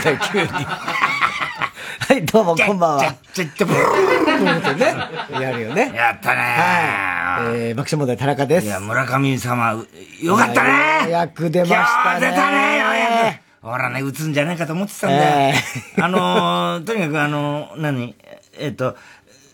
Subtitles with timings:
[0.00, 0.46] だよ、急に。
[0.48, 3.14] はい、どうもこんばんは。
[3.32, 5.92] ちょっと、ブーってね、やるよね。
[5.94, 7.60] やったねはい。
[7.60, 8.66] えー、爆笑問題田中です。
[8.66, 9.84] いや、村上様、
[10.22, 10.70] よかったね
[11.04, 11.84] ようやく出ましたね。
[11.86, 13.66] 今日出たね、ようやく。
[13.66, 15.54] ほらね、打つんじゃないかと思ってたんだよ。
[15.54, 18.16] えあのー、とにかくあのー、何？
[18.58, 18.96] えっと、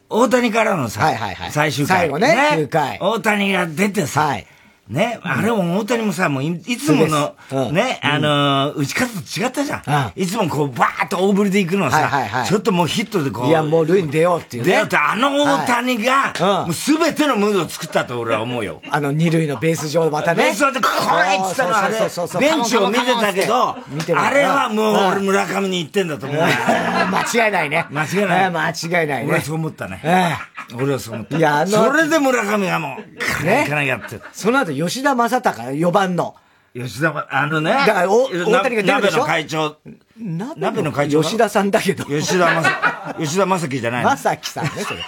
[0.08, 1.98] 大谷からのさ、はいはいはい最終回。
[1.98, 4.46] 最後ね9回大谷が出てさ、はい
[4.88, 7.34] ね、あれも大谷もさ、もういいつもの
[7.72, 9.82] ね、あのー、打ち方と違ったじゃん。
[9.86, 14.96] うんいつもこう、バーッと大振りで行くのさ、ちょっともうヒットでこう、いや、もう塁に出ようっていうねで、。
[14.96, 16.32] あの大谷が、
[16.64, 18.80] もうすべてのムードを作ったと俺は思うよ。
[18.90, 20.44] あの、二塁のベース上またね。
[20.44, 23.76] ベース上でこれっつったのあれベンチを見てたけど
[24.16, 26.44] あれはもううん俺村上に言ってんだと思うよ。
[26.44, 27.86] 間違いないね。
[27.90, 29.40] 間違いないえー間違いないね俺は。
[29.42, 30.00] そう思ったね。
[30.04, 30.36] え
[30.74, 31.38] 俺はそう思った。
[31.38, 32.98] いやあのそれで村上がも
[33.42, 34.20] う、ねいかないやって。
[34.32, 36.34] その後、吉田正尚、4番の。
[36.74, 39.20] 吉田は、あのね、だからお大谷が出るでしょ？
[39.20, 39.76] 鍋の会長、
[40.18, 42.04] 鍋の会長吉田さんだけど。
[42.04, 45.00] 吉田正、吉田正樹じゃないの正樹さんね、それ。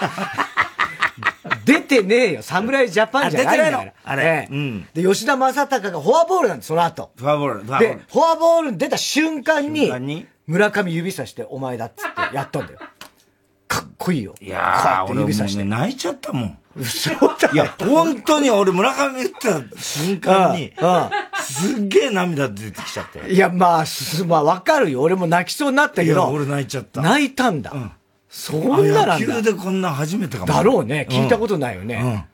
[1.64, 2.42] 出てねえよ。
[2.42, 3.92] 侍ジャパンじゃないんだから。
[4.02, 7.10] あれええうんで、吉田正尚がフォアボールなんです、その後。
[7.16, 8.00] フォアボール、フォアボーでル、。
[8.10, 12.78] フォアボールに出た瞬間に瞬間に、村上指さして、お前だっつってやったんだよ。
[13.66, 14.34] かっこいいよ。
[14.40, 15.68] いやー、こて指さしてね、。
[15.68, 16.58] 泣いちゃったもん。
[16.78, 21.10] 嘘だいや、本当に俺村上言った瞬間にうんうん、
[21.42, 23.32] すっげえ涙出てきちゃって。
[23.32, 25.02] いや、まあ、すまあ、わかるよ。
[25.02, 27.00] 俺も泣きそうになったいや、けど、俺泣いちゃった。
[27.02, 27.72] 泣いたんだ。
[28.28, 29.26] そんななんだ。
[29.26, 30.52] 野球でこんな初めてかも。
[30.52, 31.06] だろうね。
[31.10, 32.00] 聞いたことないよね。
[32.02, 32.24] うん。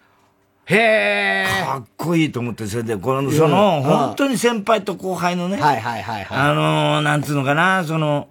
[0.67, 1.47] へえ。
[1.65, 6.39] かっこいいと思って、それで、この、その、うん本当に先輩と後輩のね、はいはいはいはい。
[6.39, 8.29] あのー、なんつうのかな、その、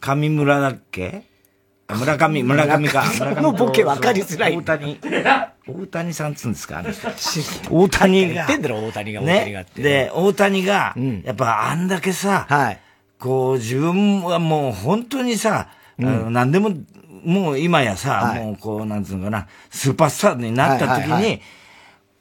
[0.00, 1.24] 上村だっけ？
[1.88, 3.04] 村上、村上か。
[3.18, 5.00] 村上とのボケ分かりづらい大谷。
[5.70, 7.08] 大谷さんっつうんですかあの人
[7.70, 8.56] 大谷が言って。
[8.58, 9.70] んだろ、大谷が、大谷がっね。
[9.74, 9.82] て。
[9.82, 12.78] で、大谷がん、やっぱあんだけさ、はい。
[13.18, 16.70] こう、自分はもう本当にさ、あの何でも、
[17.24, 21.38] もう今やさ、はいもうこう、なんつうのかな、スーパースターになった時に、はいはいは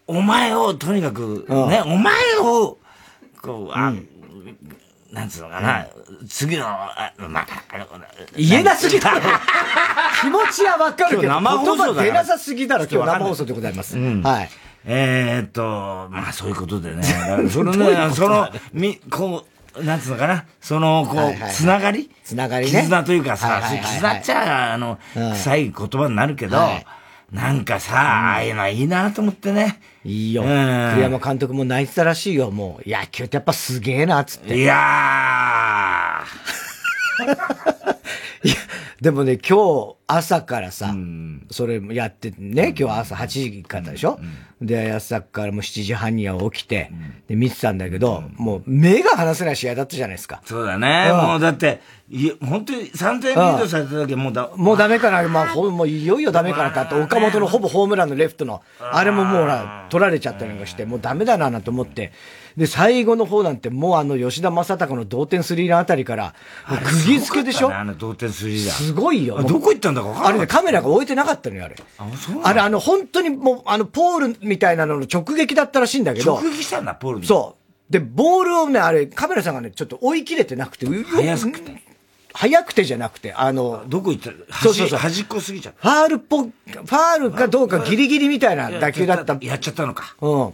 [0.08, 2.78] お前を、とにかく、うんね、お前を、
[3.42, 3.94] こう、あ、
[5.12, 5.88] なんつうのかな、
[6.28, 7.88] 次の、あまあ、あの
[8.38, 9.22] 言えなすぎだろ。
[10.22, 13.98] 気持ちはわかるけど、今日生放送出なさすぎだろ、今日生放送でございます。
[13.98, 14.22] うん。
[14.22, 14.50] はい。
[14.86, 15.62] えーっと、
[16.12, 17.04] まあそういうことでね。
[17.50, 21.54] そのね、その、み、こう、なんつうのかな、その、こう、はいはいはい。
[21.54, 22.12] つながり。
[22.24, 22.82] つながりね。
[22.82, 23.96] 絆というかさ、はいはいはいはい。
[23.96, 25.32] 絆っちゃ、あの、うん。
[25.34, 26.86] 臭い言葉になるけどはい、
[27.32, 29.82] なんかさ、ああいうのはいいなと思ってね。
[30.06, 30.44] いいよ。
[30.44, 32.90] うん栗山監督も泣いてたらしいよ、もう。
[32.90, 34.58] 野球ってやっぱすげえな、つって。
[34.58, 36.24] いや
[38.44, 38.56] いや、
[39.02, 44.20] でもね、今日朝からさ、んそれやってね、今日朝8時からでしょ、
[44.62, 46.92] で、朝からもう7時半には起きて、
[47.28, 50.42] で、見てたんだけど、もう目が離せない試合だったじゃないですか。
[50.44, 50.48] ー。
[50.48, 51.10] そうだね。
[51.12, 51.28] うん。
[51.28, 62.12] もうだって、い本当に3点リードされた時はもうだ、もうダメかな、まあ、ほもういよいよダメかなって、岡本のほぼホームランのレフトの、あれももうほら、取られちゃったりなんかして、もうダメだななんて思って、
[62.60, 66.36] で、最後の方なんてもうあの吉田正尚の同点スリーランあたりから、
[67.06, 67.74] 釘付けでしょ？
[67.74, 68.74] あの同点スリーだ。
[68.74, 69.42] すごいよ。
[69.44, 70.28] どこ行ったんだか。
[70.28, 71.76] あれね、カメラが置いてなかったのよ、あれ。
[71.98, 72.08] あ、
[72.44, 77.26] あれ、あの、本当にもう、あの、ポールみたいなのの直撃だったらしいんだけど直、撃したんだ、ポールに。
[77.26, 77.56] そ
[77.90, 77.94] う。
[77.94, 81.82] で、ボールをね、あれ、カメラさんがね、ちょっと追い切れてなくて、う早くて。
[82.32, 84.32] 早くてじゃなくて、あの、どこ行った？
[84.60, 85.90] そうそうそう端っこ過ぎちゃった。
[85.90, 89.36] ファールっぽ、ファールかどうかギリギリみたいな打球だった。
[89.42, 90.16] やっちゃったのか。
[90.22, 90.54] うん。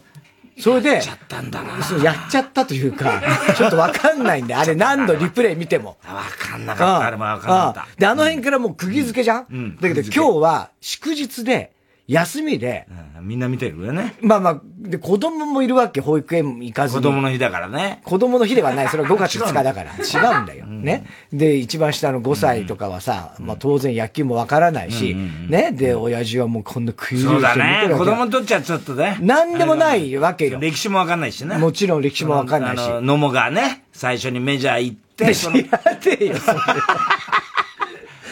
[0.57, 1.83] それで、やっちゃったんだな。
[1.83, 3.21] そうやっちゃったというか、
[3.55, 5.97] ちょっとわかんないんで、あれ何度リプレイ見ても。
[6.07, 7.07] わかんなかった。
[7.07, 7.87] あれもわかんなかった。
[7.97, 11.74] で、あの辺からもう釘付けじゃん、うんだけど今日は祝日で、
[12.07, 14.15] 休みで、うんみんな見てるよね。
[14.21, 17.03] まあまあ、で、子供もいるわけ、保育園行かずに。
[17.03, 18.01] 子供の日だからね。
[18.05, 18.87] 子供の日ではない。
[18.87, 19.91] それは5月2日だから。
[19.93, 20.65] 違うんだよ。
[20.67, 21.05] ね。
[21.33, 25.71] で、一番下の5歳とかはさ、まあ当然野球もわからないし、ね。
[25.71, 27.89] で、親父はもうこんな食い入そうだね。
[27.97, 29.17] 子供にとっちゃちょっとね。
[29.21, 30.59] なんでもないわけよ。
[30.59, 31.57] 歴史もわかんないしね。
[31.57, 32.81] もちろん歴史もわかんないし。
[32.81, 36.59] あの、野茂がね、最初にメジャー行って、その知らねえよ、それ。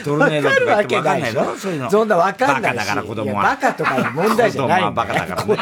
[0.04, 1.46] トルネードとか言ってもわかんないわかるわけないでしょ？
[1.46, 1.92] のそういうの。
[1.92, 3.44] そんなわかんないしバカだから子供は。
[3.44, 5.58] バカとかいう問題じゃない子供はバカだからね。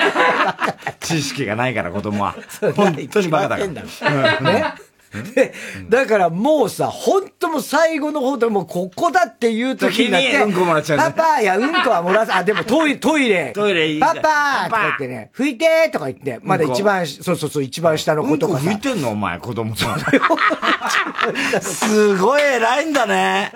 [1.02, 2.36] 知識がないから子供は。
[2.76, 3.64] 本当にバカだか
[4.02, 4.42] ら。
[4.42, 4.74] ね？
[5.36, 5.54] で、
[5.90, 18.70] だからもうさ、本当もう最後の方でもうここだっていう時になって、うんこもらっちゃうねパパ、いや、うんこはもらず、あ、でもトイレ、 トイレ、トイレいいパパとパかパ言ってね、拭いてとか言って、まだ一番、そうそうそう、一番下のうんこ子とかさ。
[18.70, 20.00] 拭いてんのお前、子供さん。
[21.62, 23.52] すごい偉いんだね。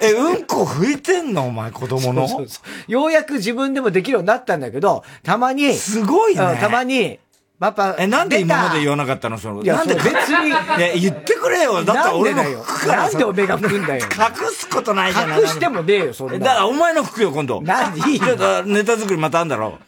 [0.00, 2.28] え、うんこ拭いてんのお前、子供の？
[2.28, 7.18] そうそうようやく自分でもできるようになったんだけど、たまに、すごいねうんたまに、
[7.58, 7.96] パパ。
[7.98, 9.38] え、なんで今まで言わなかったの？
[9.38, 11.82] その、なんで別にいや、言ってくれよ。
[11.84, 15.40] だって俺の服からなんでおめえが服んだよ隠すことないじゃない。
[15.40, 16.38] 隠してもねえよ、そんな。
[16.38, 17.62] だからお前の服よ、今度。
[17.62, 19.78] なんでいいネタ作りまたあんだろ。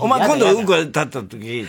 [0.00, 1.66] お前今度うんこ立った時、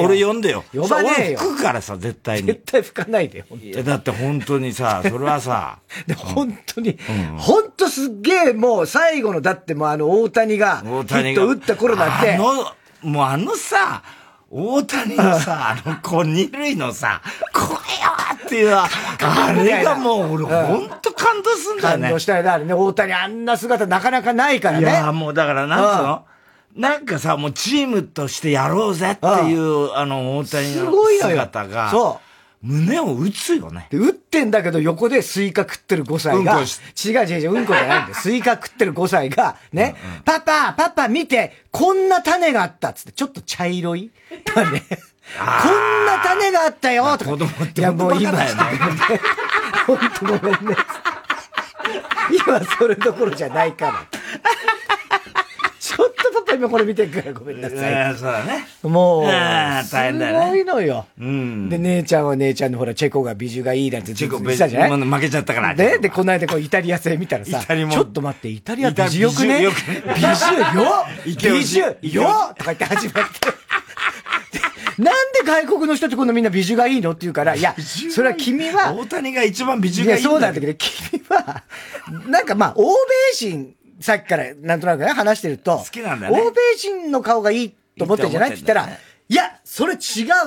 [0.00, 0.64] 俺呼んでよ。
[0.72, 2.62] 呼ばねえよ俺吹くからさ、絶対に絶。
[2.64, 3.44] 対拭かないで
[3.82, 6.98] だって本当にさ、それはさ、 で、本当に、
[7.36, 11.42] 本当すっげえもう最後の、だってもうあの大谷が、ヒ大谷が。
[11.42, 14.02] ット打った頃だってあ、の、もうあのさ、
[14.54, 17.22] 大谷のさ、 あの、こう、二塁のさ、
[17.54, 17.76] これよ
[18.46, 22.02] っていう、あれがもう俺本当感動すんだよね。
[22.02, 25.10] 感動したよね、あれね、大谷あんな姿なかなかないからいや。
[25.12, 26.24] もうだから、なんつうの？
[26.76, 31.36] なんかさ、もうチームとしてやろうぜっていう、あの、大谷すのごいのよ。
[31.36, 32.20] 姿が、そ
[32.62, 33.88] 胸を打つよね。
[33.90, 38.14] で、打ってんだけど横でスイカ食ってる5歳が、うん違う違う違う、うんこじゃないんだよ。
[38.14, 44.10] スイカ食ってる5歳が、ね、パパ、パパ見て、こんな種があったっつって、ちょっと茶色い？
[44.44, 44.64] 種。
[44.64, 47.30] こんな種があったよとか。
[47.32, 49.20] 子供っていや、もう今、本当バカだよね
[49.86, 50.76] 本当ごめんね。
[52.46, 54.06] 今それどころじゃないから。
[55.96, 58.14] ちょっとパパ今これ見てるからごめんなさい。
[58.16, 58.66] そうだね。
[58.82, 61.06] もう、大変だよねごいのよ。
[61.18, 61.68] うん。
[61.68, 65.74] で、姉ちゃんは姉ちゃんのほら、チェコが美女がいいなんてチェコ、言ってたじゃない負けちゃったから。
[65.74, 69.60] で、で、この間こうイタリア戦見たらさ、ちょっと待って、イタリア美女よくね？
[69.60, 69.72] 美女
[70.82, 72.54] よ美ジ女よ？
[72.56, 73.40] とか言って始まって。
[74.98, 77.74] でなんで外国の人ってこのみんな美女がいいのって言うから、いや、
[78.10, 81.64] それは君は、大谷が一番美女がいいそうなんだけど、君は、
[82.28, 88.50] なんかまあ、欧米人、さっきからなんとなくね、話してると、好きなんだよね欧米人の顔がいいと思ってるんじゃない？
[88.50, 89.96] って言ったら、いや、それ違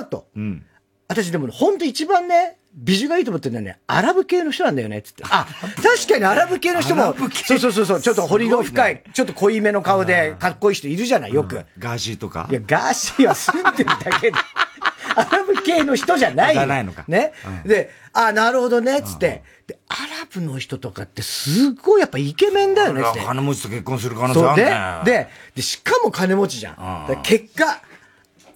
[0.00, 0.28] うと。
[0.36, 0.64] うん。
[1.08, 5.24] 私でも、本当一番ね、美女がいいと思ってるのはね、アラブ系の人なんだよね、つって。
[5.30, 5.46] あ、
[5.82, 7.14] 確かにアラブ系の人も
[7.46, 11.64] そうそうそうそう、ちょっと彫りの深すい、ちょっと濃いめの顔で、かっこいい人いるじゃない、よく。
[11.78, 14.36] ガーシーとかいや、ガーシーは住んでるだけで、
[15.16, 16.60] アラブ系の人じゃないよ。
[16.60, 17.32] じゃないのかね。
[17.64, 19.42] で、あ、なるほどね、つって。
[19.66, 23.20] で、アラブの人とかってすごいやっぱイケメンだよね、つって。
[23.20, 27.20] 金持ちと結婚する可能性あるね。、で、で、しかも金持ちじゃん。
[27.22, 27.80] 結果、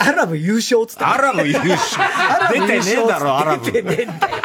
[0.01, 1.05] アラブ優勝っつって。
[1.05, 3.71] アラブ優勝アラブ優出て勝ねえだろ、アラブ。
[3.71, 4.37] 出てねえんだよ。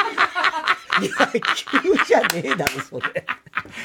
[0.99, 1.07] 野
[1.41, 3.25] 球じゃねえだろ、それ。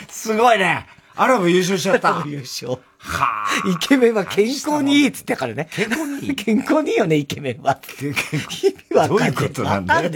[0.08, 0.86] すごいね。
[1.16, 2.16] アラブ優勝しちゃった。
[2.16, 2.78] アラブ優勝。
[2.98, 5.68] はイケメンは健康にいいっつってからね。
[5.72, 6.34] 健康にいい？
[6.34, 7.80] 健康にいいよね、イケメンは。
[8.02, 9.30] 意味わかんねえ。
[9.30, 10.10] どういうことなんだよ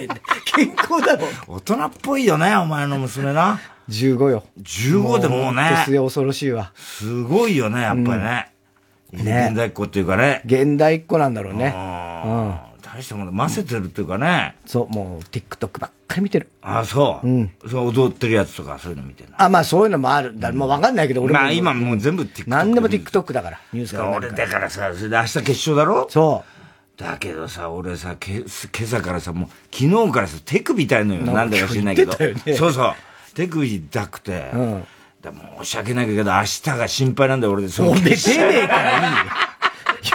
[0.44, 1.30] 健康だもん。
[1.56, 3.60] 大人っぽいよね、お前の娘な。
[3.88, 4.44] 15よ。
[4.62, 6.72] 15でもうね末、恐ろしいわ。
[6.76, 8.53] すごいよね、やっぱりね。
[9.22, 10.42] ね現代っ子っていうかね。
[10.44, 11.66] 現代っ子なんだろうね。
[12.24, 12.54] うん。
[12.82, 14.54] 大したもの、ませてるっていうかね。
[14.66, 16.48] そう、もう TikTok ばっかり見てる。
[16.62, 17.26] あ、そう。
[17.26, 19.42] うんそう、踊ってるやつとか、そういうの見てるの。
[19.42, 20.38] あ、まあそういうのもある。
[20.38, 21.40] だもうわかんないけど、俺も。
[21.40, 22.44] まあ今もう全部 TikTok。
[22.46, 23.60] 何でも TikTok だから。
[23.72, 26.06] ニュースから何俺だからさ、それで明日決勝だろ？
[26.08, 26.44] そ
[26.96, 27.00] う。
[27.02, 28.44] だけどさ、俺さ、け今
[28.82, 31.22] 朝からさ、もう、昨日からさ、手首痛いのよ。
[31.22, 32.12] なんだか知んないけど。
[32.56, 32.94] そうそう。
[33.34, 34.50] 手首痛くて。
[34.54, 34.86] うんだ
[35.32, 37.68] 申し訳ないけど、明日が心配なんだよ、俺で。
[37.68, 39.10] そのおめえ出ねえからいいよ。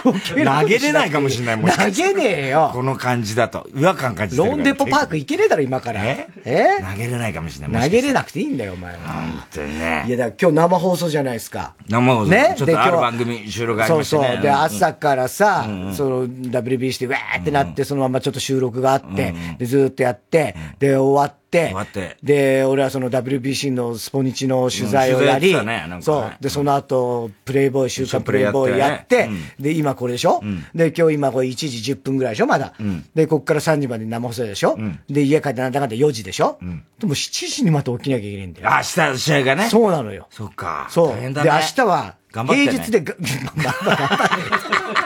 [0.02, 2.70] 投げれないかもしれないもしか投げねえよ。
[2.72, 3.68] この感じだと。
[3.74, 4.48] 違和感感じてる。
[4.48, 6.02] ロンデポパーク行けねえだろ、今から。
[6.04, 6.28] え？
[6.44, 6.66] え？
[6.80, 7.82] 投げれないかもしれない。
[7.82, 8.98] 投げれなくていいんだよ、お前は。
[9.00, 10.04] 本当にね。
[10.06, 11.74] いや、だから今日生放送じゃないですか。
[11.88, 12.54] 生放送ね？
[12.56, 14.22] ちょっとある番組収録ありましてね。
[14.22, 14.42] そうそう。
[14.42, 15.64] で、ん朝からさ、
[15.94, 25.54] その WBC でわーってなって、そのままちょっと収録があって、で、ずーっとやって、で、終わって、終わってで、俺はその WBC のスポニチの取材をやり、
[26.00, 26.32] そう。
[26.40, 30.40] で、その後、プレイボーイ、週刊プレイボーイやって、うんで、今これでしょ、
[30.74, 32.46] で、今日今これ1時10分ぐらいでしょ？
[32.46, 32.74] まだ。
[33.14, 34.78] で、こっから3時まで生放送でしょ、
[35.08, 36.58] で、家帰ってなんだかんだ4時でしょ、
[36.98, 38.70] でも7時にまた起きなきゃいけないんだよ。
[38.70, 39.68] 明日試合がね。
[39.68, 40.26] そうなのよ。
[40.30, 40.86] そっか。
[40.90, 41.20] そう。
[41.20, 41.28] で。
[41.28, 43.26] 明日は、平日で 頑張っ
[43.56, 44.99] てで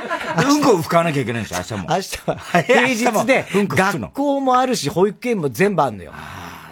[0.48, 1.94] うんこを拭わなきゃいけないんですよ、明日も。
[1.94, 6.12] 明日は、平日で学校もあるし、保育園も全部あるのよ。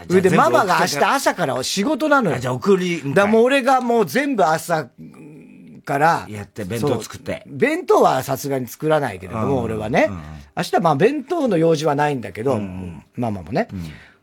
[0.09, 2.37] それで、ママが明日朝から仕事なのよ。
[2.37, 4.89] あじゃあ送りだもう俺がもう全部朝
[5.85, 6.27] から。
[6.29, 10.11] やって弁当作って弁当はさすがに作らないけれども、俺はね。
[10.57, 12.61] 明日まあ弁当の用事はないんだけど、
[13.17, 13.69] ママもね。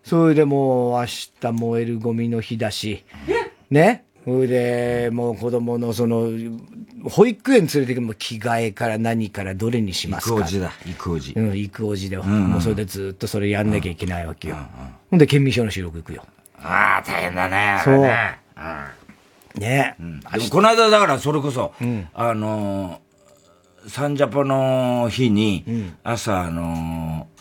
[0.03, 3.03] それでもう明日燃えるゴミの日だし、
[3.69, 4.05] ね。
[4.29, 6.29] それで、もう子供のその、
[7.05, 10.36] 保育園連れてくるも着替えから何からどれにしますか？
[10.41, 11.33] 育児だ、育児。
[11.33, 11.41] う。
[11.41, 14.57] ん、行くおじで、もうそれでずっとそれやんなきゃいけないわけよ。
[15.09, 16.25] ほんで、県民賞の収録行くよ。
[16.62, 17.81] ああ、大変だね。
[17.83, 18.01] そう。
[18.01, 18.38] ね。
[19.55, 19.95] ね。
[20.00, 20.19] うん。
[20.19, 21.74] でもこの間だからそれこそ、
[22.13, 25.63] あのー、サンジャポの日に、
[26.03, 27.38] 朝あのー、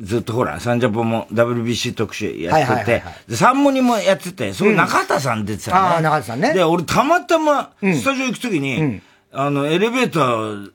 [0.00, 5.94] ずっとほら、サンジャポも WBC 特集やっててで、サンモニもやってて、その中田さん出てたのね。
[5.96, 6.52] あー中田さんね。
[6.54, 9.00] で、俺たまたま、スタジオ行くときに、
[9.32, 10.70] あの、エレベーター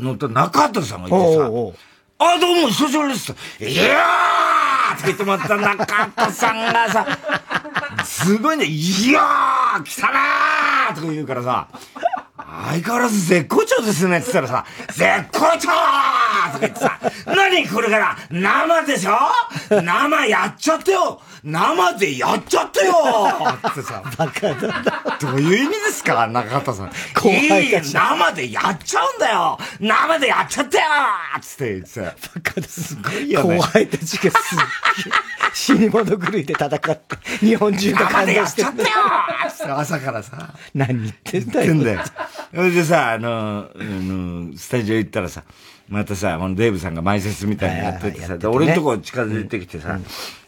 [0.00, 1.50] 乗った中畑さんがいてさ、
[2.18, 3.34] あ、どうも、久しぶりです。
[3.60, 7.06] いやーって言ってもらった中畑さんがさ、
[8.04, 11.68] すごいね、いやー来たなーとか言うからさ、
[12.70, 19.12] 相変わらず絶好調ですねって言ったらさ、絶好調とか言ってさ、何これから生でしょ？
[19.82, 21.20] 生やっちゃってよ！
[21.44, 22.92] 生でやっちゃってよ
[23.68, 26.90] ってさ、 バカだどういう意味ですか中畑さん。
[27.28, 30.82] いい生でやっちゃうんだよ生でやっちゃってよ
[31.40, 32.00] つって言ってさ。
[32.34, 32.68] バカだ。
[32.68, 33.56] すごいよね。
[33.56, 34.32] 後輩たちがすっげえ
[35.52, 37.00] 死に物狂いで戦って、
[37.40, 38.32] 日本中が感動してる。
[38.32, 38.82] 生でやっちゃって
[39.68, 40.54] よ朝からさ。
[40.74, 41.74] 何言ってんだよ。
[41.74, 42.08] 言ってんだよ。
[42.54, 45.42] それでさ、あの、あの、スタジオ行ったらさ、
[45.88, 49.98] またさ、デーブさんが前説みたいにやっててさ、俺のとこ近づいてきてさ、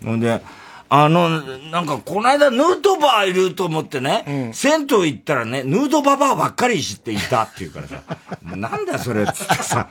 [0.05, 0.41] ほんで、
[0.89, 8.03] あの、なんか、この間、ヌートバーいると思ってね、うん、銭湯行ったらね、ヌートババーばっかり知っていたって言うからさ、
[8.57, 9.89] なんだよ、それ、つってさ、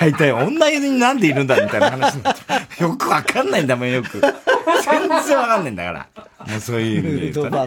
[0.00, 4.20] 大体、女湯になんでいるんだみたいな話になって、よくわかんないんだもん、よく。
[4.20, 6.06] 全然わかんないんだから。
[6.46, 7.66] もうそういう意味で言うと、ね。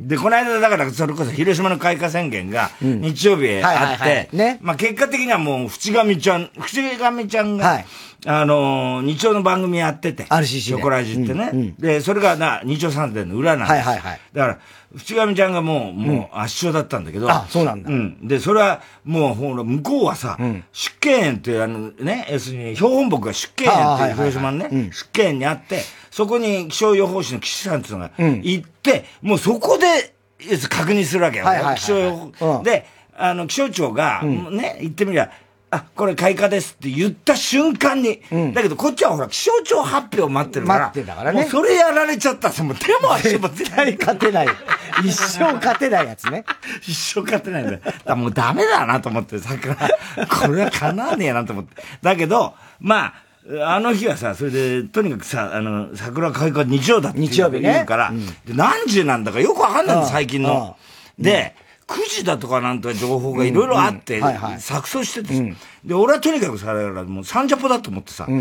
[0.00, 4.58] で、この間、だから、それこそ広島の開花宣言が、日曜日あって、ね。
[4.62, 7.86] まあ結果的にはもう、淵上ちゃん、淵上ちゃんが、はい
[8.26, 10.24] あのー、日曜の番組やってて。
[10.24, 11.74] RCC ショコラジってね、うんうん。
[11.76, 13.88] で、それがな、日曜サンデーの裏なんです。
[13.88, 14.20] はいはいはい。
[14.32, 14.58] だから、
[14.94, 17.30] 淵上ちゃんがもう、もう圧勝だったんだけど。
[17.30, 17.90] あ、そうなんだ。
[17.90, 18.26] うん。
[18.26, 30.14] で、それは、もう、ほら、向こうはさ、うん、出家園っていう、あのね、要するに、標本木が出家園っていう広島のね、出家園にあって、そこに気象予報士の岸さんっていうのが行って、もうそこで、
[30.70, 31.44] 確認するわけよ。
[31.44, 32.86] はいはいはい、気象予報、で、
[33.16, 35.30] あの、気象庁が、ね、言ってみりゃ、
[35.72, 41.42] あ、これ開花ですって言った瞬間に、うん、だけどこっちはほら気象庁発表待ってるから、待ってたからね。
[41.42, 44.48] もうそれやられちゃったら、もう手も足も絶対勝てない。
[45.04, 46.44] 一生勝てないやつね。
[46.82, 47.80] 一生勝てないんだよ。
[48.04, 49.76] だもうダメだなと思って、桜。
[49.76, 51.80] これは叶わねえなと思って。
[52.02, 53.14] だけど、まあ、
[53.64, 57.84] あの日はさ、それで、とにかくさ、あの、桜開花日曜だって日曜日ね。
[57.86, 60.00] から、うん、で何時なんだかよくわかんないん。
[60.00, 60.76] だ、最近の。
[61.18, 61.54] で、
[61.86, 68.36] 9時だとかなんとか情報がいろいろあって、錯綜してて、で、俺はとにかくさ、だからもうサンジャポだと思ってさ、サン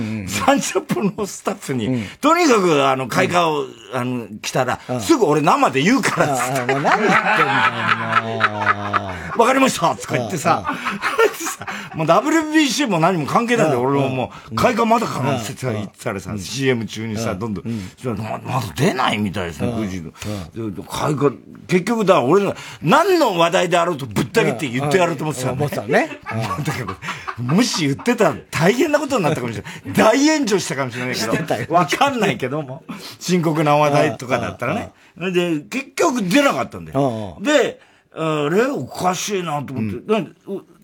[0.60, 6.74] ジャポのスタッフに、とにかくあの、開花を、あの、来たら、すぐ俺生で言うからっつって。
[6.74, 10.70] もう何言ってんだよ、わかりましたとか言ってさ、
[11.96, 17.66] もう WBC も何も関係ないんだよ、俺ももう、開花まだかなって言ったらさ、CM 中にさ、どんどん、
[18.44, 20.12] まだ出ないみたいですね、9時の。
[20.84, 21.32] 開花、
[21.68, 26.20] 結局だ、俺が、何の話題であろうとぶった切って言ってやろうと思ってた思ってたね。
[26.64, 26.96] だけど、
[27.42, 29.94] もし言ってたら大変なことになったかもしれない。
[29.94, 32.84] 大炎上したかもしれないけど、わかんないけども、
[33.20, 34.92] 深刻な話題とかだったらね。
[35.18, 37.38] で、結局出なかったんだよ。
[37.42, 37.80] で、
[38.14, 40.22] あれおかしいなと思って。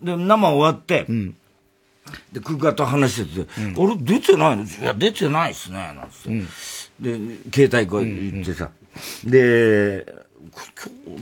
[0.02, 1.06] で、生終わって、
[2.32, 4.62] で、空間と話してて、あれ出てないの？
[4.62, 6.32] いや、出てないっすね、なんつっ
[7.02, 7.18] て。
[7.18, 8.70] で、携帯こう言ってさ。
[9.24, 10.06] で、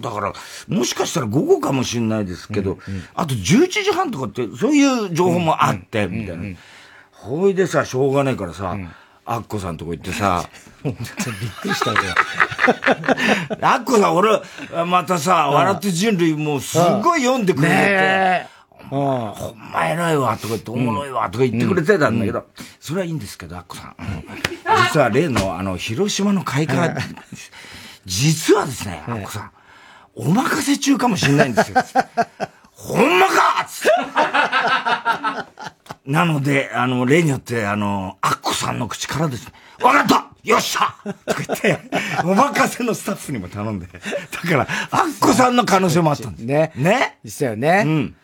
[0.01, 0.33] だから、
[0.69, 6.57] もしかしたら午後かもしれないですけど、うんうん、あと11時半とかって、そういう情報もあって、みたいな。
[7.11, 8.91] ほいでさ、しょうがないからさ、うん、
[9.25, 10.49] アッコさんとこ行ってさ、
[10.85, 11.97] びっくりしたよ。
[13.63, 14.41] アッコさん、俺、
[14.87, 18.49] またさ、笑って人類もうすごい読んでくれて、ね
[18.91, 22.47] ほんま偉いわ、とか言って、おもろいわ、とか言ってくれてたんだけど、
[22.81, 23.97] それはいいんですけど、アッコさん。
[24.89, 26.95] 実は例の、あの、広島の開花、
[28.07, 29.51] 実はですね、アッコさん、
[30.15, 31.83] お任せ中かもしれないんですよ。
[32.73, 33.83] ほんまかつっ
[36.05, 36.11] て。
[36.11, 40.95] なので、あの、例によって、あの、アッコさんの口からですね、わかったよっしゃ
[41.27, 41.79] とか言って、
[42.25, 43.87] お任せのスタッフにも頼んで。
[43.87, 46.45] だから、アッコさんの可能性もあったんです。
[46.45, 46.73] ね。
[46.77, 47.19] ね？
[47.25, 47.85] でしたよね。
[47.87, 48.17] うん。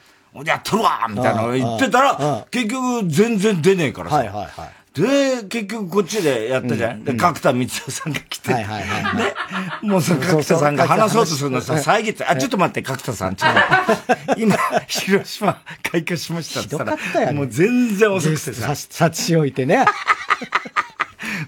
[0.45, 4.17] やっとるわみたいなの言ってたら、結局全然出ねえからさ。
[4.17, 4.71] はいはいはい。
[4.95, 7.05] で、結局こっちでやったじゃん。
[7.05, 8.53] で、角田光代さんが来て。
[8.53, 9.83] はいはいはい。
[9.83, 14.41] で、もうその角田さんが話そうとするのさ、遮って、あ、ちょっと待って、角田さん、ちょっと。
[14.41, 14.57] 今、
[14.89, 18.75] 広島開花しましたって言ったら、もう全然遅くてさ。
[18.75, 19.85] 察し置いてね。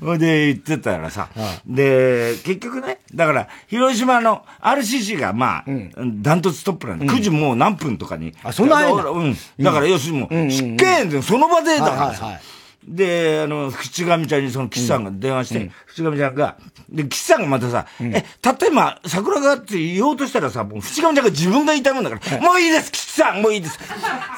[0.00, 1.28] ほ いで言ってたらさ、
[1.66, 5.64] で、結局ね、だから、広島の RCC がまあ、
[5.96, 8.34] ダントツトップなんで、9時もう何分とかに。
[8.44, 9.37] あ、そんなうん。
[9.58, 10.76] だから要するにもう、出見
[11.11, 12.38] でその場でだからさ、
[12.87, 16.57] で、あの、淵上ちゃんにその岸さんが電話して、淵上ちゃんが、
[16.89, 23.79] で、岸さんがまたさ、え、たった今、桜がって言おうとしたらさ、もう淵上ちゃんが自分が言いたいもんだから、もういいです、岸さん、もういいです。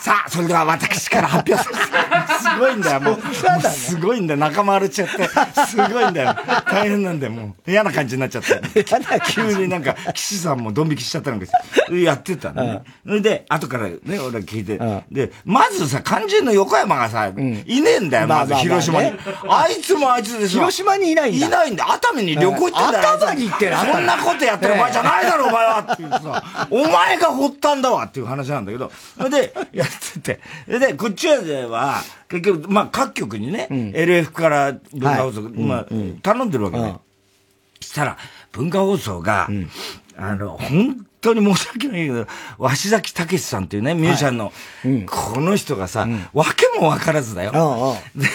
[0.01, 1.75] さあ、それでは私から発表する。
[2.55, 3.19] すごいんだよ、もう。
[3.71, 5.29] すごいんだよ、仲間割れちゃって。
[5.67, 6.37] すごいんだよ。
[6.71, 7.71] 大変なんだよ、もう。
[7.71, 8.85] 嫌な感じになっちゃって。
[9.29, 11.47] 急になんか、岸さんもドン引きしちゃったのか
[11.95, 12.83] やってたのね。
[13.07, 14.79] それで、後からね、俺聞いて。
[15.11, 19.13] で、まずさ、肝心の横山がさ、いねえんだよ、まず広島に。
[19.49, 20.61] あいつもあいつでしょ。
[20.61, 21.47] 広島にいないんだ。
[21.47, 21.93] いないんだ。
[21.93, 23.15] 熱海に旅行行ってんだよ。
[23.15, 28.91] 熱海に行ってるそんなことやってる場合じゃないだろ、 お前はっていうさ、お前が掘ったんだわっていう話なんだけど。
[29.17, 29.89] それで、やっ
[30.23, 30.39] て
[30.69, 30.79] て。
[30.79, 35.87] で、こっちは、結局、まあ、各局にね、LF から文化放送、まあ、
[36.23, 36.97] 頼んでるわけね。
[37.81, 38.17] したら、
[38.53, 39.49] 文化放送が、
[40.17, 42.27] あの、本当に申し訳ないけど、
[42.59, 44.51] 鷲崎武さんっていうね、ミュージシャンの、は
[44.85, 47.97] いうん、この人がさ、うん、わけもわからずだよ。
[48.15, 48.29] で、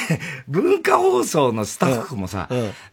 [0.48, 2.50] 文化放送のスタッフもさ、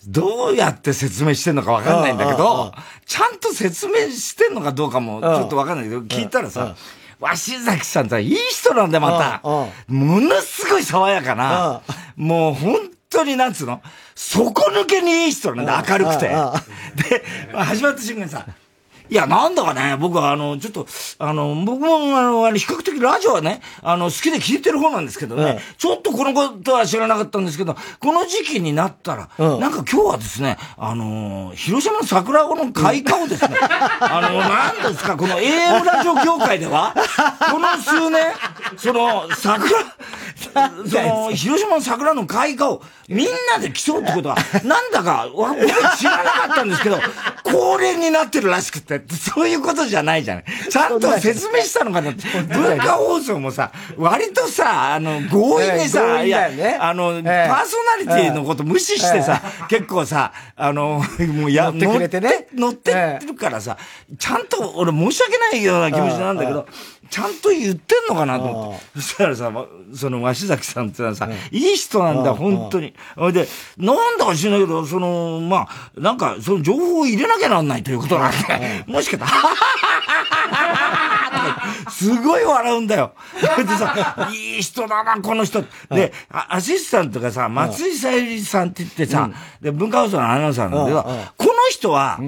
[0.06, 2.72] どうやって説明してんのかわかんないんだけど、
[3.06, 6.76] ちゃんと説明してんのかどうかもちょっとわかんないけど、聞いたらさ、
[7.18, 9.40] 鷲崎さんっていい人なんだよ、また。
[9.88, 11.80] ものすごい爽やかな、
[12.16, 12.76] もう本
[13.08, 13.80] 当になんつうの
[14.14, 16.28] 底抜けにいい人なんだ、明るくて。
[16.28, 17.24] で、
[17.54, 18.46] 始まった瞬間にさ、
[19.08, 20.86] いや、なんだかね、僕はあの、ちょっと、
[21.18, 33.56] あの、僕もあの、比較的ラジオはね、あの、好きで聞いてる方なんですけどね、うん、ちょっとこのことは知らなかったんですけど、この時期になったら、うん、なんか今日はですね、あの、広島の桜の開花をですね、
[34.00, 36.94] あの、なんですか、この AM ラジオ協会では、
[37.50, 38.24] この数年、
[38.76, 39.70] その、桜、
[40.88, 45.54] その、広島の桜の開花をみんなで競うってことは、なんだか、僕
[45.96, 46.98] 知らなかったんですけど、
[47.44, 50.44] 恒例になってるらしくて、そういうことじゃないじゃない。
[50.70, 52.22] ちゃんと説明したのかなって。
[52.52, 56.48] 文化放送もさ、割とさ、あの、強引にさ、いや、
[56.80, 57.76] あの、パーソ
[58.06, 61.02] ナリティのこと無視してさ、結構さ、あの、
[61.34, 62.48] もうや、乗ってくれてね。
[62.54, 63.76] 乗ってるからさ、
[64.18, 66.66] ちゃんと俺申し訳ないような気持ちなんだけど、
[67.08, 69.00] ちゃんと言ってんのかなと思って。
[69.00, 69.52] そしたらさ、
[69.94, 72.94] その鷲崎さんってのはさ、いい人なんだ、本当に。
[73.16, 73.46] ほいで、
[73.78, 79.32] なんだか知らないけど、その、まあ、なんか、その情報を入れなきゃなんないということなんで、もしかしたら、
[81.90, 83.12] すごい笑うんだよ。
[83.34, 85.64] でさ、いい人だな、この人。
[85.90, 89.28] で、アシスタントがさ、松井さゆりさんって言ってさ、
[89.60, 91.02] で、文化放送のアナウンサーなんだけど、
[91.36, 92.18] この人は、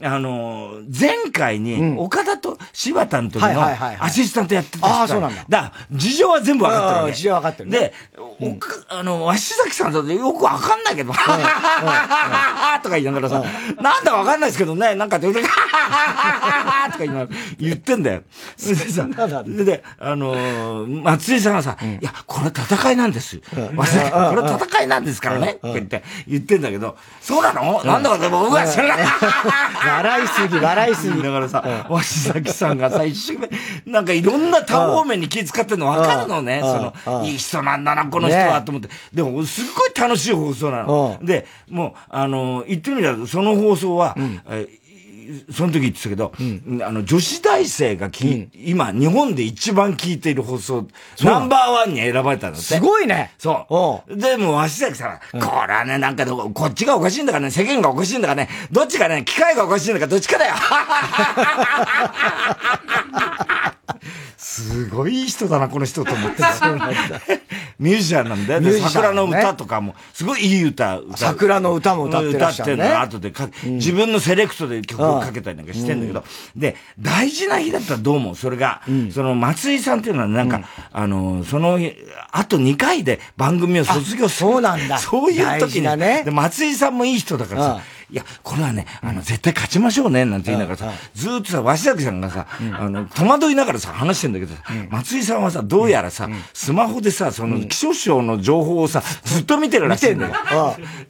[0.00, 4.86] あの、前回に、岡田と柴田の時のアシスタントやってた人。
[4.86, 5.44] ああ、そうなんだ。
[5.48, 7.12] だ事情は全部分かってる、ね。
[7.14, 7.78] 事情分かってる、ね。
[7.78, 7.94] で、
[8.88, 13.42] あの、鷲崎さんだとよく分かんないけど、ははははとか言いながらさ、
[13.80, 18.22] なんだか分かんないですけどね、なんかって、はははとか言いながら言ってんだよ。
[18.56, 19.08] でさ、
[19.44, 23.38] で、あの、松井さんがさ、いや、これ戦いなんです。
[23.38, 27.82] これ戦いなんですからね、って言って、言ってんだけど、そうなの？
[27.84, 29.06] なんだかでも僕は知らない。
[29.88, 31.22] 笑いすぎ、笑いすぎ。
[31.22, 36.60] だからさ、鷲崎さんがさ、一生懸命、なんかいろんな多方面に気遣ってるの分かるのね。
[36.60, 38.88] その、いい人なんだな、この人は、と思って。
[39.12, 41.18] でも、すっごい楽しい放送なの。
[41.22, 44.16] で、もう、あの、言ってみれば、その放送は、
[45.52, 50.86] その時言ってたけど、うん、あの、女子大生がき、うん、今、日本で一番聞いている放送、
[51.22, 52.66] ナンバーワンに選ばれたんだって。
[52.66, 53.32] すごいね。
[53.38, 54.16] そう。
[54.16, 60.54] で、もう、鷲崎さん、うん、これはね、なんかこっちがおかしいんだからね、世間がおかしいんだからね、どっちかね、機械がおかしいんだから、どっちかだよ。
[64.36, 66.42] すごいいい人だな、この人と思って。
[67.78, 68.60] ミュージシャンなんだよ。
[68.60, 72.84] ね、桜の歌とかも、すごいいい歌、歌桜の歌も歌ってらっしゃる、ね。
[72.84, 76.24] 歌ってんの後でか、うん、自分のセレクトで曲をかけたりなんかしてんだけど、
[76.56, 81.78] うん、で、大事な日だったらどうも、それが、うん、その松井さんっていうのはなんか、あの、その、
[82.32, 84.50] あと2回で番組を卒業する。
[84.50, 84.98] そうなんだ。
[84.98, 92.46] そういう時に、ね、で松井さんもいい人だからさ、いや、これはね、あの、絶対勝ちましょうね、なんて言いながらさ、ずっとさ、鷲崎さんがさ、
[92.78, 94.54] あの、戸惑いながらさ、話してんだけど、
[94.88, 100.34] 松井さんはさ、どうやらさ、スマホでさ、その、気象庁の情報をさ、ずっと見てるらしいんだよ。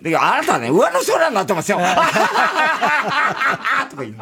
[0.03, 1.79] で、あなたね、上の空になってますよ。
[3.91, 4.17] とか言う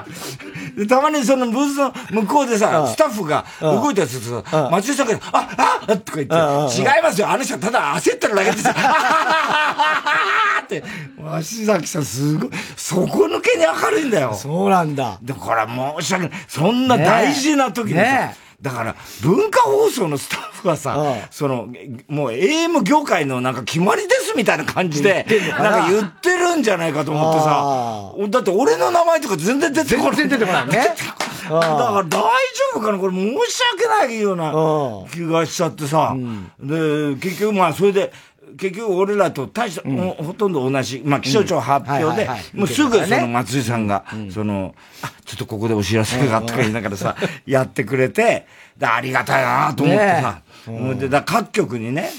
[0.79, 6.35] で、たまにそのブースの向こうでさ、スタッフが動いたりするとさ、松井さんが、あ、あとか言って、
[6.79, 8.75] 違いますよ、あの人ただ焦ってるだけですよ。
[10.67, 10.83] って、
[11.17, 14.35] 鷲崎さんすごい、底抜けに明るいんだよ。
[14.35, 15.19] そうなんだ。
[15.23, 16.39] で、これは申し訳ない。
[16.49, 20.97] そんな大事な時にさ、ねだから、文化放送のスタッフはさ、
[21.31, 21.69] その、
[22.09, 25.27] もう AM 業界のなんか決まりですみたいな感じで、
[25.59, 30.17] なんか言ってるんじゃないかと思ってさ、だって俺の名前とか全然出てこない。
[30.17, 30.95] 全然出てこないね。
[31.47, 32.19] だから大丈
[32.75, 32.99] 夫かな？
[32.99, 34.53] これ申し訳ないような
[35.13, 36.17] 気がしちゃってさ、
[36.59, 38.13] で、結局まあそれで、
[38.59, 39.89] 結局俺らと大した、
[40.23, 47.17] ほとんど同じ、まあ気象庁発表で、もうすぐその松井さんが、その、あ、ちょっとここでお知らせがとか言いながらさ、
[47.47, 48.47] やってくれて、
[48.79, 52.11] で、ありがたいなと思ってさ、もうで、だ各局にね、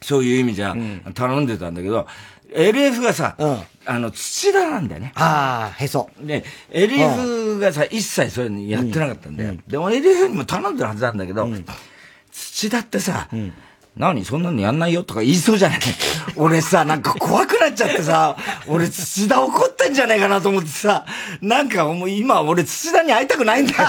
[0.00, 0.74] そういう意味じゃ
[1.14, 2.06] 頼んでたんだけど、
[2.54, 3.36] LF がさ、
[3.86, 5.12] あの、土田なんだよね。
[5.14, 6.10] ああ、へそ。
[6.20, 9.54] で、LF がさ、一切そういうのやってなかったんだよ。
[9.66, 11.48] でも LF にも頼んでるはずなんだけど、
[12.30, 13.28] 土田ってさ、
[13.96, 15.78] 何そんなのやんないよとか言いそうじゃない
[16.36, 21.04] 俺さ、なんか怖くなっちゃってさ、俺土田怒ってんじゃねえかなと思ってさ、
[21.42, 23.88] なんかもう今俺土田に会いたくないんだよ。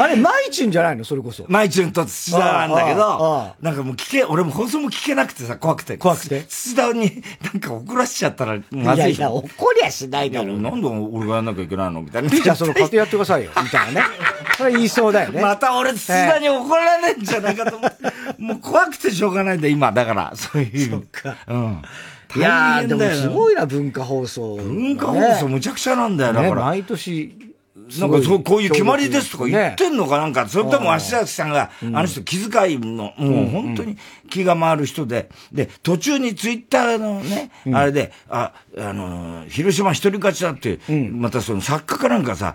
[0.00, 1.04] あれ、マイチュンじゃないの？
[1.04, 1.44] それこそ。
[1.48, 5.98] マイチュンと土田なんだけど、なんかもう聞け、俺も放送も聞けなくてさ、怖くて。
[5.98, 6.44] 怖くて？
[6.48, 9.04] 土田になんか怒らしちゃったらまずい。
[9.04, 10.60] いやいや、怒りゃしないだろう。
[10.60, 12.30] なんで俺がやんなきゃいけないのみたいな。
[12.30, 13.50] じゃあその勝手やってくださいよ。
[13.62, 14.06] みたいなね。
[14.56, 15.42] それ言いそうだよね。
[15.42, 18.02] また俺土田に怒られんじゃないかと思って。
[18.38, 19.92] もう怖くてしょうがないんだ、今。
[19.92, 20.90] だから、そういう。
[20.90, 21.36] そっか。
[21.46, 21.82] うん。
[22.36, 24.56] いやー、でもすごいな、文化放送。
[24.56, 26.64] 文化放送むちゃくちゃなんだよ、だから。
[26.66, 27.49] 毎年。
[27.98, 33.96] なんかそう、こういう決まりですとか言ってんのかなんか、それとも足崎さんが、あの人気遣いの、もう本当に
[34.30, 40.78] 気が回る人で、で、途中にツイッターのね、あれで、あ、あの、広島一人勝ちだって、
[41.12, 42.54] またその作家かなんかさ、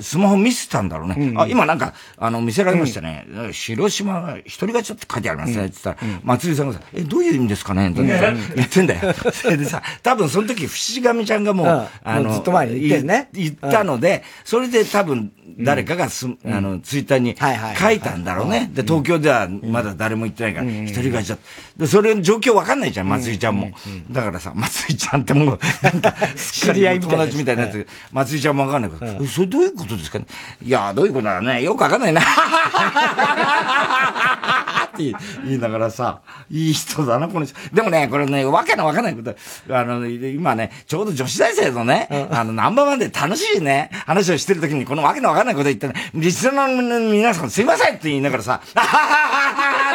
[0.00, 1.32] スマホ見せたんだろうね。
[1.36, 3.26] あ、今なんか、あの、見せられましたね。
[3.52, 5.66] 広島が一人勝ちだって書いてありますね。
[5.66, 7.90] って言ったら、松井さんがさ、え、どういう意味ですかね？
[7.90, 9.14] って言ってんだよ。
[9.32, 13.28] そ れでさ、多分その時、伏上ちゃんがもう、あの、ずっと前に言ってね。
[13.32, 17.36] 言ったので、それで多分、誰かがす、あの、ツイッターに
[17.78, 18.70] 書いたんだろうね。
[18.72, 21.36] で、東京ではまだ誰も言ってないから、一人って。
[21.76, 23.70] で、それの状況わかんないじゃん、松井ちゃんも。
[24.10, 30.26] だからさ、松井ちゃんってもう、 なんか、知り合い友達みたいなやつ、松井ちゃんもわかんないから、それどういうことですかね？
[30.62, 31.62] いや、どういうことだね？
[31.62, 32.20] よくわかんないな。
[34.94, 35.12] って
[35.44, 37.54] 言いながらさ、いい人だな、この人。
[37.72, 39.34] でもね、これね、わけのわかんないこと、
[39.74, 49.06] あの、今ね、ちょうど女子大生のね、あの、ナンバーワンで楽しいね、話をしてる時に、このわけのわかんないこと言ってね、リスナーの皆さんすいませんって言いながらさ、あはは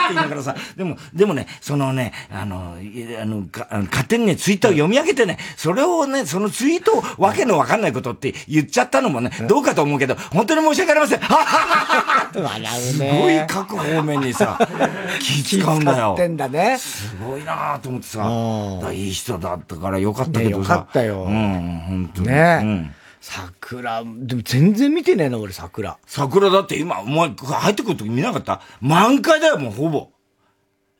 [0.02, 2.76] はって言いながらさ、でも、でもね、そのね、あの、
[3.22, 3.48] あの、
[3.86, 11.20] 勝手にね、ツイッターを読み上げてね、それをね、そのツイートをわけのわかんないことって言っちゃったのもね、どうかと思うけど、本当に申し訳ありません。
[11.20, 12.00] ははは
[12.34, 14.58] はすごい各方面にさ、
[15.20, 16.14] 気使うんだよ。
[16.14, 16.78] ってんだね。
[16.78, 20.74] すごいなと思ってさ、いい人だったからよかったけどさ。
[20.74, 21.24] よかったよ。
[21.24, 22.28] うん、本当に。
[22.28, 25.98] ね、うん、桜、でも全然見てねえな、俺桜。
[26.06, 28.62] 桜だって今、お前入ってくるとき見なかった？
[28.82, 30.10] 満開だよ、もうほぼ。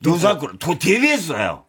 [0.02, 1.64] ど桜、と TBS だよ。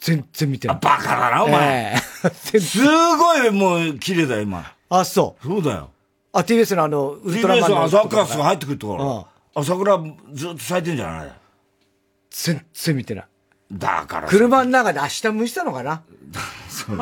[0.00, 0.78] 全然見てない。
[0.80, 1.94] バカだな、お前。
[2.24, 2.84] えー、 す
[3.16, 4.64] ごいもう綺麗だよ、今。
[4.90, 5.46] あ、そう。
[5.46, 5.90] そうだよ。
[6.32, 7.76] あ、TBS のあの、ウルトラマンの。
[7.88, 9.26] TBS の朝霞が入ってくるところ。
[9.54, 9.98] あ、桜
[10.32, 11.32] ずっと咲いてんじゃない？
[12.30, 13.26] 全然見てない。
[13.72, 14.28] だから。
[14.28, 16.02] 車の中で明日蒸したのかな？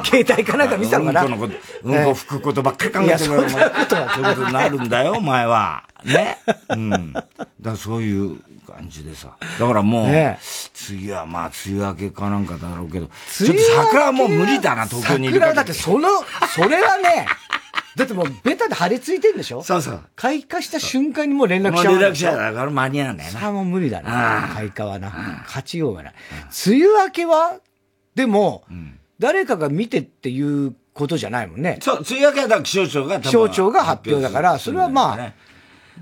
[0.05, 1.25] 携帯かなんか見たのかな？
[1.25, 1.55] うんこのこと、
[1.85, 3.51] うんこ吹くことばっかり考えてるそういうこ
[4.35, 5.85] とになるんだよ、お前は。
[6.05, 6.39] ね？
[6.71, 7.13] うん。
[7.61, 9.37] だそういう感じでさ。
[9.61, 10.39] だからもう、ね、
[10.73, 16.09] 次はまあ、梅雨明けかなんかだろうけど、ちょっと桜はもう無理だな、東京にいる桜だってその、
[16.55, 17.27] それはね、
[17.97, 19.63] だってもうベタで張り付いてんでしょ？
[19.63, 20.01] そうそう。
[20.15, 21.99] 開花した瞬間にもう連絡しちゃう。
[21.99, 23.41] 連絡しちゃうだから間に合うんだよな。
[23.41, 24.51] さあもう無理だな。
[24.53, 25.43] 開花はな。
[25.47, 26.15] 勝ちようがない。
[26.67, 27.59] 梅雨明けは、
[28.15, 28.65] でも、
[29.19, 31.79] 誰かが見てっていうことじゃないもんね。
[31.81, 35.33] そう、梅雨明けはだ気象庁が気象庁が発表だから、それはまあ、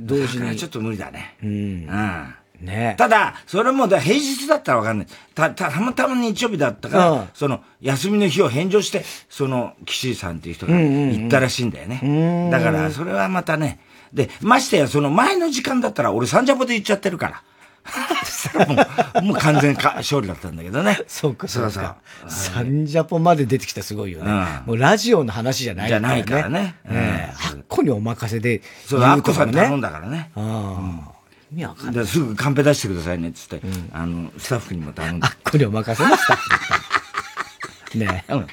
[0.01, 0.57] 同時に。
[0.57, 1.37] ちょっと無理だね。
[1.43, 1.49] うん。
[1.49, 2.35] うん。
[2.65, 5.07] ねただ、それも、平日だったらわかんない。
[5.35, 12.01] た、た、たまたま日曜日だったから、うん、その、休みの日を返上して、その、岸井さんっていう人が行ったらしいんだよね。
[12.03, 13.81] うんうんうん、だから、それはまたね。
[14.13, 17.43] で、ましてや、その前の時間だったら、俺サンジャポで行っちゃってるから。
[18.67, 18.75] も
[19.21, 20.99] う、もう完全か勝利だったんだけどね。
[21.07, 21.97] そうか、そうか。
[22.29, 24.31] サンジャポまで出てきたすごいよね。
[24.31, 26.25] うん、もうラジオの話じゃないからね。
[26.27, 26.75] じゃないからね。
[26.89, 30.31] うん、あっこにお任せで、そう、あっこさん頼んだからね。
[30.37, 31.14] うん
[31.55, 32.07] 味わかんない。
[32.07, 35.27] すぐカンペ出してくださいね、つって、うん、あの、スタッフにも頼んで。
[35.27, 38.33] あっこにお任せな、スタッフねえ。
[38.33, 38.41] うん。
[38.41, 38.47] よ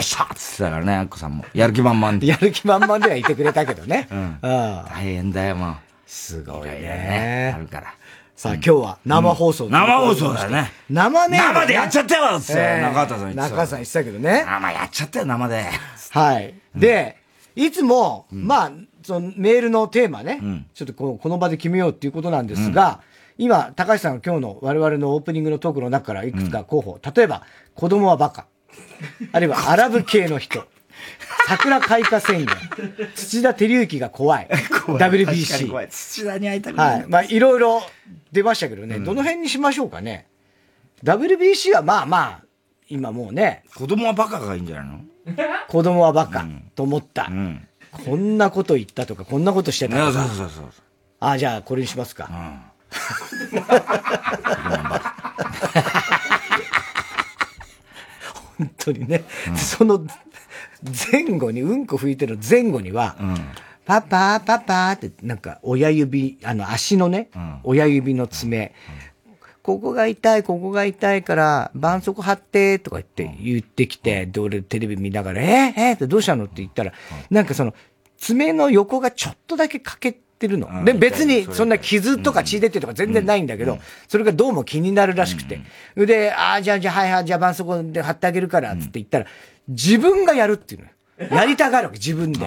[0.00, 1.44] っしゃっつってたからね、あっこさんも。
[1.54, 2.26] やる気満々で。
[2.26, 4.08] やる気満々ではいてくれたけどね。
[4.10, 4.38] うん。
[4.42, 5.76] 大変だよ、もう。
[6.06, 7.52] すごいね。
[7.54, 7.94] あるから。
[8.36, 10.70] さあ、今日は生放送、生放送だよね。
[10.90, 11.38] 生ね。
[11.38, 13.42] 生でやっちゃったよつって、中畑さん言ってた。
[13.42, 14.44] 中畑さん言ってたけどね。
[14.46, 15.64] 生やっちゃったよ、生で。
[16.10, 16.54] はい。
[16.74, 17.16] で、
[17.54, 18.72] いつも、まあ、
[19.06, 20.40] そのメールのテーマね、
[20.74, 23.00] ちょっとこの場で決めようっていうことなんですが、
[23.38, 27.42] 今、高橋さんが今日の我々のオープニングのトークの中からいくつか候補、例えば、
[27.74, 28.46] 子供はバカ。
[29.32, 30.64] あるいは、 アラブ系の人。
[31.46, 32.48] 桜開花宣言。
[33.14, 34.48] 土田照之が怖い。
[34.84, 35.68] 怖い WBC。
[35.68, 35.88] 怖い。
[35.88, 37.00] 土田に会いたくない。
[37.00, 37.06] はい。
[37.06, 37.82] まあ、いろいろ
[38.32, 40.26] 出ましたけどね、どの辺にしましょうかね。
[41.04, 42.44] WBC はまあまあ、
[42.88, 43.62] 今もうね。
[43.76, 45.00] 子供はバカがいいんじゃないの？
[45.68, 47.68] 子供はバカ、と思った、うん。
[48.04, 50.24] こんなこと言ったとか、こんなことしてたとか。
[50.24, 50.64] そうそうそう。
[51.20, 52.28] あ、じゃあこれにしますか。
[52.30, 52.34] う
[58.64, 60.06] ん、本当にね、うん、その
[61.12, 63.34] 前後に、うんこ拭いてる前後には、うん、
[63.84, 67.30] パパ、パパって、なんか親指、あの足のね、
[67.64, 68.74] 親指の爪、
[69.66, 76.44] ここが痛い、ここが痛いから、絆創膏貼って、とか言って言ってきて、で、俺テレビ見ながら、えー、えー、ってどうしたの？
[76.44, 76.92] って言ったら、
[77.30, 77.74] なんかその、
[78.16, 80.84] 爪の横がちょっとだけ欠けてるの。
[80.84, 85.58] で、別にそんな傷とか血出てとか全然ないんだけど、それがどうも気になるらしくて。
[85.96, 89.26] で、ああ、じゃあ、じゃあ、はいはい、じゃあ絆創膏で貼ってあげるから、つって言ったら、
[89.66, 90.92] 自分がやるっていうのよ。
[91.18, 92.40] やりたがるわけ、自分で。
[92.40, 92.42] い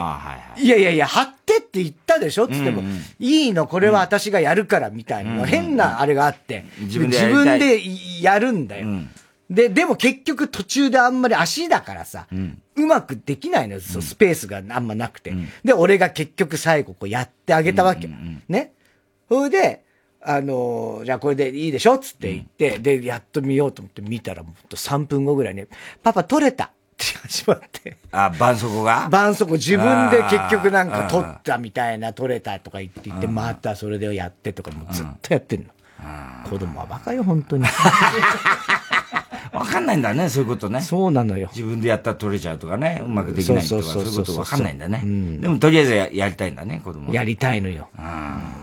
[0.67, 2.47] やいやいや、貼ってって言ったでしょ？
[2.47, 2.83] つっても、
[3.19, 7.81] いいの、これは私がやるから、みたいな、変なあれがあって、自分で
[8.21, 8.87] やるんだよ。
[9.49, 12.27] で、でも結局途中であんまり足だからさ、
[12.75, 15.33] うまくできないのよ、そうスペースがあんまなくて。
[15.63, 18.07] で、俺が結局最後こうやってあげたわけ。
[18.47, 18.73] ね？
[19.27, 19.83] それで、
[20.21, 21.97] あのー、じゃあこれでいいでしょ？
[21.97, 25.65] つって言って、で、やっと見ようと思って見たら、もっと3分後ぐらいに、
[26.03, 26.71] パパ取れた。
[26.99, 27.97] って始まって。
[28.11, 29.05] あ、絆創膏が？
[29.05, 35.69] 絆創膏自分で結局なんか取ったみたいな、取れたとか言って言って、またそれでやってとかもうずっとやってんの。
[36.49, 37.65] 子供はバカよ、本当に。
[39.51, 40.81] わかんないんだね、そういうことね。
[40.81, 41.49] そうなのよ。
[41.53, 45.01] 自分でやったら取れちゃうとかね、うまくできないとか、そういうことわかんないんだね。
[45.39, 47.89] でもとりあえずややりたいんだね、子供やりたいのよ。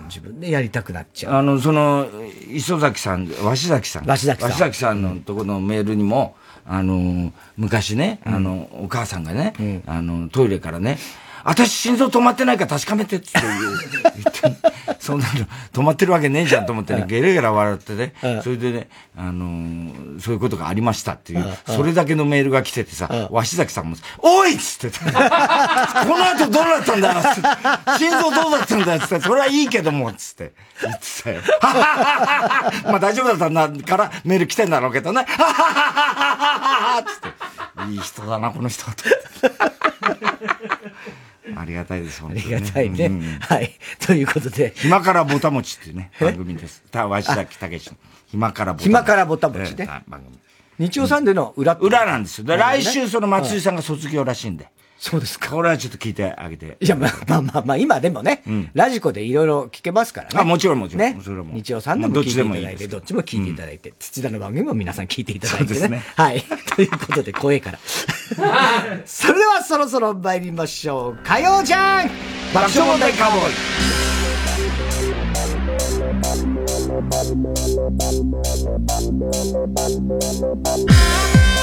[0.08, 1.34] 自分でやりたくなっちゃう。
[1.34, 2.06] あの、その、
[2.52, 4.04] 磯崎さん、鷲崎さん。
[4.06, 4.50] 鷲崎さん。
[4.50, 10.98] 鷲崎さんのとこのメールにも、あの、昔ね、あの、お母さんがね、あの、トイレからね、
[11.44, 30.52] 私心臓止まってないから確かめてって言って、そんなの止まってるわけねえじゃんと思ってね、ゲラゲラ笑ってね、それでね、あのー、そういうことがありましたっていう、それだけのメールが来ててさ、鷲崎さんも、おいっつってこの後どうなったんだよつって、心臓どうだったんだよつって、それはいいけども、つって。
[30.82, 31.40] 言ってたよ。
[31.62, 38.84] まあ大丈夫だったんだからメール来てんだろうけどね、ははははつって、いい人だな、この人。
[41.54, 43.22] ありがたいです、本当に、ね、ありがたいね、うん。
[43.40, 43.70] はい。
[44.00, 44.72] ということで。
[44.76, 46.82] 暇からぼたもちっていうね、番組です。
[46.90, 47.96] た、わしだきたけしの。
[48.26, 48.88] 暇からぼたもち。
[48.88, 49.86] 暇からぼたもちね。
[50.08, 50.38] 番組。
[50.78, 52.44] 日曜サンデーの裏、裏なんですよ。
[52.44, 54.68] で、来週その松井さんが卒業らしいんで。
[54.98, 55.50] そうですか。
[55.50, 56.76] これはちょっと聞いてあげて。
[56.80, 60.38] いや、まあまあまあ、まあ、今でもね、うん、ラジコでいろいろ聞けますからね。
[60.40, 61.00] あ、もちろんもちろん。
[61.00, 61.20] ね。
[61.22, 65.68] それも日曜さんでも聞いていただいて、どっちも聞いていただいて、土田の番組も皆さん聞いていただいてね。
[65.68, 66.02] そうですね。
[66.16, 66.42] はい。
[66.74, 67.78] ということで、声から。
[69.04, 71.18] それではそろそろ参りましょう。
[71.24, 72.10] 火曜じゃん
[72.54, 73.50] 爆笑問題カーボー
[81.52, 81.55] イ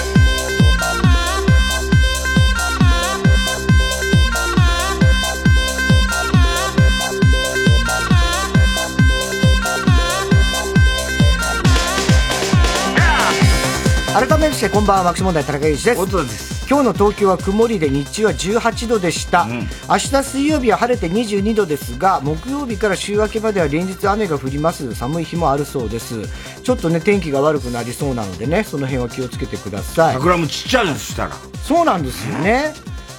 [14.13, 16.67] 改めましてこんばんは爆笑問題田中裕二です。
[16.69, 24.93] 今日の東京は曇りで日中は18度でした、うん、明日水曜日は晴れて22度ですが木曜日から週明けまでは連日雨が降ります。
[24.93, 26.61] 寒い日もあるそうです。
[26.61, 30.13] ちょっとね天気が悪くなりそうなのでねその辺は気をつけてください。
[30.13, 31.31] 桜もちっちゃいのしたら。
[31.63, 32.71] そうなんですよね、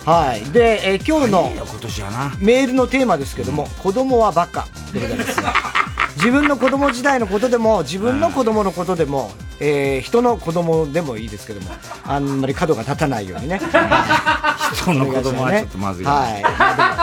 [0.04, 0.44] はい。
[0.52, 1.50] で、えー、今日の
[2.38, 5.42] メールのテーマですけども、うん、子供はバカでございます。
[5.42, 5.52] が、
[6.24, 11.68] 自分の子供時代のことでも、自分の子供のことでも、えー、人の子供でもいいですけども、
[12.02, 13.60] あんまり角が立たないようにね。
[14.72, 16.10] 人の子供はちょっとまずい、ね。
[16.10, 16.42] はい。
[16.42, 16.50] ま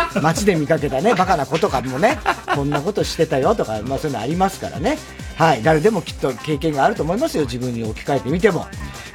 [0.09, 2.17] あ、街で見かけたね、バカな子とかもね、
[2.55, 4.97] こんなことしてたよとか、まあそういうのありますからね。
[5.37, 5.61] はい。
[5.61, 8.65] 誰でもきっと経験があると思いますよ、自分に置き換えてみても。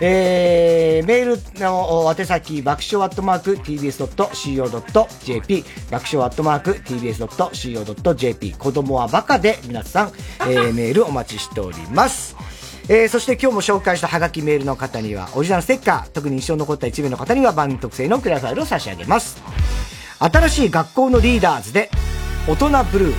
[0.00, 12.37] えー、メールの宛先、爆笑アットマーク tbs.co.jp、爆笑アットマーク tbs.co.jp、子供はバカで皆さん、えー、メールお待ちしております。
[12.88, 19.42] えー、そして今日も紹介したハガキメールの方には、オリジナルステッカー、特に印象に残った一名の方には番組特製のクリアファイルを差し上げます。
[20.18, 21.90] 新しい学校のリーダーズで、
[22.46, 23.14] 大人ブルー。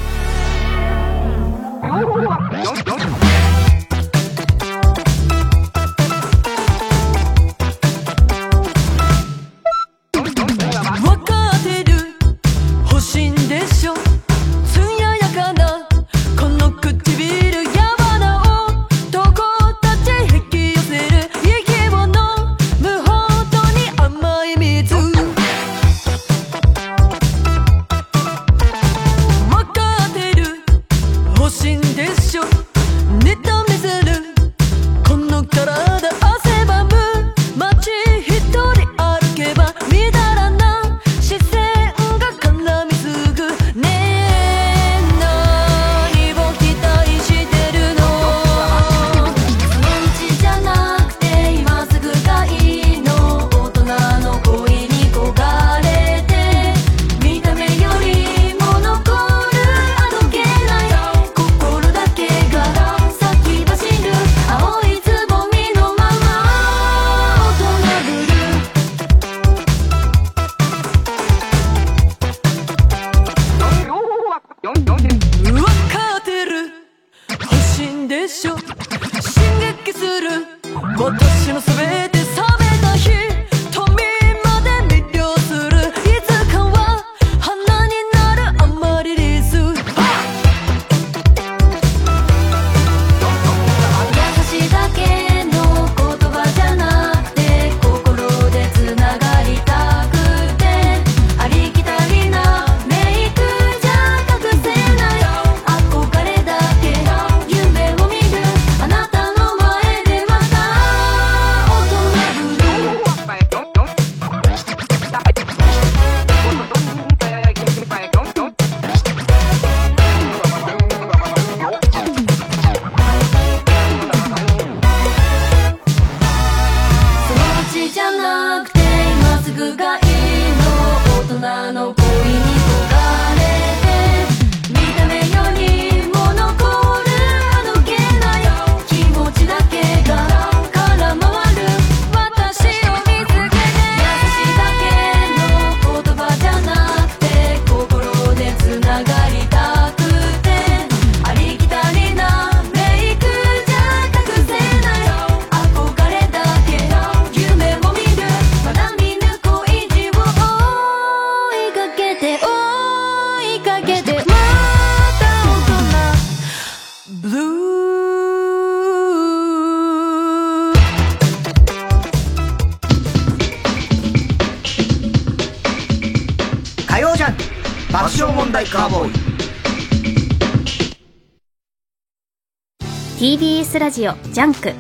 [183.78, 184.74] TBS ラジオジャンク。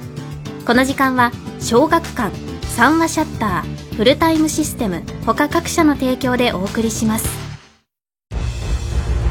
[0.66, 7.30] この時間は小学館三和シャッターフルタイムシステム他各社の提供でお送りします。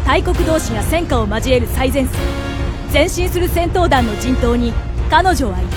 [0.07, 2.21] 大国同士が戦火を交える最前線。
[2.93, 4.73] 前進する戦闘団の陣頭に
[5.11, 5.69] 彼女は言っ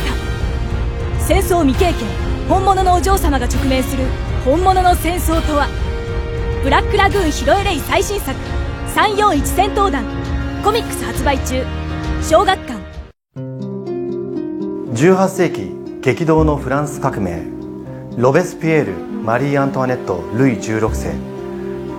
[1.17, 1.23] た。
[1.25, 2.08] 戦争未経験
[2.47, 4.04] 本物のお嬢様が直面する
[4.45, 5.67] 本物の戦争とは。
[6.63, 8.38] ブラックラグーンヒロエレイ最新作
[8.95, 10.04] 341戦闘団
[10.63, 11.65] コミックス発売中。
[12.21, 12.59] 小学
[14.99, 17.41] 18世紀激動のフランス革命。
[18.17, 21.13] ロベスピエールマリー・アントワネットルイ16世。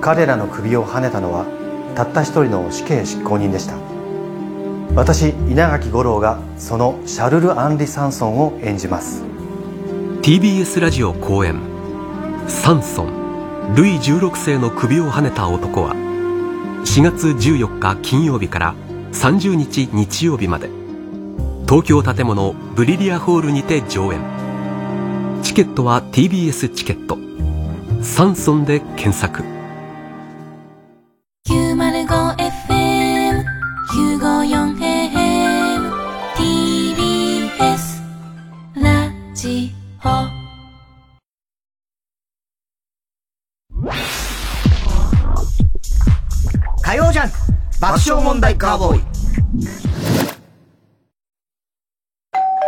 [0.03, 1.47] 彼らの首をはねたのは
[1.95, 3.79] たった一人の死刑執行人でした。
[4.95, 9.25] 私稲垣吾郎がそのシャルル・アンリ・サンソンを演じます。
[10.21, 11.59] TBS ラジオ公演
[12.49, 15.95] 「サンソンルイ16世の首をはねた男」は
[16.85, 18.75] 4月14日金曜日から
[19.15, 20.80] 30日日曜日まで
[21.71, 24.21] 東京建物ブリリアホールにて上演。
[25.45, 27.17] チケットは TBS チケット
[28.03, 29.45] 「サンソン」で検索。
[31.49, 33.45] 905FM
[33.89, 35.93] 954AM
[36.35, 38.03] TBS
[38.75, 40.09] ラジオ。
[46.83, 47.37] 火曜ジャンク
[47.81, 49.11] 爆笑問題カーボーイ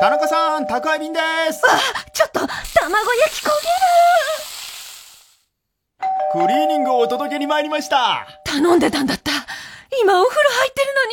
[0.03, 1.21] 田中さん、宅配便で
[1.53, 1.63] す。
[2.13, 3.51] ちょっと卵焼き焦
[6.33, 8.27] クリーニングをお届けに参りました。
[8.47, 9.31] げる頼んでたんだった
[10.03, 11.13] 今お風呂入ってるのに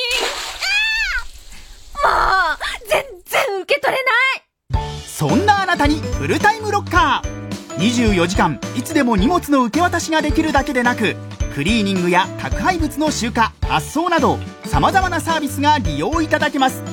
[2.01, 2.09] も
[2.53, 2.57] う
[2.87, 7.39] 全然受け取れないそんなあなたにフルタイムロッカー。
[7.79, 11.15] 24時間、いつでも荷物の受け渡しができるだけでなく、
[11.55, 16.83] クリーニングや宅配物の集荷、発送など、様々なサービスが利用いただけます。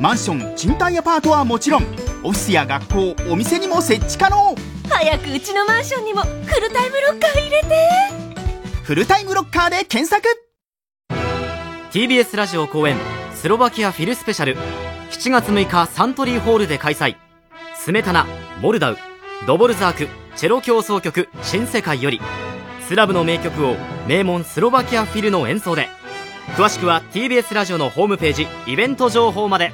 [0.00, 1.82] マンション、賃貸アパートはもちろん、
[2.22, 4.54] オフィスや学校、お店にも設置可能。
[4.88, 7.66] 早くうちのマンションにもフルタイムロッカー入れて。
[8.82, 10.26] フルタイムロッカーで検索。
[11.92, 12.96] TBS ラジオ公演
[13.34, 14.56] スロバキアフィルスペシャル。
[15.10, 17.16] 7月6日サントリーホールで開催。
[17.74, 18.26] スメタナ
[18.62, 18.98] モルダウ。
[19.46, 22.22] ドボルザークチェロ協奏曲新世界より。
[22.88, 23.76] スラブの名曲を
[24.08, 25.90] 名門スロバキアフィルの演奏で。
[26.56, 29.72] 詳しくは TBS ラジオのホームページイベント情報まで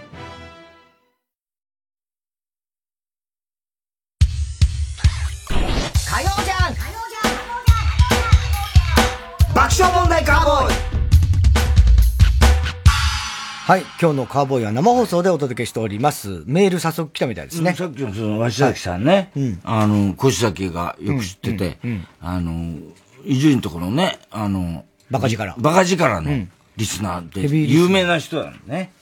[13.67, 16.45] はい、今日のカーボーイは生放送でお届けしております。
[16.47, 17.75] メール早速来たみたいですね。
[17.75, 19.33] さっきのその、鷲崎さんね、
[19.65, 21.79] あの、越崎がよく知ってて、
[22.21, 22.79] あの、
[23.25, 26.47] 伊集院のところね、あの、バカ力バカ力の
[26.77, 28.93] リスナーで、有名な人なのね、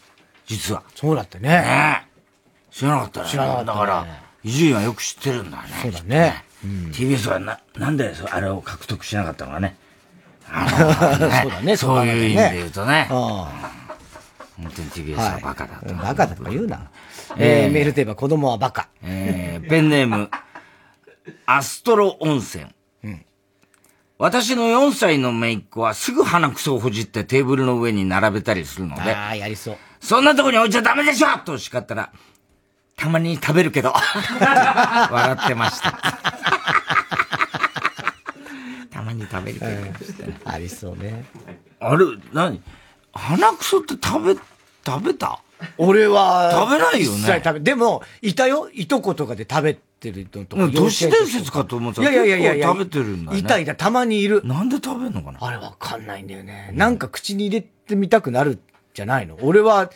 [0.47, 0.83] 実は。
[0.95, 1.51] そうだってね。
[1.51, 2.09] ねえ
[2.71, 3.29] 知らなかったね。
[3.29, 4.07] 知らなかったねだから、
[4.45, 5.69] 伊集院はよく知ってるんだね。
[5.83, 6.43] そうだね。
[6.65, 9.77] TBS はな、なんでそあれを獲得しなかったのかね。
[10.49, 13.09] そうだね、そういう意味で言うとね。
[13.11, 13.84] うん
[14.57, 15.95] 本当に TBS はバカだと。
[15.95, 16.91] バカだとか言うな。
[17.37, 18.89] ええーー、メールテーマ、子供はバカ。
[19.03, 20.31] えーペンネーム、
[21.47, 22.67] アストロ温泉。
[24.17, 29.77] 私の4歳の姪っ子はすぐ鼻くそをほじってテーブルの上に並べたりするので、ああ、やりそう。
[30.01, 32.13] そんなとこに置いちゃダメでしょと叱ったら、
[32.97, 33.93] たまに食べるけど、
[34.41, 35.91] 笑ってました。
[38.93, 41.25] たまに食べるけど、ありそうね。
[41.81, 42.63] あれ、何？
[43.15, 44.41] 鼻くそって食べ、
[44.85, 45.41] 食べた？
[45.79, 48.69] 俺は、食べないよね食べ、でも、いたよ。
[48.73, 50.65] いとことかで食べてるのとか。
[50.65, 54.43] うん都市伝説かと思ってたいやいやいやいや食べてるんだねいたいた、たまにいる。
[54.45, 55.39] なんで食べんのかな？
[55.41, 56.71] あれわかんないんだよね。
[56.75, 58.59] なんか口に入れてみたくなる
[58.93, 59.39] じゃないの？
[59.41, 59.91] 俺は、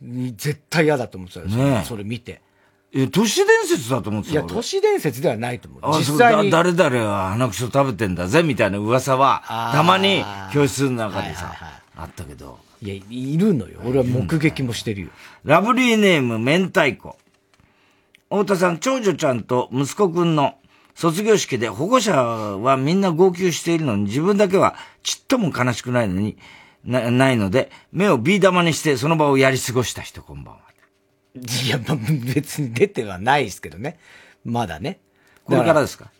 [0.00, 1.46] に絶対嫌だと思ってたよ。
[1.46, 2.40] ねえそれ見て。
[2.92, 5.80] え、都市伝説だと思ってたいや、都市伝説ではないと思う。
[5.82, 6.50] あ、実際に。
[6.50, 9.42] だ誰々は鼻くそ食べてんだぜ、みたいな噂は、
[9.72, 11.54] たまに教室の中でさ、
[12.02, 12.58] あったけど。
[12.82, 13.80] いや、いるのよ。
[13.84, 15.08] 俺は目撃もしてるよ。
[15.44, 17.16] ラブリーネーム、明太子。
[18.30, 20.54] 太田さん、長女ちゃんと息子くんの
[20.94, 26.36] 卒業式で保護者はみんな号泣しているのに自分だけはちっとも悲しくないのに、
[26.84, 30.60] な、ないので、目をビー玉にしてその場をやり過ごした人、こんばんは。
[31.34, 31.96] いや、まあ
[32.34, 33.98] 別に出てはないですけどね。
[34.44, 35.00] まだね。
[35.44, 36.10] これからですか？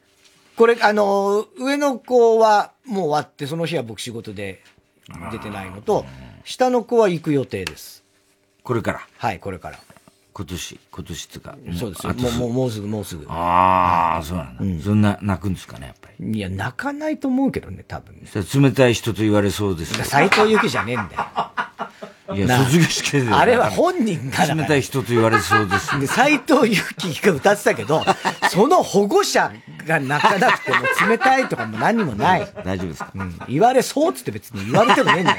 [0.56, 4.62] これ、あのー、上の子はもう終わって、その日は僕仕事で
[5.32, 6.06] 出てないのと、
[6.44, 8.02] 下の子は行く予定です。
[8.62, 9.00] これから？
[9.18, 9.78] はい、これから。
[10.32, 11.56] 今年、今年っていうか。
[11.76, 12.14] そうですよ。
[12.14, 13.26] もう、もう、もうすぐ、もうすぐ。
[13.28, 14.84] ああ、そうなんだ。
[14.84, 15.94] そんな、泣くんですかね？
[16.22, 18.14] いや、泣かないと思うけどね、多分。
[18.62, 21.26] 冷たい人と言われそうです斎藤由貴じゃねえんだよ。
[22.36, 23.28] いや、な卒業式で。
[23.32, 25.98] あれは本人が冷たい人と言われそうです。
[25.98, 28.04] で、斎藤由貴が歌ってたけど、
[28.50, 29.50] その保護者
[29.86, 32.46] が泣かなくても冷たいとかも何もない。
[32.64, 33.10] 大丈夫ですか？
[33.14, 33.40] うん。
[33.48, 35.38] 言われそうっつって別に言われてもねえんだよ。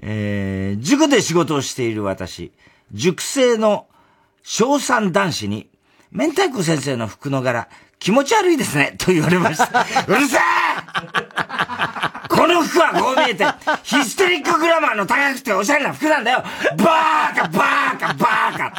[0.00, 2.52] えー、塾で仕事をしている私、
[2.92, 3.86] 塾生の
[4.42, 5.68] 小3男子に、
[6.12, 7.68] 明太子先生の服の柄、
[7.98, 9.66] 気持ち悪いですね、と言われました。
[10.06, 10.40] うるせえ
[12.28, 13.46] この服はこう見えて、
[13.82, 16.44] ヒステリックグラマーの高くておしゃれな服なんだよ
[16.76, 18.72] バーカバーカバーカ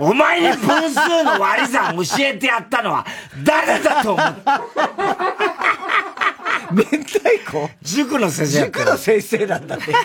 [0.00, 3.06] お前に分数の割り算教えてやったのは
[3.44, 4.26] 誰だと思う？
[6.72, 7.70] 明太子？
[7.82, 9.98] 塾の先生塾の先生なんだ、明太子。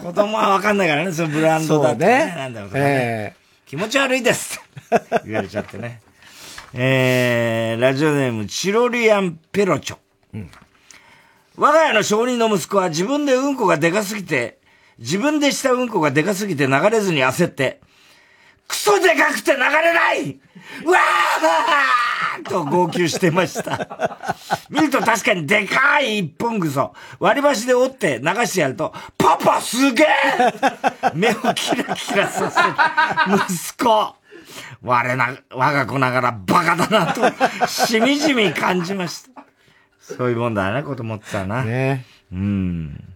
[0.00, 1.98] 子供はわかんないからね、そのブランドだね。
[1.98, 3.36] そうねなんだろうとかえね。
[3.68, 4.62] 気持ち悪いです
[5.26, 6.00] 言われちゃってね。
[6.72, 9.98] えー、ラジオネーム、チロリアンペロチョ。
[11.58, 14.58] 我が家の小人の息子は自分でうんこがでかすぎて、
[14.98, 17.82] 自分でしたうんこがでかすぎて流れずに焦って、
[18.68, 19.64] クソでかくて流れ
[19.94, 20.38] ない
[20.84, 24.36] うわーと号泣してました。
[24.70, 30.06] 見ると確かにでかい一本ぐそ、割り箸で折って流してやると、パパすげえ
[31.14, 34.14] 目をキラキラさせる息子。
[34.82, 39.44] 我な、我が子ながらバカだなと、しみじみ感じました。
[40.00, 41.64] そういうもんだな、子供ってさな。
[41.64, 42.04] ね。
[42.32, 43.14] うん。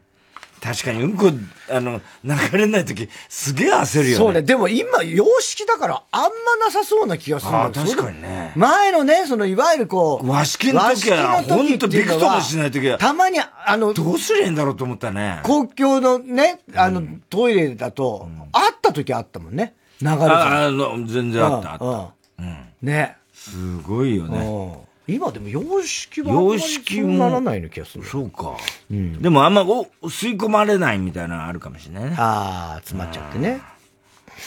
[0.62, 1.32] 確かに、うんこ、
[1.70, 4.24] あの、流れないとき、すげえ焦るよね。
[4.24, 4.42] そうね。
[4.42, 6.28] でも今、洋式だから、あんま
[6.64, 10.28] なさそうな気がするんだよあー確かにね前のね、その、いわゆるこう。
[10.28, 15.40] 和式の時はほんとびくともしない時はたまに、あの、どうすりゃいいんだろうと思ったね。
[15.42, 19.74] 公共のね、あの、トイレだと、あった時あったもんね。
[20.00, 21.84] 流れてああの、全然あった、あった。
[21.84, 23.16] うんうんね。
[23.34, 24.91] すごいよね。
[25.12, 27.08] うん今でも洋式はあんま洋り式も。
[27.08, 28.04] そうならないような気がする。
[28.04, 28.56] そうか。
[28.90, 32.16] でもあんまお吸い込まれないみたいなのあるかもしれないね。
[32.18, 33.60] ああ、詰まっちゃってね。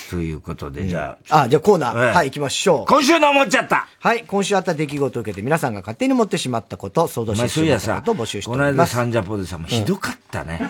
[0.10, 2.86] ということで、じゃあ、あ、じゃあコーナー、ええはい、行きましょう。
[2.86, 8.96] 今週の思っちゃったはい、今週あった出来事を受けて皆さんが勝手に持ってしまったこと、想像してしまったことを募集してこの間おります。
[8.96, 10.60] サンジャポでさ、もうひどかったね。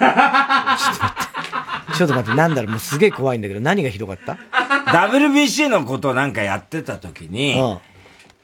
[1.98, 4.38] ちょっと待って、なんだろう、もうすげえ怖いんだけど、何がひどかった
[4.88, 7.78] ？WBC のことなんかやってた時に、うん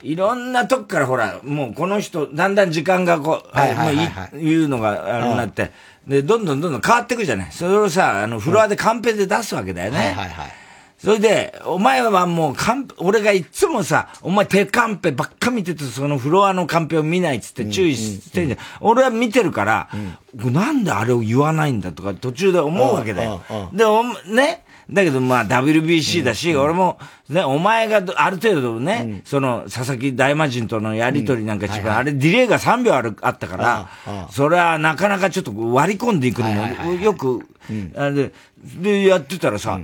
[0.04, 5.72] いろんなとこからほら、もうこの人、だんだん時間がこう、はいはいはいはいまあい言うのがあれになって、
[6.08, 7.52] で、どんどんどんどん変わってくじゃない？
[7.52, 9.98] それをさ、あの、フロアでカンペで出すわけだよね。
[9.98, 10.52] はいはいはい。
[10.98, 18.60] それで、お前はもうカンペ、俺がいつもさ、お前手カンペばっか見てて、そのフロアのカンペを見ないっつって注意してんじゃん。
[18.82, 19.90] 俺は見てるから、
[20.36, 23.78] なんであれを言わないんだとか途中で思うわけだようんうんう。
[23.78, 33.90] で、おね、だけどまあ WBC だし、俺も、ね、お前がどある程度ね、その佐々木大魔神とのやりとりなんか一番、あれディレイが3秒ある、あったから
[34.32, 37.48] それはなかなかちょっと割り込んでいくのも、よく、
[37.96, 38.34] あれで、
[38.82, 39.80] で、やってたらさ、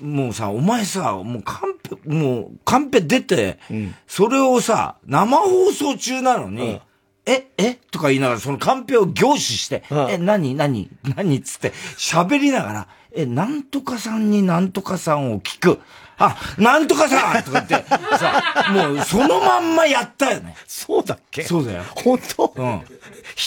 [0.00, 3.58] もうさ、お前さ、もうカンペ、もうカンペ出て、
[4.06, 6.80] それをさ、生放送中なのに、
[7.26, 7.74] え、え？
[7.90, 10.54] とか言いながら、そのカンペを凝視して、え、何？
[10.54, 10.88] 何？
[11.16, 11.36] 何？
[11.36, 15.80] っつって、喋りながら、え、なんとかさんになんとかさんを聞く。
[16.22, 17.88] あ、なんとかさんとか言って、
[18.18, 18.42] さ、
[18.74, 20.54] もうそのまんまやったよね。
[20.66, 21.44] そうだっけ？
[21.44, 21.82] そうだよ。
[21.94, 22.52] 本当？
[22.56, 22.82] うん。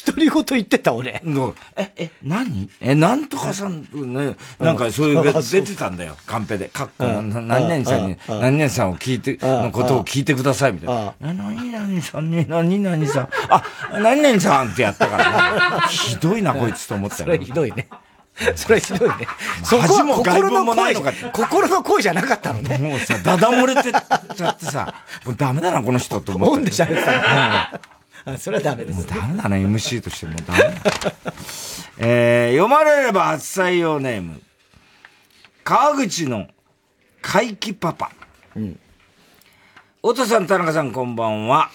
[0.08, 1.22] 独り言言ってた俺。
[1.24, 2.68] のえ、え、何？
[2.82, 6.70] え、なんとかさん、ね、なんかそういう出てたんだよ、カンペで。
[6.70, 11.14] かっこ、何々さんに、うん何々さんを聞いて、のことを聞いてください、みたいな。
[11.20, 13.64] 何々さんに、何々さん、あ、
[14.00, 15.88] 何々さんってやったからね。
[15.90, 17.88] ひどいな、こいつと思ったそよれひどいね。
[18.56, 19.28] それひどいね。
[19.64, 22.78] そこ恥は心の声もないのか、心の声じゃなかったのね。
[22.78, 24.94] もうさ、ダダ漏れてちゃってさ、
[25.26, 26.56] もうダメだな、この人と思って。
[26.56, 27.22] オンで喋ってたの
[28.26, 29.08] あそれはダメです。
[29.08, 30.72] ダメだね、MC としてもうダメだ。
[32.00, 34.42] えー、読まれれば初採用ネーム。
[35.64, 36.48] 川口の
[37.22, 38.12] 怪奇パパ。
[38.56, 38.80] うん。
[40.02, 41.70] 太田さん、田中さん、こんばんは。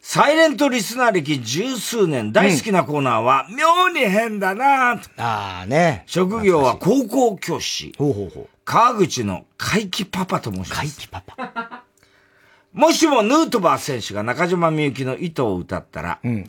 [0.00, 5.10] サイレントリスナー歴十数年、大好きなコーナーは、妙に変だなぁと。
[5.22, 6.04] ああね。
[6.06, 7.94] 職業は高校教師。
[7.98, 8.48] ほうほうほう。
[8.64, 10.80] 川口の怪奇パパと申します。
[10.80, 11.84] 怪奇パパ。
[12.72, 16.48] もしもヌートバー選手が中島みゆきの糸を歌ったら、うん。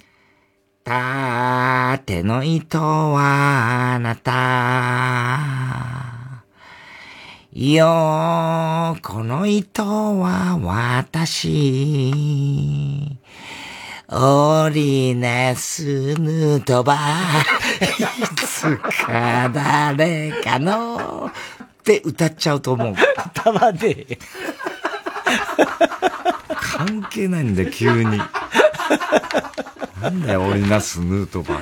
[0.83, 4.31] 縦の糸はあなた。
[7.53, 10.57] よー、この糸は
[11.13, 12.11] 私。
[14.13, 15.83] オリネス
[16.19, 16.99] ヌートバー。
[17.81, 17.87] い
[18.45, 21.31] つか誰かの。
[21.81, 22.93] って歌っちゃうと思う。
[23.33, 24.17] 歌わねえ。
[26.49, 28.17] 関係ないんだよ、急に。
[30.01, 31.61] なんだよ、オリナスヌートバ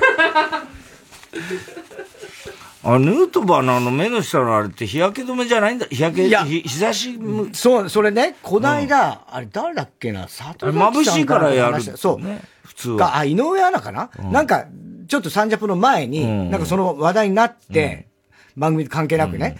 [2.82, 5.86] あ、ヌートバーのあの目の下のあれって日焼け止めじゃないんだ？
[5.86, 11.82] 日焼け、いや日日差しむ、そう、それね、こないだ、あれ誰だっけな、佐藤眩しいからやる。
[11.82, 12.20] そう。
[12.20, 12.40] ね。
[12.64, 13.18] 普通が、は。
[13.18, 14.66] あ、井上アナかな、なんか、
[15.08, 18.08] ちょっとサンジャポの前に、うんなんかその話題になって、
[18.56, 19.58] 番組関係なくね。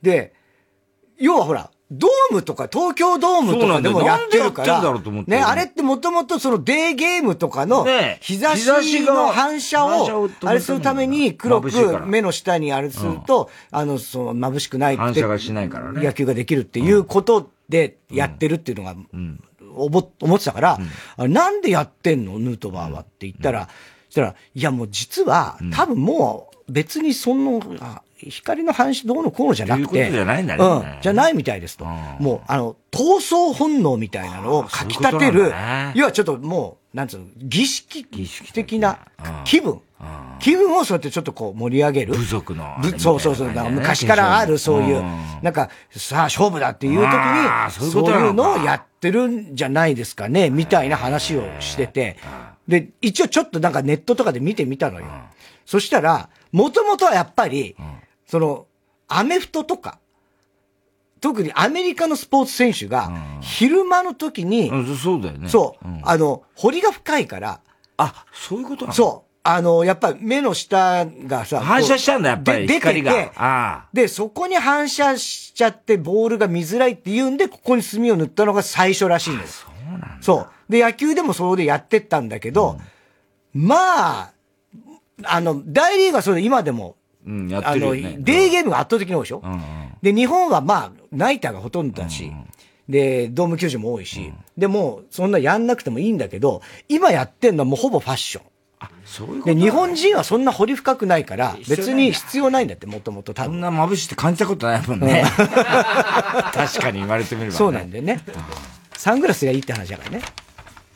[0.00, 0.32] で、
[1.18, 4.82] 要はほら、ドームとか、東京ドームとかでもやってるから、
[5.26, 8.66] ね、あれってもともとそのデーゲームとかのね、日差し
[9.02, 11.70] の反射をあれするために黒く
[12.06, 15.02] 目の下にあれすると、あの、その眩しくないって。
[15.02, 16.02] 反射がしないからね。
[16.02, 18.96] 野球ができるっていうことでやってるっていうのが、
[19.76, 20.78] おぼ思ってたから、
[21.16, 22.40] あれなんでやってんの？
[22.40, 23.68] ヌートバーはって言ったら、
[24.08, 30.64] そしたら、いやもう実は、多分もう別にその、あ光の反射どうのこうのじゃなくて、っていうことじゃないんだね。
[30.64, 31.84] うん、じゃないみたいですと。
[31.84, 38.98] もう、あの、闘争本能みたいなのをかき立てそういうね、要はちょっともう、なんつうの、儀式的な。
[39.44, 39.80] 気分。
[40.38, 42.14] 気分をそうやってちょっとこう盛り上げる。
[42.14, 43.70] 部族のそうそうそう。
[43.70, 52.16] 昔からあるそういううん、なんか、さあ勝負だっていう時に、そういうのをやってるんじゃないですかね、みたいな話をしてて。
[52.68, 55.06] で、一応ちょっとなんかネットとかで見てみたのよ。
[55.64, 57.76] そしたら、もともとはやっぱり、
[58.26, 58.66] その、
[59.08, 59.98] アメフトとか、
[61.20, 63.10] 特にアメリカのスポーツ選手が、
[63.40, 64.70] 昼間の時に、
[65.02, 65.48] そうだよね。
[65.48, 67.60] そう、あの、彫りが深いから、
[67.96, 68.92] あ、そういうことなの？
[68.92, 69.26] そう。
[69.48, 79.60] あの、やっぱ目の下がさ、反射しちゃうんだやっぱりで光がで、そこに反射しちゃってボールが見づらいって言うんで、ここに墨を塗ったのが最初らしいんです。
[79.60, 80.48] そうなんそう。
[80.68, 82.78] で、野球でもそれでやってったんだけど、
[83.54, 84.32] まあ、
[85.22, 86.96] あの、大リーグはそれ今でも、
[87.26, 88.16] うん、やっあの、てるよね。
[88.20, 89.62] デーゲームが圧倒的に多いでしょ、うんうん
[90.02, 92.30] で、日本はまあ、ナイターがほとんどだし、
[92.88, 98.44] で、ドーム球場も多いし、で、もう、そんなやんなくてもいいんだけど、今やってんのはもうほぼファッション。
[99.06, 99.54] そういうこと？
[99.54, 103.52] で、日本人はそんな掘り深くないから、別に必要ないんだって、もともと多分。
[103.52, 105.24] そんな眩しいって感じたことないもんね。
[106.52, 107.58] 確かに言われてみれば、ね。
[107.58, 108.20] そうなんだよね。
[108.96, 110.22] サングラスがいいって話だからね。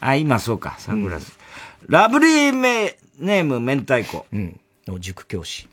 [0.01, 1.37] あ、今そうか、サングラス。
[1.89, 4.27] ラブリーメネーム明太子。
[4.33, 4.61] うん。
[4.87, 5.69] の塾教師。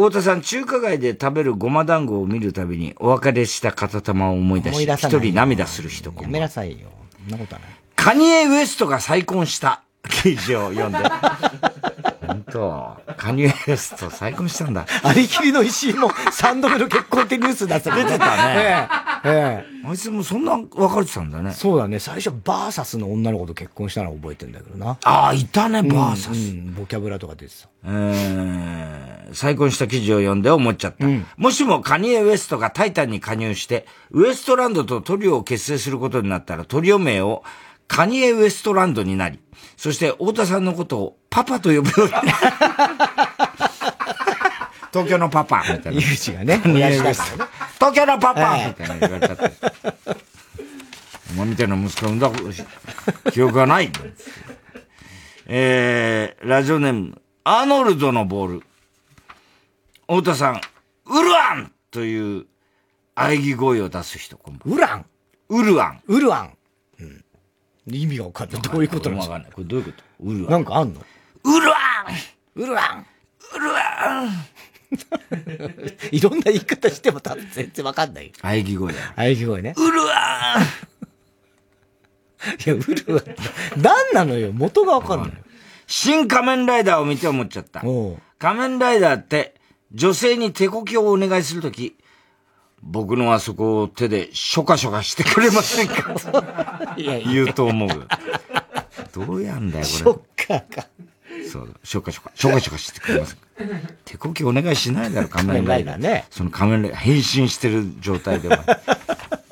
[0.00, 6.10] 太田さん、中華街で食べるごま団子を見るたびに、お別れした片玉を思い出し、一人涙する人。
[6.22, 6.88] やめなさいよ。
[7.22, 7.70] そんなことはない。
[7.96, 10.98] カニエ・ウエストが再婚した 記事を読んで。
[12.30, 14.86] 本当カニエ・スト再婚したんだ。
[15.02, 18.54] ありきりの石井も3度目の結婚ってニュースだった出てたね。
[18.56, 18.88] え
[19.24, 19.28] え。
[19.28, 19.70] ええ。
[19.84, 21.52] あいつもそんな別れてたんだね。
[21.52, 21.98] そうだね。
[21.98, 24.98] 最初、バーサスの女の子と結婚したのは覚えてんだけどな。
[25.04, 26.32] ああ、いたね、バーサス。
[26.32, 27.68] うんうんボキャブラとか出てた。
[27.84, 31.06] えー再婚した記事を読んで思っちゃった。
[31.36, 37.44] もしもカニエ・ウエストがタイタンに加入して、ウエストランドとトリオを結成することになったら、トリオ名を
[37.90, 39.40] カニエ・ウエストランドになり、
[39.76, 42.28] そして太田さんのことをパパと呼ぶようになる。
[44.94, 46.00] 東京のパパみたいな。
[46.00, 47.50] 井口がね、親父だからね。
[47.74, 49.52] 東京のパパええみたいな言われちゃって。
[51.32, 52.30] お前みたいな息子産んだ
[53.32, 53.90] 記憶がない。
[55.46, 58.62] えー、ラジオネーム、アーノルドのボール。
[60.02, 60.60] 太田さん、
[61.06, 62.46] ウルアンという
[63.16, 65.06] 喘ぎ声を出す人、こんばんはウラン？
[65.48, 66.02] ウルアン。
[66.06, 66.56] ウルアン。
[67.90, 68.00] うん。
[68.00, 68.62] 意味がわかんない。
[68.62, 69.34] どういうことなんですか？
[69.34, 69.52] わかんない。
[69.52, 70.04] これどういうこと？
[70.20, 70.50] ウルアン。
[70.50, 71.00] なんかあんの？
[71.00, 71.74] ウルアン
[72.56, 73.06] ウルアン
[73.54, 74.30] ウルアン
[76.12, 78.32] いろんな言い方しても多分全然わかんないよ。
[78.42, 78.98] 喘ぎ声だ。
[79.16, 79.74] 喘ぎ声ね。
[79.76, 80.64] ウルアンい
[82.64, 83.22] や、ウルアン。
[83.80, 84.52] 何なのよ？
[84.52, 85.32] 元がわかんない。
[85.86, 87.82] 新仮面ライダーを見て思っちゃった。
[88.38, 89.54] 仮面ライダーって、
[89.92, 91.96] 女性に手こきをお願いするとき、
[92.82, 96.94] 僕のあそこを手でショカショカしてくれませんか？
[96.96, 98.06] 言うと思うよ。
[99.12, 99.84] どうやんだよ、これ。
[99.84, 100.86] ショッカーか。
[101.50, 103.44] そう、ショカショカ、ショカショカしてくれませんか？
[104.04, 105.98] 手こきお願いしないだろ、仮面ライダー。
[105.98, 108.58] ねその仮面ライダー、変身してる状態でお前。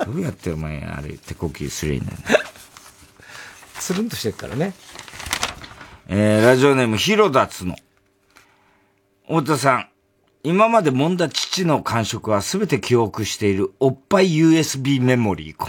[0.07, 2.18] どうやってお前、あれ、手こきするんだよ。
[3.79, 4.72] つるんとしてるからね。
[6.09, 7.76] えー、ラジオネーム、広田つの。
[9.26, 9.89] 太田さん、
[10.49, 15.57] 今まで揉んだ父の感触は全て記憶しているおっぱい USB メモリー。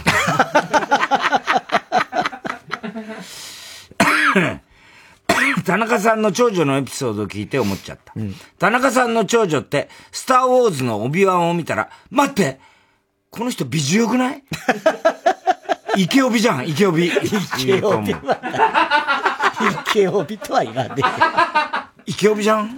[5.66, 8.14] 田中さんの長女のエピソードを聞いて思っちゃった。
[8.58, 12.58] 田中さんの長女って、スターウォーズのオビワンを見たら、待って
[13.28, 14.42] この人美女よくない？
[15.98, 17.04] イケオビじゃん、イケオビ。
[17.04, 17.18] イイケ
[17.82, 18.40] オビは、
[19.88, 21.02] イケオビとは言わねえ
[22.10, 22.14] よ。
[22.14, 22.76] イケオビじゃん？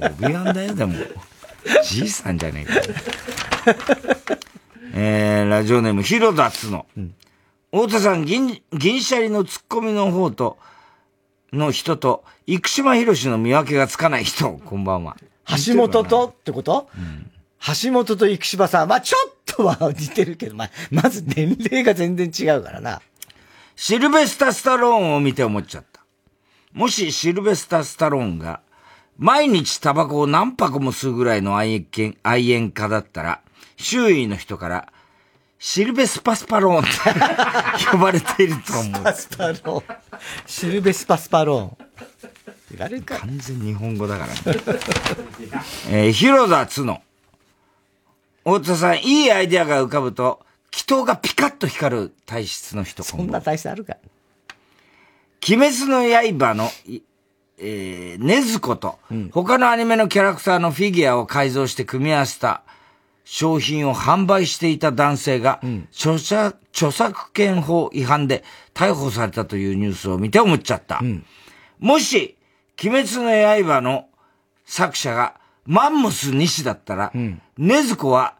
[0.00, 0.94] オビワンだよ、でも。
[1.84, 3.76] じいさんじゃねえか。
[4.94, 6.86] えー、ラジオネーム、広田つの。
[7.72, 10.58] 太田さん、銀、銀シャリのツッコミの方と、
[11.52, 15.16] の人と、生島博士の見分けがつかない人、こんばんは。
[15.66, 16.28] 橋本と？
[16.28, 16.88] ってこと、
[17.82, 18.88] 橋本と生島さん。
[18.88, 23.02] まあちょっとは似てるけど、まあ、まず年齢が全然違うからな。
[23.74, 25.95] シルベスタ・スタローンを見て思っちゃった。
[26.76, 28.60] もしシルベスタ・スタローンが、
[29.16, 33.40] 毎日タバコを何箱も吸うぐらいの愛煙愛煙家だったら、
[33.78, 34.92] 周囲の人から、
[35.58, 36.82] シルベスパスパローンっ
[37.80, 39.02] て 呼ばれていると思う。
[39.02, 39.82] パスパローン。
[40.44, 41.86] シルベスパスパローン。
[42.72, 43.20] 言われるか。
[43.20, 44.40] 完全日本語だから、ね。
[45.88, 47.00] えー、広田つの。
[48.44, 53.02] 太田さん、いいアイデアが浮かぶと、祈祷がピカッと光る体質の人。
[53.02, 53.96] そんな体質あるか
[55.48, 56.02] 鬼滅の
[56.38, 57.02] 刃の、い
[57.58, 58.98] えー、ねずこと、
[59.30, 62.62] 他のアニメのキャラクターのフィギュアを改造して組み合わせた
[63.24, 65.60] 商品を販売していた男性が、
[65.92, 68.42] 著作著作権法違反で
[68.74, 71.00] 逮捕されたというニュースを見て思っちゃった。
[71.78, 72.36] もし、
[72.82, 74.08] 鬼滅の刃の
[74.64, 77.12] 作者がマンモス西だったら、
[77.56, 78.34] ねずこは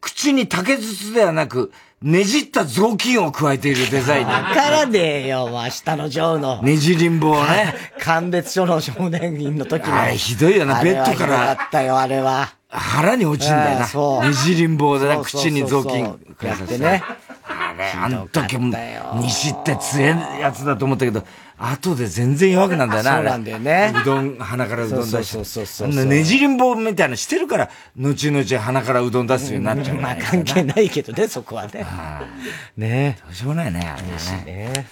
[0.00, 6.62] 口に竹筒ではなく、ねじった雑巾を加えているデザインわからねえよ、明日のジョーの。
[6.62, 7.74] ねじりんぼをね。
[7.98, 10.00] 鑑別所の少年院の時の。
[10.00, 12.54] あれひどいよなベッドからひどかったよ、あれは。
[12.68, 13.86] 腹に落ちんだよな。
[13.86, 16.04] そうねじりん棒でな、口に雑巾
[16.40, 17.02] やってね。
[17.42, 18.72] あれ、あの時も、
[19.16, 21.24] 西って強いやつだと思ったけど、
[21.58, 23.14] 後で全然弱くなんだよな。
[23.16, 25.22] そうなんだよねうどん、鼻からうどん出して。
[25.24, 31.84] そうそうそうそうねじりん棒みたいなのしてるから、後々鼻からうどん出すようになっちゃう、まあ関係ないけどね、そこはね。
[32.76, 34.72] ねどうしようもないね、あれね。
[34.72, 34.86] ね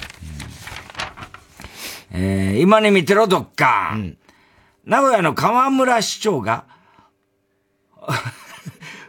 [2.12, 3.96] えー、今に見てろ、どっか。
[4.84, 6.64] 名古屋の河村市長が、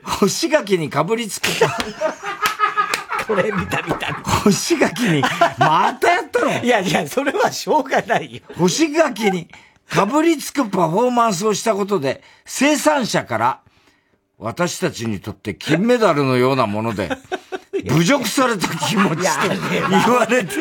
[0.03, 1.68] 干し柿にかぶりつくと。
[3.28, 4.14] これ見た見た。
[4.14, 5.22] 干し柿に、
[5.60, 6.64] またやったの？
[6.64, 8.42] いやいや、それはしょうがないよ。
[8.58, 9.48] 干し柿に
[9.90, 13.60] かぶりつくパフォーマンスをしたことで、生産者から、
[14.38, 17.10] 私たちにとって金メダルのようなもので、
[17.90, 19.50] 侮辱された気持ちと
[19.90, 20.52] 言われて、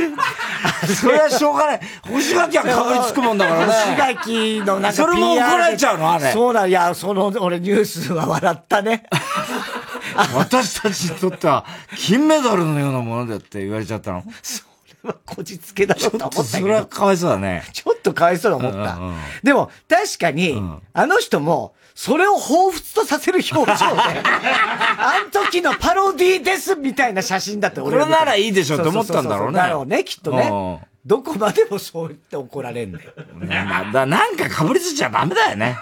[0.95, 1.81] それはしょうがない。
[2.03, 3.73] 干し柿はかぶりつくもんだからね。
[3.73, 6.13] 干し柿のなんかそれも怒られちゃうの？
[6.13, 9.05] あれそうなん、いや、その、俺ニュースは笑ったね。
[10.35, 11.65] 私たちにとっては
[11.97, 14.25] 金メダルのようなものだって言われちゃったの。
[14.43, 14.66] それ
[15.07, 16.69] はこじつけだろうと思ったそけど。
[16.69, 17.63] れはかわいそうだね。
[17.73, 18.97] ちょっとかわいそうと思った。
[18.97, 20.61] うんうんでも、確かに、
[20.93, 30.81] あの人も、それを彷彿とさせる表情で、 あの時のパロディですみたいな写真だって俺これならいいでしょって思ったんだろうねだろうね、きっとね。
[31.07, 33.13] どこまでもそう言って怒られんだよ。
[33.35, 35.79] なだなんかかぶりついちゃダメだよね。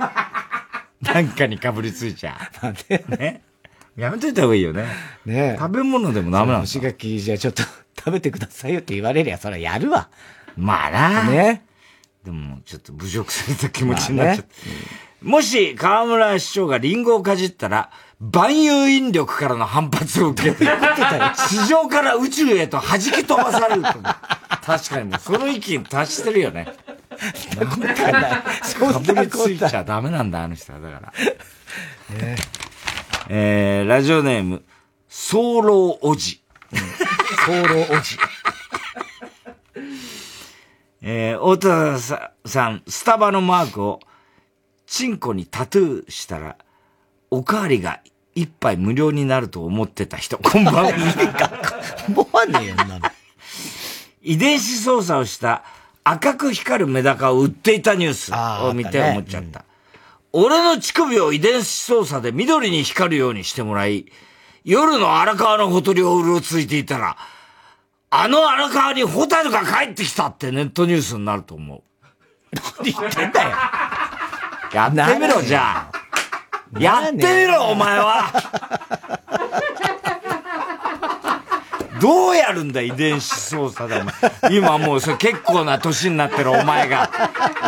[1.01, 2.39] なんかにかぶりついちゃ。
[3.09, 3.43] ね。
[3.97, 4.87] やめといた方がいいよね。
[5.25, 7.63] ね食べ物でもダメなんだ干し柿じゃあちょっと
[8.05, 10.11] 食べてくださいよって言われりゃ、それはやるわ。
[10.57, 11.25] まあな。
[11.25, 11.65] ね。
[12.23, 15.27] でも、ちょっと侮辱された気持ちになっちゃった。
[15.27, 17.91] もし河村市長がリンゴをかじったら、
[18.21, 20.67] 万有引力からの反発を受けて、
[21.49, 23.89] 地上から宇宙へと弾き飛ばされると。
[24.63, 26.69] 確かにね、その域に達してるよね。
[27.59, 30.81] そんなことかぶりついちゃダメなんだ、あの人は。
[30.81, 31.13] だから。
[33.29, 34.63] えー、ラジオネーム、
[35.09, 36.43] 早漏おじ。
[37.25, 38.17] 早漏おじ。
[41.03, 44.01] えー、大田ささん、スタバのマークを、
[44.87, 46.57] チンコにタトゥーしたら、
[47.31, 48.01] おかわりが
[48.35, 50.93] 一杯無料になると思ってた人、こんばんは。
[52.09, 53.01] 思わねえよ、なの。
[54.23, 55.65] 遺伝子操作をした
[56.03, 59.65] 赤く光るメダカを売っていたニュースを見てあーあったね思っちゃった。
[60.33, 64.07] 俺の乳首を遺伝子操作で緑に光るようにしてもらい、
[64.65, 67.17] 夜の荒川のほとりをうろついていたら、
[68.09, 71.83] あの荒川にホタルが帰ってきたってネットニュースになると思う。
[72.81, 73.51] 何言ってんだよ。
[74.73, 76.81] やってみろ、じゃあ。
[76.81, 78.33] やってみろ、お前は。
[82.01, 84.15] どうやるんだ、遺伝子操作で、お前。
[84.51, 87.11] 今もう、それ結構な年になってるお前が。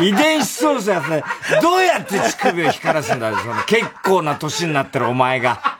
[0.01, 5.77] 遺伝子操作やって、どうやって乳首を光らすんだよ、その結構な年になってるお前が。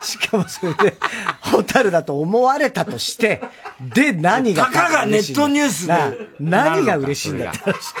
[0.00, 0.94] しかもそれで、
[1.40, 3.40] ホタルだと思われたとして、
[3.80, 4.66] で、何が。
[4.66, 5.92] たかがネットニュースで
[6.38, 7.94] な何が嬉しいんだって話。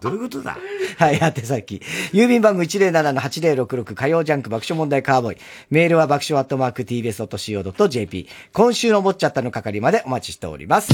[0.00, 0.56] どういうことだ？
[0.98, 1.82] はい、宛先。
[2.12, 5.38] 郵便番号107-8066火曜ジャンク爆笑問題カーボーイ。
[5.70, 8.28] メールは爆笑アットマーク tbs.co.jp。
[8.52, 10.88] 今週の思っちゃったの係までお待ちしております。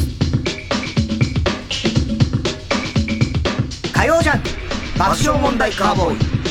[3.92, 4.48] 火曜ジャンク
[4.98, 6.49] 爆笑問題カーボーイ。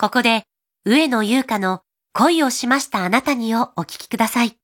[0.00, 0.44] ここで、
[0.86, 1.82] 上野優香の
[2.14, 4.56] 恋をしましたあなたにをお聞きください。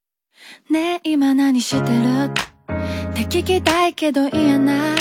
[0.71, 2.31] ねえ今何してる？
[2.31, 2.33] っ
[3.13, 4.97] て聞きたいけど言えない。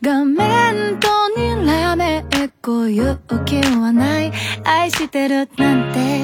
[0.00, 2.24] 画面と睨め
[2.62, 4.32] こういう気はない。
[4.64, 6.22] 愛してるなんて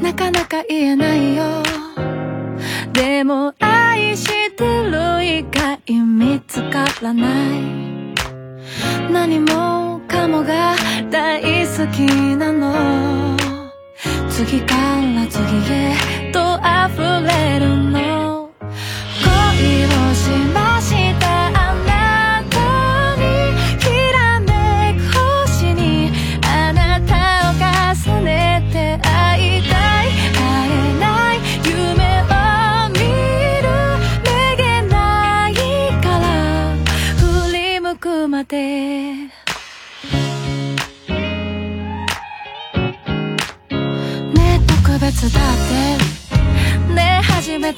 [0.00, 1.44] なかなか言えないよ。
[2.94, 7.60] でも愛してる以外見つからない。
[9.12, 9.89] 何も
[10.20, 10.74] かもが
[11.10, 12.04] 大好き
[12.36, 13.36] なの。
[14.28, 15.42] 次から次
[15.72, 18.09] へと溢れるの。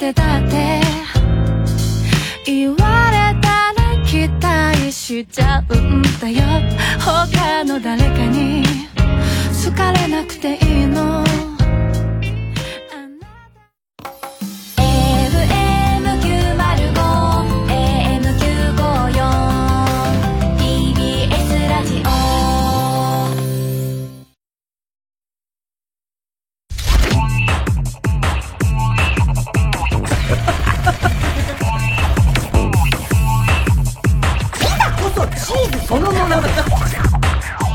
[0.03, 0.81] てだって
[2.45, 2.77] 言わ
[3.13, 6.43] れたら期待しちゃうんだよ。
[6.99, 8.65] 他の誰かに
[9.65, 10.72] 好かれなくていい。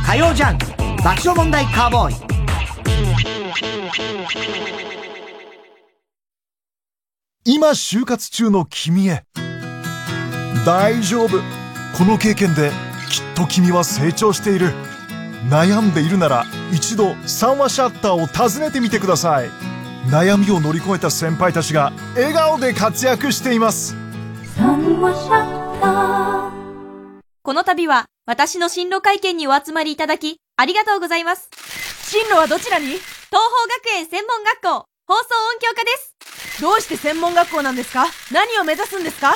[0.03, 0.65] 火曜ジャンク
[1.03, 2.15] 爆笑問題カーボーイ。
[7.45, 9.25] 今就活中の君へ。
[10.65, 11.37] 大丈夫。
[11.97, 12.71] この経験で
[13.11, 14.73] きっと君は成長している。
[15.51, 19.49] 悩んでいるなら一度三話シャッターを訪ねてみてください。
[20.09, 23.95] 悩みを乗り越えた先輩たちが笑顔で活躍しています。
[27.43, 31.49] この度は私の進路会見にお集まりいただきありがとうございます。
[32.03, 32.87] 進路はどちらに？
[32.87, 33.39] 東邦
[33.85, 35.23] 学園専門学校放送
[35.53, 36.61] 音響科です。
[36.61, 38.03] どうして専門学校なんですか？
[38.33, 39.33] 何を目指すんですか？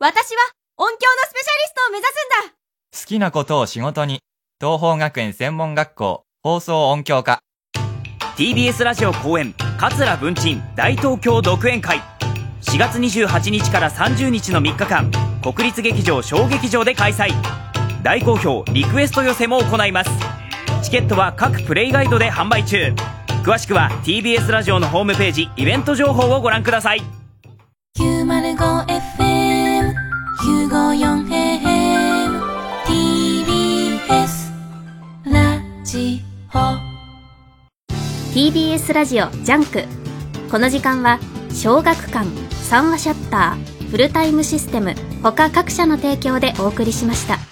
[0.00, 0.42] 私は
[0.76, 2.54] 音響のスペシャリストを目指すんだ。
[3.00, 4.18] 好きなことを仕事に
[4.60, 7.38] 東邦学園専門学校放送音響科。
[8.36, 12.00] TBS ラジオ公演桂文鎮大東京独演会。
[12.62, 17.30] 4月28日から30日の3日間国立劇場小劇場で開催
[18.02, 20.10] 大好評リクエスト寄せも行います。
[20.82, 22.92] チケットは各プレイガイドで販売中。
[23.44, 27.02] 詳しくは TBS ラジオのホームページイベント情報をご覧ください。
[27.98, 29.94] 905FM
[30.40, 32.42] 954AM
[32.86, 34.52] TBS
[35.24, 36.22] ラジ
[36.54, 36.58] オ。
[38.34, 39.84] TBS ラジオジャンク。
[40.50, 41.18] この時間は
[41.50, 47.51] 小学館三和シャッターフルタイムシステム他各社の提供でお送りしました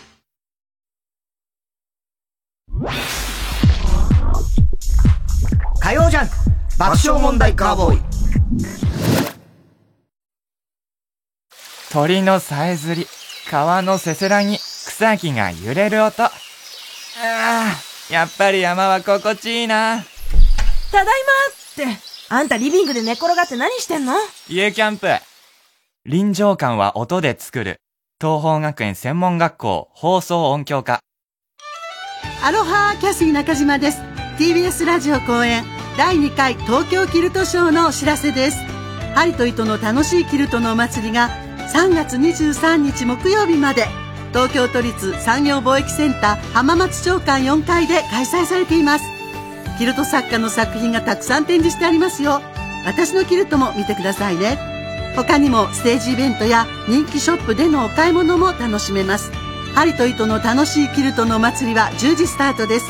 [5.99, 6.35] ャンク
[6.79, 8.01] 爆笑問題カーボーイ
[11.93, 13.07] 鳥のさえずり、
[13.51, 16.23] 川のせせらぎ、草木が揺れる音。
[16.23, 16.31] あ
[17.19, 17.67] あ、
[18.13, 20.05] やっぱり山は心地いいな。
[20.93, 21.07] ただい
[21.85, 24.15] まって、あんたリビングで寝転がって何してんの？
[24.49, 25.09] 家キャンプ。
[26.07, 27.81] 臨場感は音で作る。
[28.21, 31.01] 東邦学園専門学校放送音響科。
[32.43, 34.01] アロハキャシー中島です
[34.39, 35.63] TBS ラジオ公演
[35.97, 38.59] 第2回東京キルトショーのお知らせです。
[39.15, 41.31] 針と糸の楽しいキルトのお祭りが
[41.75, 43.87] 3月23日木曜日まで。
[44.33, 49.05] 東京都立産業貿易センター浜松町館4階で開催されています。
[49.79, 52.41] キルト作家の作品がたくさん展示してありますよ。
[52.87, 54.59] 私のキルトも見てくださいね。
[55.17, 59.33] 他にもステージイベントや人気ショップでのお買い物も楽しめます。
[59.75, 62.87] 針と糸の楽しいキルトのお祭りは10時スタートです。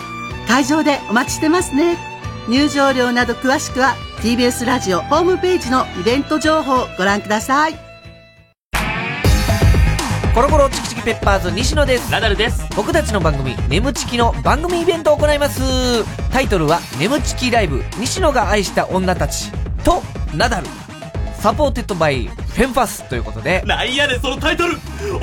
[0.47, 2.10] 会場でお待ちしてますね。
[2.49, 7.75] 入場料など詳しくは TBS ラジオホームページのイベント情報をご覧ください。
[10.35, 12.11] コロコロチキチキペッパーズ西野です。
[12.11, 12.65] ナダルです。
[12.77, 15.61] 僕たちの番組「眠チキ」の番組イベントを行います。
[16.33, 19.51] タイトルは「眠チキライブ西野が愛した女たち」
[19.85, 20.03] と
[20.35, 20.67] ナダル。
[21.41, 23.63] supported by フェンファスということで。
[23.67, 24.79] なんやねんそのタイトル。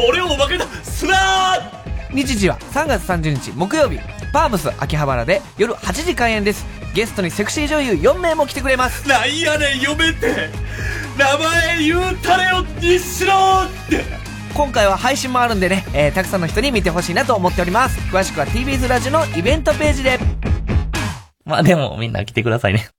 [0.10, 0.66] 俺をおまけだ。
[0.84, 2.16] すなー。
[2.16, 4.00] 日時は3月30日木曜日。
[4.34, 9.08] パームス秋葉原で夜8時開演ですゲストにセクシー女優4名も来てくれます。
[9.08, 10.50] なんやねん4名って。
[11.18, 14.04] 名前言うたれよ西野って。
[14.54, 18.00] 今回は配信もあるんでね、えーたくさんの人に見てほしいなと思っております。
[18.12, 20.20] 詳しくは TBS ラジオのイベントページで。
[21.46, 22.90] まあでもみんな来てくださいね。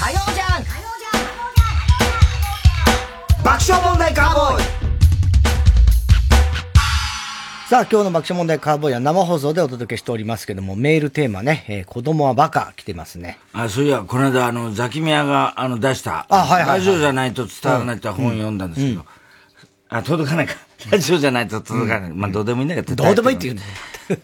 [0.00, 0.64] 火曜じゃん。
[3.44, 4.67] 爆笑問題カーボーイ
[7.68, 13.38] さあ、今日の爆笑問題カーボーイは生放送でお届けしておりますけども、メールテーマね、えー子供はバカ来てますね。
[13.52, 19.04] あ、そういや、この間、あの、ザキミヤが、あの、出した、あはいはいはいラジオじゃないと伝わらないって本を読んだんですけど、
[19.90, 20.54] あ、届かないか。
[20.90, 22.12] ラジオじゃないと届かない。
[22.12, 22.94] まあ、どうでもいいんだけど。
[22.94, 23.62] どうでもいいって言うね。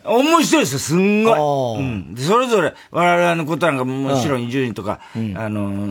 [0.04, 1.82] 面白いですよ、すんごい。
[1.82, 2.14] うん。
[2.14, 5.00] でそれぞれ、我々のことなんか、もちろん伊集院とか、
[5.34, 5.90] あの、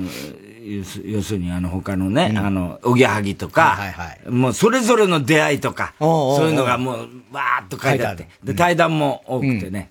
[1.06, 3.78] 要するに、あの、他のね、あの、おぎやはぎとか、
[4.30, 6.98] もうそれぞれの出会いとか、そういうのがもう、
[7.32, 9.90] わーっと書いてあって、で、対談も多くてね、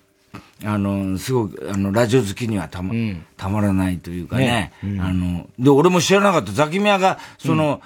[0.65, 2.93] あの、すごく、あの、ラジオ好きにはたま、
[3.37, 7.81] たまらないというかね、あの、で、俺も知らなかった、ザキミヤが、その、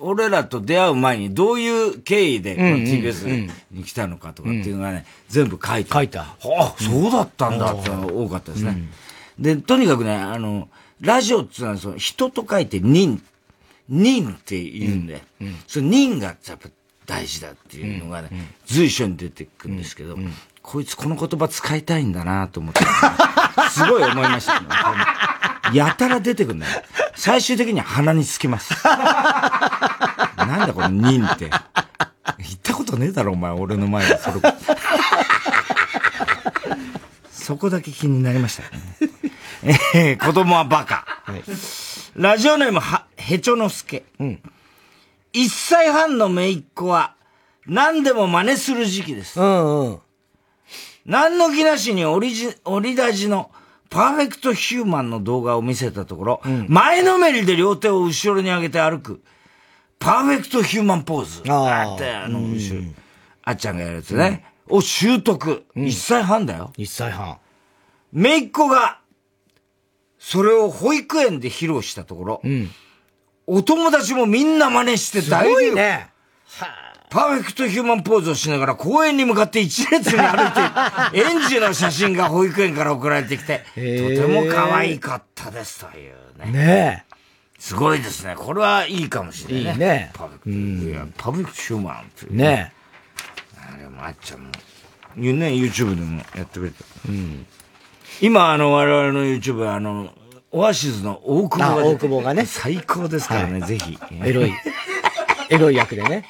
[0.00, 6.22] 俺らと出会う前にどういう経緯でこの TBS に来たのかとかっていうのがね、全部書いて書いた。
[6.22, 7.72] あ、そうだったんだ。
[7.74, 8.88] ってのが多かったですね。
[9.38, 10.68] で、とにかくね、あの、
[11.00, 13.22] ラジオっていうのはその人と書いて人、
[13.88, 15.22] 人って言うんで、
[15.66, 16.68] その人がやっぱ
[17.06, 18.28] 大事だっていうのがね、
[18.66, 20.18] 随所に出てくるんですけど、
[20.62, 22.80] こいつこの言葉使いたいんだなと思って、
[23.70, 24.66] すごい思いましたね。
[25.72, 26.82] やたら出てくるんだよ。
[27.14, 28.72] 最終的には鼻につきます。
[28.84, 31.50] なんだこの人って。
[32.38, 34.18] 言ったことねえだろ、お前、俺の前で。
[34.18, 34.40] それ。
[37.30, 38.68] そこだけ気になりましたね。
[39.94, 41.06] えー、子供はバカ。
[42.14, 44.04] ラジオネームは、へちょのすけ。
[44.20, 47.14] 1歳半の姪っ子は、
[47.66, 49.38] 何でも真似する時期です。
[51.06, 53.50] 何の気なしにオリジ、オリラジの
[53.90, 59.22] パーフェクトヒューマンの動画を見せたところ、前のめりで両手を後ろに上げて歩く、
[59.98, 61.42] パーフェクトヒューマンポーズ。
[61.50, 62.82] あって、あの、後ろ、
[63.42, 64.44] あっちゃんがやるやつね。
[64.68, 65.64] を習得。
[65.74, 66.72] 1歳半だよ。
[66.76, 67.38] 1歳半。
[68.12, 69.00] 姪っ子が、
[70.18, 72.42] それを保育園で披露したところ、
[73.46, 76.10] お友達もみんな真似して大すごい流行ね。
[77.10, 86.52] パーフェクトヒューマンポーズをしながら公園に向かって一列に歩いている 園児の写真が保育園から送られてきて、とても可愛かったですというね。
[86.52, 87.04] ね
[87.58, 88.34] すごいですね。
[88.36, 89.70] これはいいかもしれないね。
[89.72, 90.90] いいねパーフェクト。
[90.90, 92.72] いや、パーフェクトヒューマンっていうね
[93.56, 94.50] あれもあっちゃんも。
[95.16, 96.76] ね、YouTube でもやってくれた。
[98.20, 100.12] 今、あの、我々の YouTube は、あの、
[100.50, 103.98] オアシズの大久保が出てあ大久保がね最高ですからね、はいぜひ。
[104.22, 104.52] エロい。
[105.50, 106.26] エロい役でね。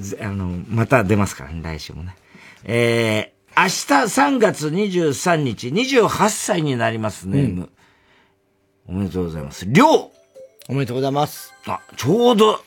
[0.00, 2.16] ぜあの、また出ますからね、来週もね。
[2.64, 3.70] えー、明日
[4.36, 7.70] 3月23日、28歳になります、ネーム。
[8.86, 9.64] おめでとうございます。
[9.66, 10.10] りょう
[10.70, 11.52] おめでとうございます。
[11.66, 12.62] あ、ちょうど、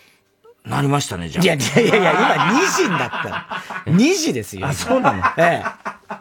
[0.65, 1.43] なりましたね、じゃあ。
[1.43, 3.63] いやいやいや今2時になった。
[3.89, 4.67] 2時ですよ。
[4.67, 5.63] あそうなのえ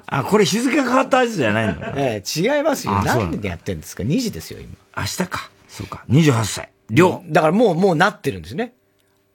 [0.06, 2.22] あ、これ日付が変わったやつじゃないのえ。
[2.22, 3.00] ええ、違いますよ。
[3.04, 4.74] 何でやってるんですか ?2 時ですよ、今。
[4.96, 5.50] 明日か。
[5.68, 6.04] そうか。
[6.08, 6.70] 28歳。
[6.88, 7.32] りょう。
[7.32, 8.72] だからもう、もうなってるんですね。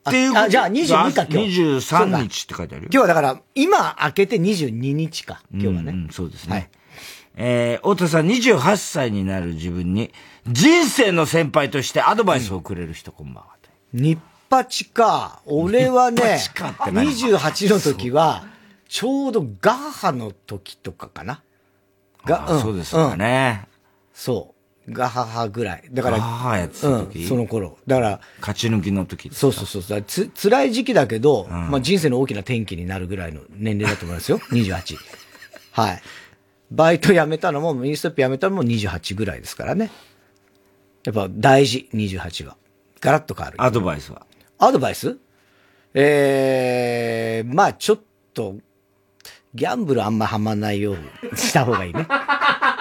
[0.10, 1.62] っていうあ、じゃあ22か今日。
[1.62, 2.90] 23日って書いてあるよ。
[2.92, 5.42] 今日はだから、今開けて22日か。
[5.52, 5.92] 今日はね。
[5.92, 6.70] うん、そうですね。
[7.38, 10.12] えー、太田さん28歳になる自分に、
[10.48, 13.56] 人生の先輩としてアドバイスをくれる人、こんばんは。
[13.96, 15.42] 日八か。
[15.46, 18.46] 俺はね日八かって、何？28の時は、
[18.88, 21.42] ちょうどガッハの時とかかな。
[22.26, 23.68] があそうですかね。
[24.14, 24.55] そう。
[24.90, 25.84] ガハハぐらい。
[25.92, 27.20] だから、ガハハやってた時？
[27.20, 27.78] うん、その頃。
[27.88, 30.02] だから、勝ち抜きの時そうそうそう。
[30.04, 34.40] つ、辛い時期だけど、まあ人生の大きな転機になるぐらいの年齢だと思いますよ。
[34.52, 34.96] 28。
[35.72, 36.02] はい。
[36.72, 39.92] バイト辞めたのも、ミニストップ辞めたのも28ぐらいですからね。
[41.04, 42.58] やっぱ大事、28は。
[43.02, 43.62] ガラッと変わる。
[43.62, 44.26] アドバイスは？
[44.58, 45.18] アドバイス？
[45.94, 48.00] ええまあちょっ
[48.34, 48.56] と、
[49.54, 52.06] ギャンブルあんまハマんないようにした方がいいね。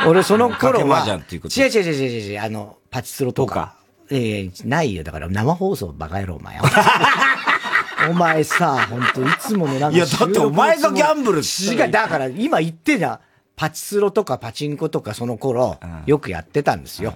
[0.06, 3.76] 俺その頃は、違う違う違う違う違う、あの、パチスロとか。
[4.10, 5.02] ええないよ。
[5.02, 6.58] だから生放送バカ野郎、お前。
[8.10, 13.20] お前さ、本当いつものなんかいやだってお前がギャンブル違う、だから今言ってた、
[13.56, 17.14] パチスロとかパチンコとかその頃、よくやってたんですよ。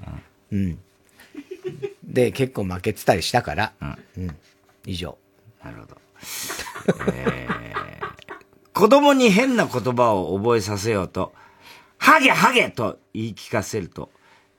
[0.51, 0.79] うん。
[2.05, 3.73] で、結構負けてたりしたから、
[4.17, 4.37] うん。
[4.87, 5.19] 以上。
[5.63, 5.97] なるほど。
[8.73, 11.35] 子供に変な言葉を覚えさせようと、
[11.99, 14.11] ハゲハゲと言い聞かせると、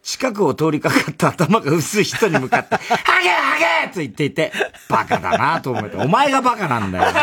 [0.01, 4.51] 近くを通りかかった頭が薄い人に向かって、 ハゲハゲと言っていて、
[4.87, 7.13] バカだなと思って、お前がバカなんだよ。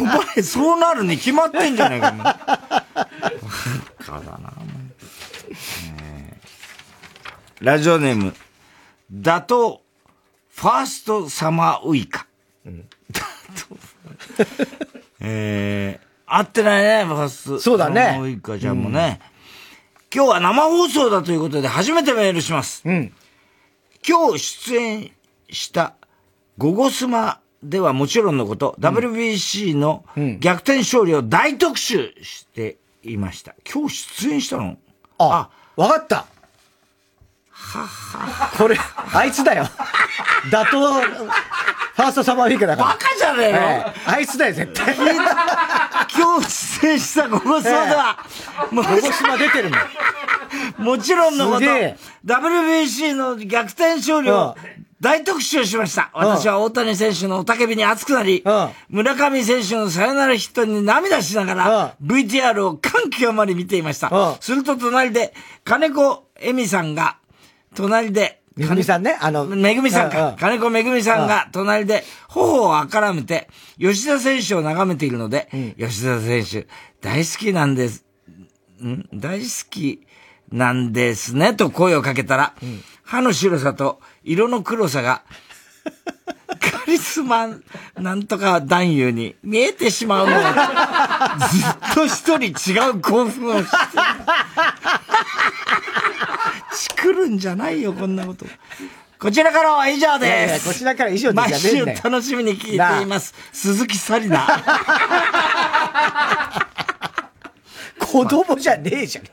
[0.00, 2.24] お前、そうなるに決まってんじゃないか、お前。
[2.24, 2.36] バ
[3.98, 4.52] カだな、
[6.00, 6.38] え。
[7.60, 8.34] ーラジオネーム、
[9.10, 12.26] 打倒、ファーストサマーウイカ。
[15.20, 16.01] えー、
[16.34, 17.60] 合ってないね、ファースト。
[17.60, 19.20] そうだねサマーウイカちゃんもね。
[20.14, 22.82] 今日は生放送だということで初めてメールします。
[22.84, 25.10] 今日出演
[25.50, 25.94] した
[26.58, 30.04] ゴゴスマではもちろんのこと、WBC の
[30.40, 33.54] 逆転勝利を大特集していました。
[33.70, 34.76] 今日出演したの？
[35.18, 36.26] あ、わかった。
[38.58, 38.76] これ、
[39.14, 39.66] あいつだよ。
[40.50, 40.78] 打倒、
[41.94, 42.88] ファーストサマーウィークだから。
[42.88, 44.94] バカじゃねえよえあいつだよ、絶対。
[44.96, 48.18] 今日出演したゴゴスマでは、
[48.70, 50.84] もうゴゴスマ出てるもん。
[50.96, 51.64] もちろんのこと。
[52.24, 54.56] WBC の逆転勝利を
[55.00, 56.10] 大特集しました。
[56.14, 56.26] うん。
[56.28, 58.44] 私は大谷選手の雄たけびに熱くなり、
[58.88, 64.36] 村上選手のサヨナラヒットに涙しながら、VTR を感極まり見ていました。
[64.40, 65.34] すると隣で、
[65.64, 67.16] 金子恵美さんが、
[67.74, 68.84] 隣で、めぐみ。
[68.84, 70.36] さんね、あの、めぐみさんうんうか。
[70.38, 73.48] 金子めぐみさんが隣で頬をあからめて、
[73.78, 75.48] 吉田選手を眺めているので、
[75.78, 76.66] 吉田選手、
[77.00, 78.04] 大好きなんです。
[78.82, 79.08] ん？
[79.14, 80.06] 大好き
[80.50, 82.54] なんですね、と声をかけたら、
[83.02, 85.22] 歯の白さと色の黒さが、
[86.60, 87.48] カリスマ
[87.96, 90.50] なんとか男優に見えてしまうのを、ずっ
[91.94, 93.76] と一人違う興奮をして、
[96.74, 98.46] チクるんじゃないよ、こんなこと。
[99.18, 100.66] こちらからは以上です。
[100.66, 103.34] やこちらから以上で毎週楽しみに聞いています。
[103.52, 104.62] 鈴木紗理奈。
[108.00, 109.24] 子供じゃねえじゃん。
[109.24, 109.32] 子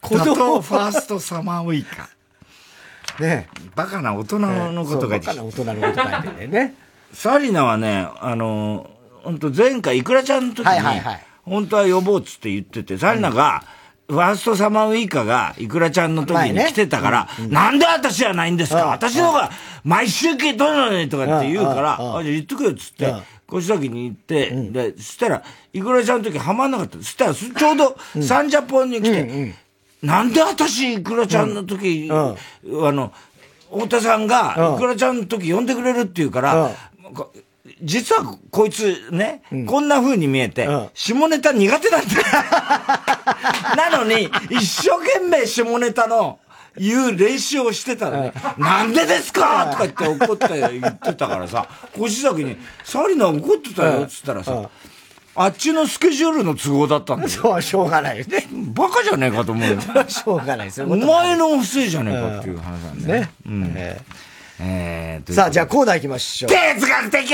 [0.00, 2.08] 子供供ファーストサマーウイカ。
[3.18, 6.74] ねバカな大人のことがそうバカな大人のこと書いてんだよね。
[7.12, 8.88] サリナはね、あの、
[9.24, 11.00] 本当前回、イクラちゃんの時に、
[11.44, 13.64] 本当は呼ぼうっつって言ってて、サリナが、
[14.10, 18.86] ファーストサマーウイカが、イクラちゃんの時に来てたから、なんで私じゃないんですか？
[18.86, 19.50] 私の方が
[19.84, 22.06] 毎週聞いとるのにとかって言うから、うん。
[22.06, 22.10] うん。
[22.12, 22.18] うん。
[22.18, 25.42] あ、じゃあ言ってくれっつってうん、小崎に行って、で、そしたら、
[25.72, 26.98] イクラちゃんの時ハマんなかった。
[26.98, 29.54] そしたら、ちょうど、サンジャポンに来て、
[30.02, 33.12] なんで私、イクラちゃんの時、あの、
[33.72, 36.72] 太田さんが、イクラちゃんの時呼んでくれるって言うから、
[37.14, 37.32] こ
[37.82, 42.22] 実はこいつね、こんな風に見えて、下ネタ苦手なんだよ。
[43.76, 46.38] なのに、一生懸命下ネタの
[46.76, 48.32] 言う練習をしてたのね。
[48.58, 49.66] なんでですか？
[49.72, 51.66] とか言って怒って言ってたからさ、
[51.98, 54.68] 越崎に、サリナ怒ってたよっつったらさ、
[55.36, 57.28] あっちのスケジュールの都合だったんだよ。
[57.30, 58.46] そう、しょうがないよね。
[58.74, 59.78] バカじゃねえかと思うよ。
[60.08, 60.86] しょうがないですよ。
[60.88, 63.30] お前の不正じゃねえかっていう話なんだよね。
[63.46, 63.74] うん。
[64.62, 66.50] えー、さあ、じゃあコーナー行きましょう。
[66.50, 67.32] 哲学的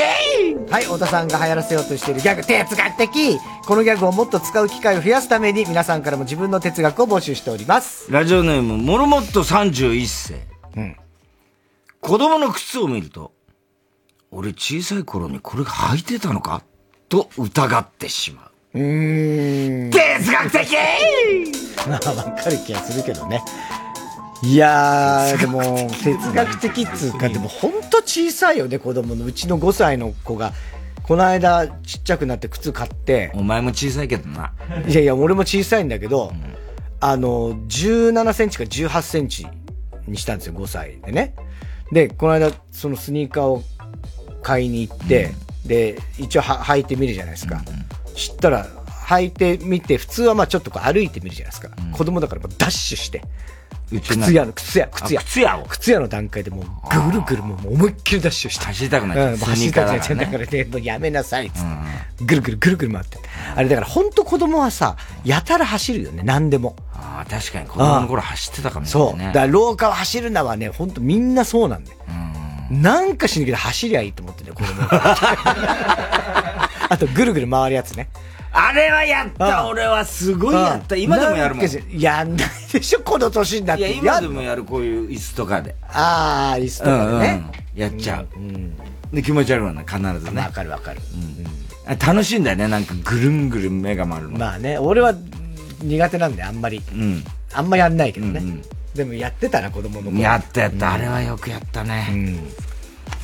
[0.70, 8.10] はい、太田さんが流行らせようとしているギャグ、哲学的このギャグをもっと使う機会を増やすために、皆さんからも自分の哲学を募集しております。
[8.12, 10.34] ラジオネーム、モルモット31世。
[10.76, 10.96] うん。
[12.00, 13.32] 子供の靴を見ると、
[14.30, 16.62] 俺小さい頃にこれが履いてたのか？
[17.08, 18.78] と疑ってしまう。
[18.78, 19.90] うーん。
[19.90, 20.76] 哲学的
[21.88, 23.42] まあ、わかる気がするけどね。
[24.42, 29.24] いやー、でも、哲学的っつうか、でもほんと小さいよね、子供の。
[29.24, 30.52] うちの5歳の子が、
[31.02, 33.30] この間ちっちゃくなって靴買って。
[33.34, 34.52] お前も小さいけどな。
[34.86, 36.32] いやいや、俺も小さいんだけど、
[37.00, 39.46] あの、17センチか18センチ
[40.06, 41.34] にしたんですよ、5歳でね。
[41.92, 43.62] で、この間、そのスニーカーを
[44.42, 45.32] 買いに行って、
[45.64, 47.62] で、一応は履いてみるじゃないですか。
[48.14, 48.66] 知ったら、
[49.06, 51.70] 履いてみて、普通はまあちょっとこう歩いてみるじゃないですか。
[51.92, 53.22] 子供だからダッシュして。
[53.88, 55.20] 靴屋の、靴屋、靴屋。
[55.20, 55.66] あ靴屋を？
[55.66, 56.64] 靴屋の段階でもう
[57.10, 58.64] ぐるぐるもう思いっきりダッシュして。
[58.64, 61.62] 走りたくなっちゃううん、走りたくなっちゃだからねだからね、もうやめなさいっつっ
[62.18, 62.24] て。
[62.24, 63.28] ぐるぐるぐるぐる回ってて。
[63.54, 66.74] あれだから本当子供はさ、やたら走るよね、何でも。
[66.94, 69.16] ああ、確かに子供の頃走ってたかもしれそう。
[69.16, 69.32] ないね。
[69.32, 71.98] だから廊下を走るのはね、本当みんなそうなんだよ。
[72.70, 78.08] なんかしなきゃ走りゃいいと思ってね、子供は あと、ぐるぐる回るやつね。
[78.58, 80.96] あれはやったあ俺はすごいやった。
[80.96, 81.66] 今でもやるもん。
[82.00, 83.94] やんないでしょ、この年になっいや、て。
[83.94, 85.74] 今でやもやる、こういう椅子とかで。
[85.92, 87.44] ああ、椅子とかでね。
[87.74, 88.28] やっちゃう。
[89.14, 90.40] で、気持ち悪いわな、必ずね。
[90.40, 91.00] わかるわかる。
[91.86, 94.38] あ楽しいんだよね、なんかぐるんぐるん目が回るの。
[94.38, 95.12] まあね、俺は
[95.82, 96.82] 苦手なんで、あんまり。
[97.52, 98.42] あんまやんないけどね。
[98.94, 100.18] でもやってたな、子供の頃。
[100.18, 102.08] やったやった、あれはよくやったね。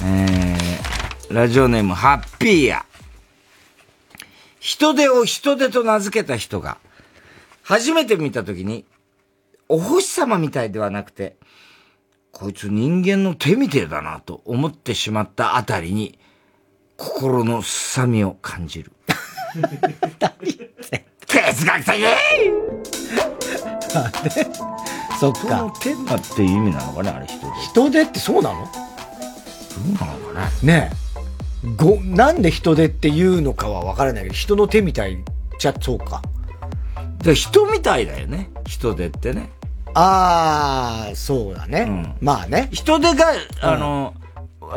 [0.05, 2.85] えー、ラジオネーム、ハッピーや。
[4.63, 6.79] 人手を人手と名付けた人が、
[7.65, 8.85] 初めて見たときに、
[9.69, 11.37] お星様みたいではなくて、
[12.31, 16.17] こいつ人間の手みてえだなと思ってしまったあたりに、
[16.97, 18.93] 心のすさみを感じる。
[21.27, 21.95] 哲学的
[25.19, 25.81] そっ人のか。
[25.81, 27.47] 手だっていう意味なのかね、あれ人手。
[27.63, 28.61] 人手ってそうなの？
[28.65, 28.71] ど
[29.89, 31.02] うなのかなねえ。
[31.77, 35.19] ご、なんで人手って言うのかはわからないけど、人の手みたい
[35.59, 36.23] じゃそうか。
[37.23, 38.51] で人みたいだよね。
[38.67, 39.51] 人手ってね。
[39.95, 42.17] ああ、そうだね。
[42.21, 42.69] まあね。
[42.73, 44.15] 人手が、あの、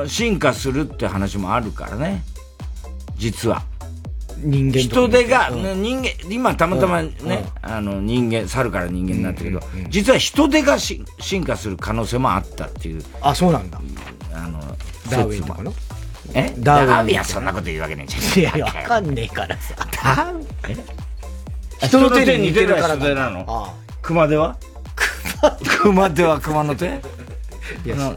[0.08, 2.24] 進化するって話もあるからね。
[3.18, 3.64] 実は。
[4.38, 13.04] 人間人手が、うんね人間、今たまたまね、あの人間、猿から人間になったけど、実は人手がし進化する可能性もあったっていう。
[13.22, 13.80] あ、そうなんだ。
[14.34, 14.60] あの、
[15.10, 15.74] ダーウィンとかの？
[16.34, 16.54] え？
[16.58, 18.56] ダーウィンダーウィンはそんなこと言うわけねえじゃん。
[18.56, 19.76] いや、わかんねえからさ。
[19.78, 20.80] ダーウィン？
[21.82, 21.88] え？
[21.88, 24.58] 人の手に似てるから人の手に似てる人手なのあ熊手は
[25.82, 26.86] 熊手は熊の手？
[27.86, 28.16] いやな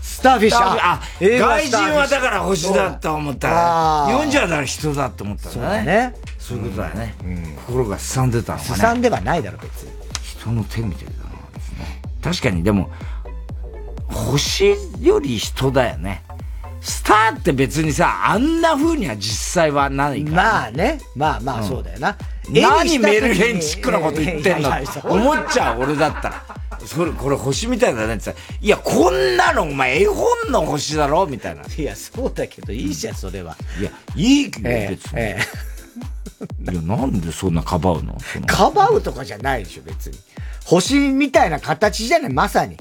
[0.00, 6.14] スターフィッシュあ、外人はだから星だと思ったら、日本人はだから人だと思ったんそうだね。
[6.38, 7.14] そういうことだね。
[7.66, 8.74] 心がすさんでたのかね。
[8.74, 9.92] すさんではないだろ、別に。
[10.22, 11.18] 人の手みたいだな
[11.54, 12.02] ですね。
[12.22, 12.90] 確かにでも、
[14.08, 16.22] 星より人だよね。
[16.80, 20.42] スターって別にさ、あんな風には実際はないから。
[20.42, 21.00] まあね。
[21.14, 22.16] まあまあ、そうだよな。
[22.48, 24.70] 何メルヘンチックなこと言ってんの
[25.04, 26.44] 思っちゃう、俺だったら。
[26.86, 31.62] それ、これ星みたいだねってさ、いや、こんなのお前絵本の星だろみたいな。
[31.76, 33.56] いや、そうだけど、いいじゃん、それは。
[33.78, 35.12] いや、いいけど、ええ別
[36.66, 36.72] に。
[36.72, 38.16] いや、なんでそんなかばうの
[38.46, 40.18] かばうとかじゃないでしょ、別に。
[40.64, 42.76] 星みたいな形じゃない、まさに。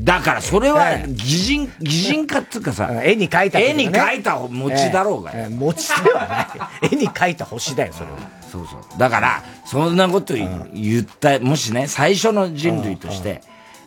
[0.00, 6.26] だからそれはええ擬人、擬人化っていうかさ、絵に描いた絵に描いた餅だろうがよえ餅では
[6.80, 6.92] ない。
[6.92, 8.18] 絵に描いた星だよ、それは。
[8.50, 8.98] そうそう。
[8.98, 13.42] だから、そんなこと言った、もしね、最初の人類として、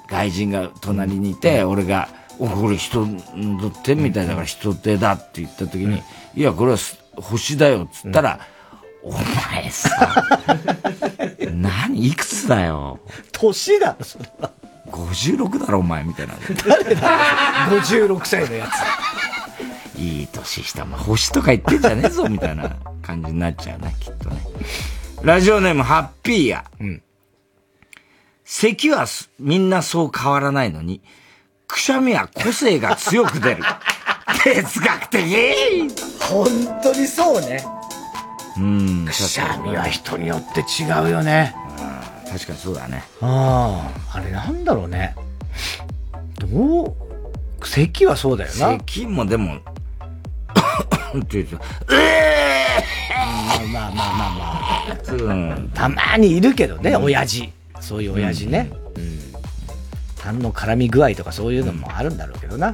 [0.10, 2.10] 外人が隣にいて、俺が、
[2.40, 3.06] お、これ人
[3.36, 6.04] の手みたいだから人手だって言った時に、
[6.36, 8.40] いや、これはす星だよっつったら、
[9.04, 10.38] お前さ、
[11.54, 13.00] 何いくつだよ？
[13.32, 14.52] 年だろ、それは。
[14.92, 16.34] 56だろ、お前、みたいな。
[16.68, 17.10] 誰だ
[17.70, 18.68] ?56 歳のや
[19.96, 24.42] いい年した、まあ、星とか言ってんじゃねえぞ、みたいな感じになっちゃうね、きっとね。
[25.22, 26.66] ラジオネーム、ハッピーや。
[28.44, 31.02] 咳はすみんなそう変わらないのに、
[31.68, 33.64] くしゃみは個性が強く出る。
[34.44, 36.20] 哲学的つ。
[36.28, 36.48] 本
[36.82, 37.64] 当にそうね。
[38.58, 39.06] うん。
[39.06, 41.56] くしゃみは人によって違うよね。
[42.32, 43.03] 確かにそうだね。
[43.20, 45.16] ああ、あれなんだろうね。
[46.40, 48.78] どう、咳はそうだよな。
[48.78, 49.60] 咳もでも、っ
[51.26, 51.58] て言うと、
[53.74, 55.58] まあまあまあまあうんまあ。
[55.74, 57.52] たまにいるけどね、親父。
[57.82, 58.72] そういう親父ね。
[58.95, 59.20] うん。
[60.18, 62.74] 痰の絡み具合とかそういうのもあるんだろうけどな。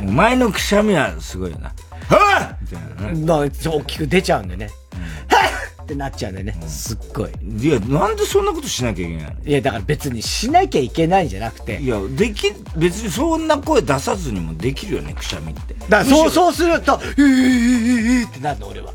[0.00, 1.72] お前のくしゃみはすごいよな。
[2.08, 4.68] はぁみたいな大きく出ちゃうんでね。
[5.28, 5.36] は
[5.77, 6.54] っ ってなっちゃうんでね。
[6.66, 7.30] すっごい。
[7.58, 9.44] いや、なんでそんなことしなきゃいけないの？
[9.46, 11.80] いや、だから別にしなきゃいけないんじゃなくて。
[11.80, 15.72] いや、でき、別にそんな声出さずにもできるよね、くしゃみって。
[15.74, 16.30] だからそう、う。
[16.30, 18.92] そうすると、えー、ってなるの、俺は。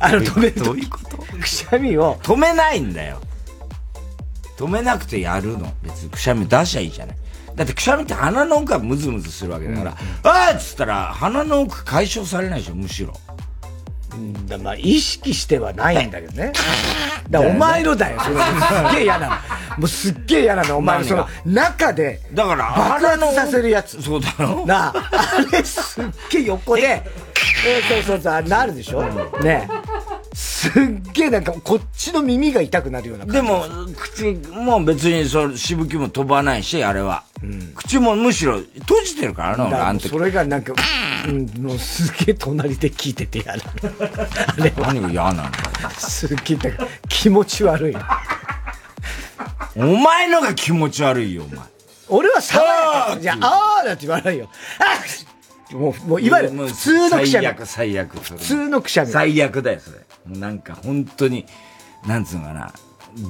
[0.00, 2.16] あの、止めるどういうことくしゃみを。
[2.22, 3.20] 止めないんだよ。
[4.58, 5.72] 止めなくてやるの。
[5.82, 7.16] 別にくしゃみ出しゃいいじゃない。
[7.54, 13.12] だってくしゃみって鼻の奥がムズムズするわけだから、あーっつったら鼻の奥解消されないでしょ、むしろ。
[14.18, 14.46] うん。
[14.46, 16.52] だまあ、意識してはないんだけどね。
[17.30, 18.36] だお前のだよ、それ。
[18.36, 19.34] すっげえ嫌なの。
[19.34, 19.40] も
[19.84, 22.64] うすっげえ嫌なの、お前のその中で、だから
[23.00, 24.02] 爆発させるやつ。
[24.02, 24.66] そうだろ。
[24.66, 27.02] なあ、あれすっげえ横で、え？
[27.88, 29.02] そうそうそう、なるでしょ？
[29.42, 30.34] ねえ。
[30.34, 30.72] すっ
[31.18, 33.26] げえなんかこっちの耳が痛くなるような。
[33.26, 33.64] でも、
[33.96, 37.24] 口も別にそしぶきも飛ばないし、あれは。
[37.74, 40.08] 口もむしろ閉じてるからな、俺、あの時。
[40.08, 40.72] それがなんか、
[41.26, 43.62] うん、もうすげえ隣で聞いてて嫌だ。
[44.58, 45.50] あれ何が嫌なんだよ。
[45.98, 46.58] すっげえ
[47.08, 47.96] 気持ち悪い。
[49.76, 51.64] お前のが気持ち悪いよ、お前。
[52.08, 53.18] 俺は爽やか。
[53.20, 54.48] じゃあ、あーだって言わないよ。
[54.78, 54.98] あ
[55.74, 57.46] っもう、もう、いわゆる普通のくしゃみ。
[57.46, 58.18] 最悪、最悪。
[58.18, 59.12] 普通のくしゃみ。
[59.12, 59.98] 最悪だよ、それ。
[60.28, 61.46] なんか、本当に、
[62.06, 62.72] なんつうのかな。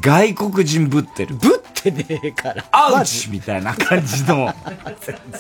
[0.01, 1.35] 外国人ぶってる。
[1.37, 2.65] ぶってねえから。
[2.73, 4.53] アウチみたいな感じの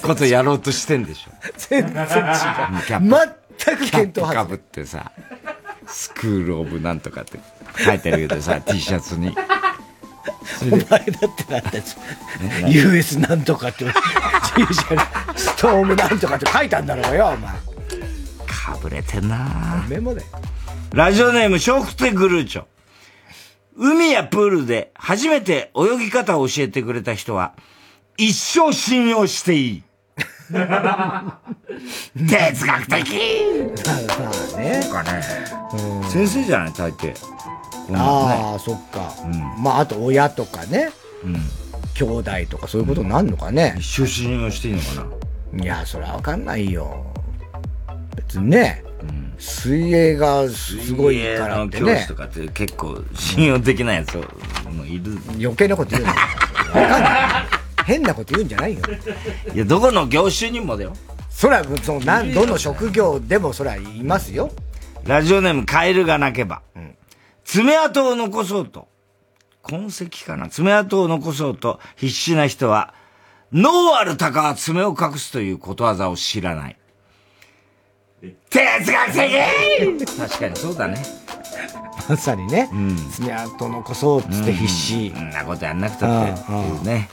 [0.02, 1.30] ことやろうとしてんでしょ。
[1.56, 3.36] 全然違う。
[3.64, 5.12] 全く見当外キャップかぶってさ、
[5.86, 7.40] スクールオブなんとかって
[7.84, 9.34] 書いてるけどさ、T シャツに。
[10.62, 11.84] お前だってなんだよ
[12.68, 17.52] US なんとかって、T シャツ、ストームなんとかって書いたんだろうがよ、お前。
[18.46, 20.22] かぶれてんなメモで。
[20.92, 22.64] ラジオネーム、笑福亭グルーチョ。
[23.76, 27.54] 海やプールで初めて泳ぎ方を教えてくれた人は、
[28.16, 29.82] 一生信用していい。
[30.48, 30.56] 哲
[32.66, 33.04] 学的
[33.86, 33.92] ま
[34.56, 34.88] あね。
[34.90, 35.22] かね。
[36.10, 37.14] 先生じゃない、大抵。
[37.90, 37.98] あね
[38.56, 39.12] あ、そっか。
[39.58, 40.90] まあ、あと親とかね。
[41.94, 43.74] 兄弟とかそういうことになるのかね。
[43.78, 44.86] 一生信用していいのか
[45.52, 47.04] ないや、それはわかんないよ。
[48.16, 48.82] 別にね。
[49.38, 52.14] 水泳がすごいからってね水泳の教師と。
[52.14, 55.18] かって結構信用できないやつもいる。
[55.38, 56.10] 余計なこと言うな。
[56.10, 56.16] わ
[56.88, 57.58] かんない。
[57.86, 58.80] 変なこと言うんじゃないよ。
[59.54, 60.92] いや、どこの業種にもだよ。
[61.30, 64.50] そら、その、なん、どの職業でもそらいますよ。
[65.04, 66.60] ラジオネームカエルが鳴けば。
[67.44, 68.88] 爪痕を残そうと。
[69.62, 72.94] 痕跡かな爪痕を残そうと必死な人は、
[73.52, 76.76] 脳ある鷹は爪を隠すということわざを知らない。
[78.50, 81.02] 哲学的確かにそうだね。
[82.08, 82.68] まさにね。
[83.12, 85.10] 爪痕残そうっつって必死。
[85.10, 87.08] そんなことやんなくたってっていうね。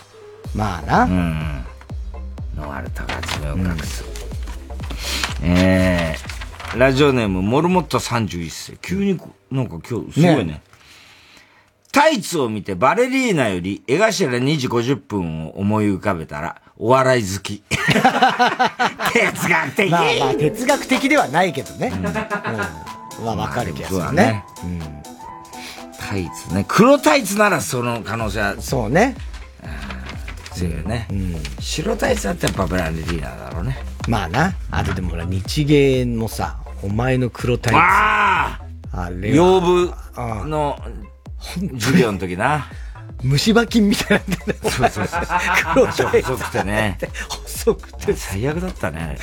[0.56, 1.04] まあな。
[1.04, 1.66] うん。
[2.56, 4.04] 脳ある鷹は爪を隠す。
[5.44, 8.78] えー、ラジオネーム、モルモット31世。
[8.78, 9.20] 急に、
[9.52, 10.44] なんか今日、すごいね。
[10.46, 10.62] ね
[11.92, 17.64] タイツを見てバレリーナより江頭2時50分を思い浮かべたら、お笑い好き。
[17.72, 21.92] 哲学的まあまあ、哲学的ではないけどね。
[21.96, 22.04] うん。
[23.26, 25.04] まあ、わかる気がするねまあでもそうだね。
[26.00, 26.66] タイツね。
[26.68, 28.56] 黒タイツならその可能性は。
[28.60, 29.16] そうね。
[30.54, 31.08] 強いよね。
[31.60, 33.78] 白タイツだってやっぱバレリーナだろうね。
[34.08, 34.54] まあな。
[34.72, 37.80] あとでもほら、日芸もさ、お前の黒タイツ。
[37.80, 38.60] あ
[38.92, 39.94] あれは養分
[40.50, 40.80] の
[41.74, 42.68] 授業の時な。
[43.26, 44.36] 虫歯菌みたいな。
[44.70, 45.22] そうそうそう。
[45.74, 46.98] 黒細くてね。
[47.44, 48.14] 細くて。
[48.14, 49.18] 最悪だったね。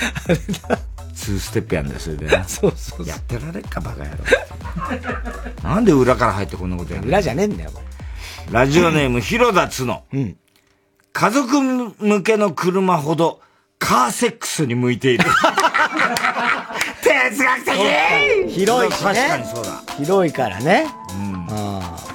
[1.15, 2.43] ツーステップやんだよ、それでな。
[2.45, 4.25] そうそうやってられっか、バカ野郎。
[5.63, 7.09] なんで裏から入ってこんなことやるの？
[7.11, 7.71] 裏じゃねえんだよ、
[8.51, 10.03] ラジオネーム、広田つの。
[11.13, 13.41] 家族向けの車ほど、
[13.79, 15.25] カーセックスに向いている。
[17.03, 17.75] 哲学的
[18.51, 19.15] 広いしね。
[19.15, 19.83] 確かにそうだ。
[19.97, 20.87] 広いからね。
[21.15, 21.47] うん。
[21.51, 22.12] あな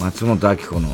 [0.00, 0.88] 松本明子の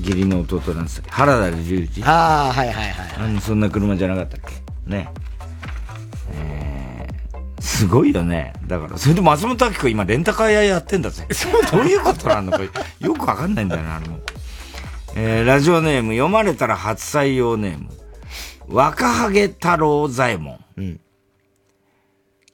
[0.00, 3.14] 義理の弟なんつったっけ原田龍二ああ、はいはいはい。
[3.18, 4.40] あの、そんな車じゃなかったっ
[4.86, 4.90] け？
[4.90, 5.08] ね。
[6.34, 8.52] えー、すごいよね。
[8.66, 11.26] だから、それで松本明子今レンタカー屋やってんだぜ。
[11.70, 12.52] どういうことなの？
[12.52, 12.58] か、
[13.00, 14.18] よくわかんないんだよな、あれも。
[15.14, 17.88] えー、ラジオネーム、読まれたら初採用ネーム。
[18.68, 20.58] 若ハゲ太郎左衛門。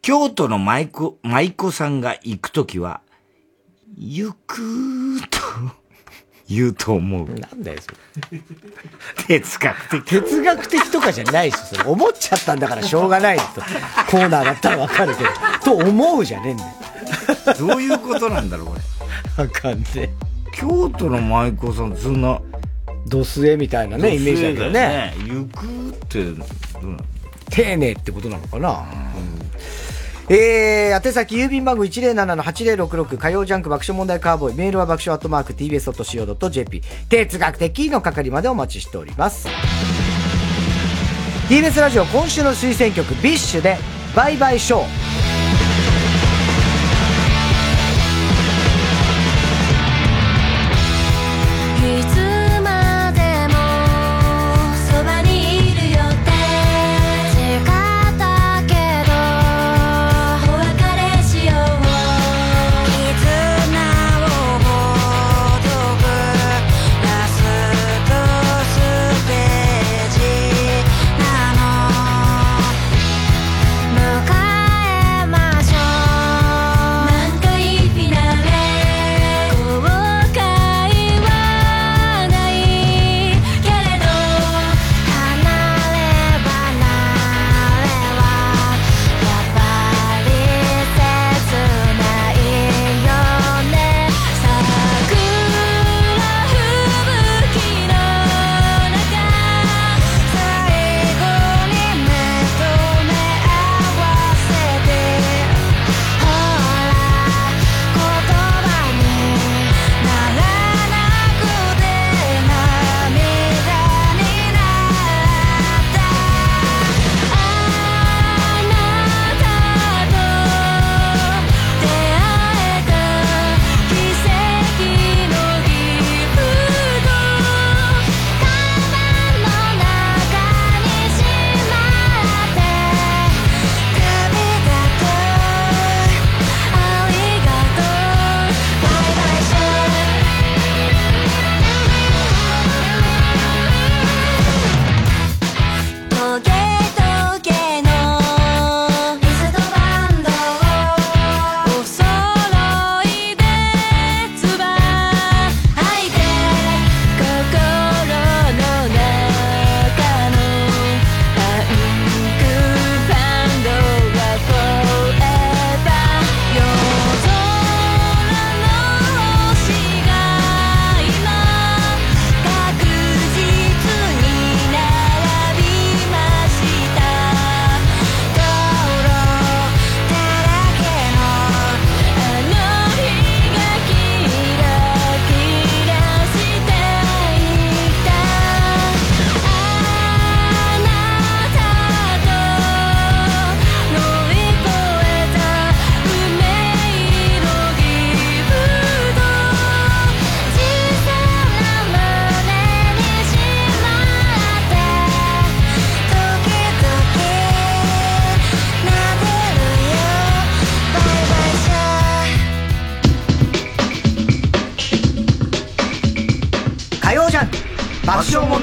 [0.02, 3.00] 京都の舞妓、舞妓さんが行くときは、
[4.00, 5.38] 行くーと
[6.48, 7.28] 言うと思う。
[7.28, 7.90] なんだよ、そ
[8.32, 8.40] れ。
[9.40, 10.02] 哲学的。
[10.22, 13.44] 哲学的とかじゃないし、それ思っちゃったんだからしょうがないと。
[14.10, 15.30] コーナーだったらわかるけど。
[15.62, 16.70] と思うじゃねえんだよ。
[17.58, 18.74] どういうことなんだろう、こ
[19.36, 19.44] れ。
[19.44, 20.10] わかんねえ。
[20.54, 22.40] 京都の舞妓さん、そんな。
[23.08, 25.14] ドスエみたいなね、イメージだけどね。
[25.26, 26.44] 行くって、どうな
[26.92, 26.98] の？
[27.50, 28.70] 丁寧ってことなのかな。
[28.70, 29.38] うん
[30.30, 39.48] えー、宛先郵便番号107-8066火曜ジャンク爆笑問題カーボーイメールは爆笑アットマーク tbs.co.jp 哲学的の係までお待ちしております。
[41.48, 43.78] TBS ラジオ今週の推薦曲 BiSH で
[44.14, 44.97] バイバイショー。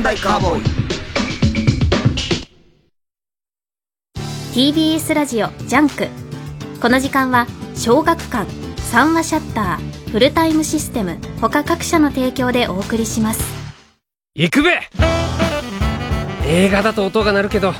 [0.05, 0.61] 笑問題カーボーイ。
[4.53, 6.07] TBS ラジオジャンク。
[6.79, 13.43] この時間は小学館三和シャッターフルタイムシステム他各社の提供でお送りします。
[14.35, 14.79] 行くべ!
[16.47, 17.71] 映画だと音が鳴るけど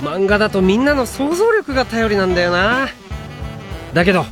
[0.00, 2.88] 漫画だとみんなの想像力が頼りなんだよな。
[3.92, 4.24] だけど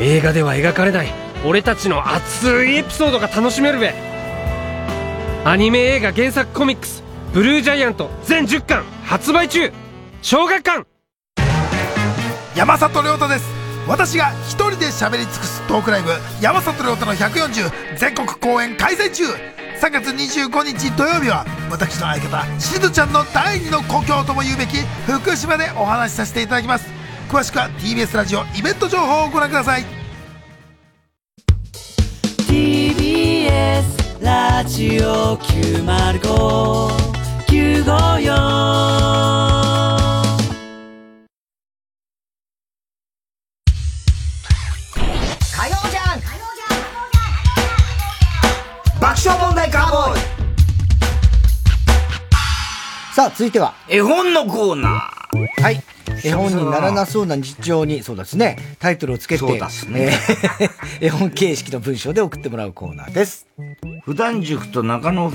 [0.00, 1.08] 映画では描かれない
[1.44, 4.07] 俺たちの熱いエピソードが楽しめるべ
[5.48, 7.02] アニメ映画原作コミックス
[7.32, 9.72] 「ブルージャイアント」全10巻発売中。
[10.20, 10.84] 小学館。
[12.54, 13.46] 山里亮太です。
[13.86, 16.10] 私が一人で喋り尽くすトークライブ
[16.42, 19.24] 山里亮太の140全国公演開催中。
[19.80, 24.76] 3月25日土曜日は私の相方しずちゃんの第二の故郷とも言うべき
[25.06, 26.84] 福島でお話しさせていただきます。
[27.30, 29.86] 詳しくは TBS ラジオイベント情報をご覧ください。
[32.36, 33.97] TBS
[34.28, 38.26] ラジオ905954
[53.14, 53.72] さあ、続いては。
[53.88, 55.17] 絵本のコーナー。
[55.46, 55.82] はい。
[56.24, 60.10] 絵本にならなそうな日常に、そうですね、タイトルをつけて、そうですね
[60.60, 60.70] えー
[61.06, 63.46] 絵本形式の文章で送ってもらうコーナーです。
[64.04, 65.32] 普段塾と中野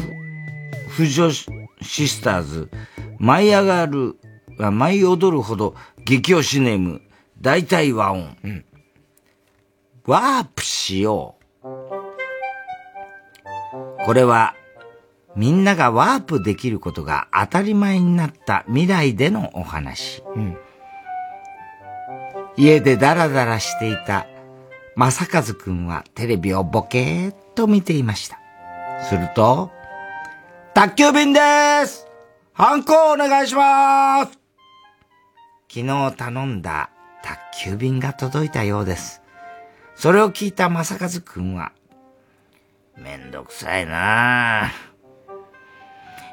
[0.90, 2.70] 婦女シスターズ、
[3.18, 4.18] 舞い上がる、
[4.60, 5.76] あ舞い踊るほど
[6.06, 7.02] 激推しネーム、
[7.40, 8.36] 大体和音。
[10.06, 11.68] ワープしよう。
[14.06, 14.54] これは、
[15.36, 20.24] みんながワープできることが当たり前になった未来でのお話。
[22.56, 24.28] 家でダラダラしていた
[24.96, 28.40] 正和くんはテレビをボケーっと見ていました。
[29.10, 29.72] すると、
[30.74, 32.08] 宅急便でーす
[32.54, 34.40] ハンコお願いします
[35.68, 36.92] 昨日頼んだ
[37.24, 39.24] 宅急便が届いたようです。
[39.96, 41.72] それを聞いた正和くんは、
[42.98, 44.93] めんどくさいなあ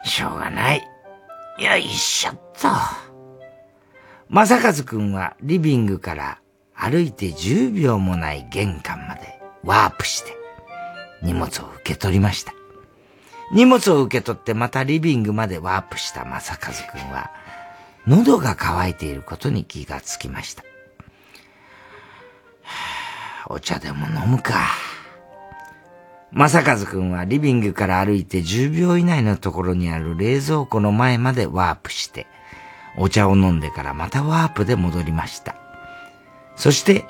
[0.05, 0.89] しょうがない。
[1.59, 2.68] よいしょっと。
[4.28, 6.40] 正和くんはリビングから
[6.74, 10.36] 歩いて10秒もない玄関までワープして
[11.22, 12.55] 荷物を受け取りました。
[13.52, 17.31] 荷物を受け取ってまたリビングまでワープした正和くんは
[18.06, 20.64] 喉が渇いていることに気がつきました。
[23.48, 24.55] お茶でも飲むか。
[26.32, 32.27] 正和くんはリビングから歩いて10秒以内のところにある冷蔵庫の前までワープして、
[32.97, 35.57] お茶を飲んでからまたワープで戻りました。
[36.57, 37.05] そして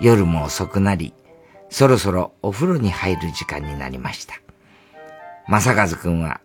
[0.00, 1.12] 夜も遅くなり、
[1.68, 4.34] そろそろお風呂に入る時間になりました。
[5.48, 6.40] 正和くんは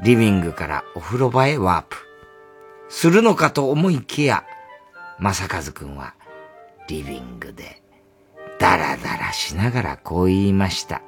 [0.00, 1.96] リビングからお風呂場へワープ。
[2.88, 4.44] するのかと思いきや、
[5.20, 6.14] 正和くんは
[6.88, 7.80] リビングで
[8.58, 11.02] ダラダラしながらこう言いました。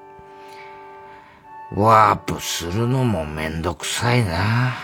[1.74, 4.74] ワープするのもめんどくさいな。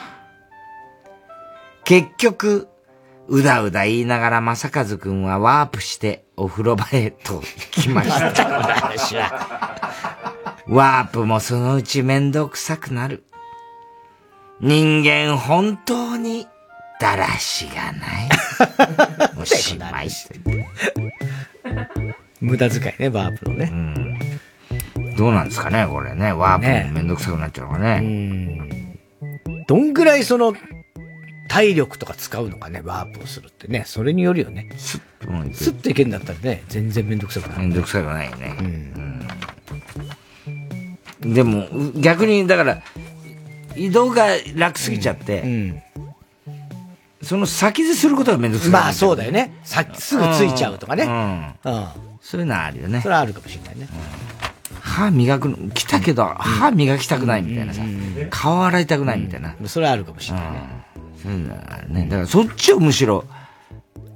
[1.85, 2.69] 結局、
[3.29, 9.39] うだうだ言いながら正和くんはワープしてお風呂場へと行きました。
[10.67, 13.25] ワープもそのうちめんどくさくなる。
[14.61, 16.47] 人間本当に
[17.01, 18.29] だらしがない。
[19.41, 20.09] おしまい。
[22.41, 24.09] 無駄遣いね、ワープのね。
[25.17, 26.33] どうなんですかね、これね。
[26.33, 28.97] ワープもめんどくさくなっちゃうのかね。
[29.67, 30.55] どんぐらいその、
[31.49, 33.85] 体力とか使うのかね、ワープをするってね。
[33.87, 34.69] それによるよね。
[34.77, 37.59] スッといけんだったらね、全然めんどくさくない。
[37.61, 38.57] めんどくさくないよね。
[38.61, 39.29] うん
[41.21, 42.83] でも、う逆に、だから、
[43.75, 45.83] 移動が楽すぎちゃって、
[47.23, 49.59] その先ですることがめんどくさくなっちゃまあそうだよね。
[49.65, 51.05] さすぐついちゃうとかね。
[51.05, 51.89] うんうん。
[52.21, 53.01] そういうのはあるよね。
[53.01, 53.89] それはあるかもしれないね。
[54.99, 57.83] 歯磨くの、来たけど、歯磨きたくないみたいなさ、
[58.31, 59.55] 顔洗いたくないみたいな。
[59.67, 60.61] それはあるかもしれないね。
[61.23, 62.05] そういうのはあるね。
[62.05, 63.25] だからそっちをむしろ、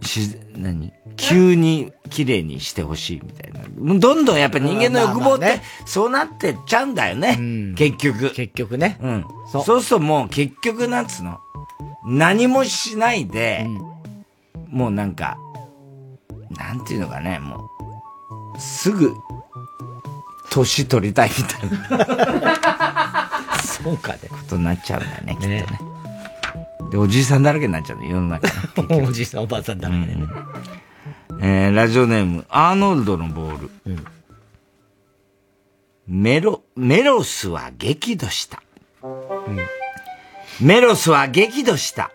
[0.02, 0.92] し、何？
[1.16, 3.60] 急に綺麗にしてほしいみたいな。
[3.98, 7.38] どんどんやっぱ人間の欲望って、そうなってっちゃうんだよね。
[7.76, 8.32] 結局。
[8.32, 8.98] 結局ね。
[9.00, 9.24] うん。
[9.52, 11.38] そうするともう結局なんつうの？
[12.04, 13.66] 何もしないで、
[14.68, 15.38] もうなんか、
[16.50, 17.68] なんていうのかね、も
[18.56, 19.14] う、すぐ、
[20.52, 23.30] 年取りたいみたいな。
[23.62, 24.18] そうかね。
[24.28, 25.66] ことになっちゃうんだよね、きっとね。
[26.90, 28.46] で、おじいさんだらけになっちゃうの、世の中
[28.82, 29.02] ね。
[29.08, 30.26] おじいさんおばあさんだらけでね。
[31.40, 33.70] えー、ラジオネーム、アーノルドのボール。
[36.06, 38.62] メロ、メロスは激怒した。
[40.60, 42.10] メロスは激怒した。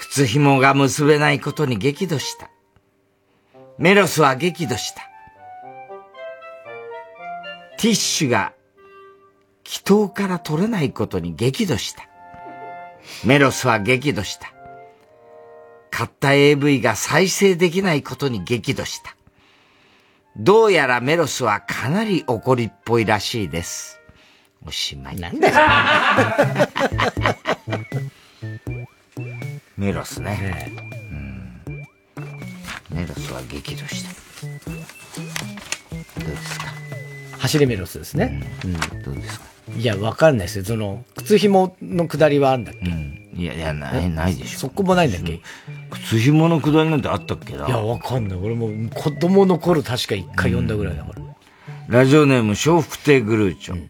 [0.00, 2.50] 靴紐が結べないことに激怒した。
[3.78, 5.07] メロスは激怒した。
[7.78, 8.52] ティッシュが
[9.64, 12.02] 祈祷から取れないことに激怒した。
[13.24, 14.52] メロスは激怒した。
[15.90, 19.14] 買った AV が再生できないことに激怒した。
[20.36, 24.00] どうやらメロスはかなり怒りっぽいらしいです。
[24.66, 25.16] おしまい。
[25.16, 25.54] なんだよ
[29.76, 30.72] メロスね。
[31.10, 31.62] うん。
[32.90, 34.10] メロスは激怒した。
[36.20, 36.66] どうですか？
[37.48, 38.42] 走りメロスですね。
[38.64, 39.02] うん。
[39.02, 39.46] どうですか？
[39.76, 40.64] いや、わかんないですよ。
[40.64, 42.86] その、靴紐の下りはあるんだっけ？
[43.34, 44.58] いや、いや、ない、ないでしょ。
[44.60, 45.40] そこもないんだっけ？
[45.90, 47.56] 靴紐のくだりなんてあったっけ？
[47.56, 48.38] ないや、わかんない。
[48.38, 51.22] 俺も子供の頃確か一回読んだぐらいだから。
[51.88, 53.88] ラジオネーム、笑福亭グルーチョ。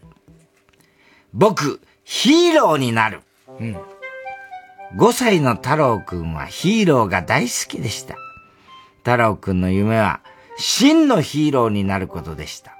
[1.33, 3.21] 僕、ヒーローになる。
[3.59, 3.77] うん。
[4.97, 8.15] 5歳の太郎くんはヒーローが大好きでした。
[8.99, 10.21] 太郎くんの夢は
[10.57, 12.75] 真のヒーローになることでした。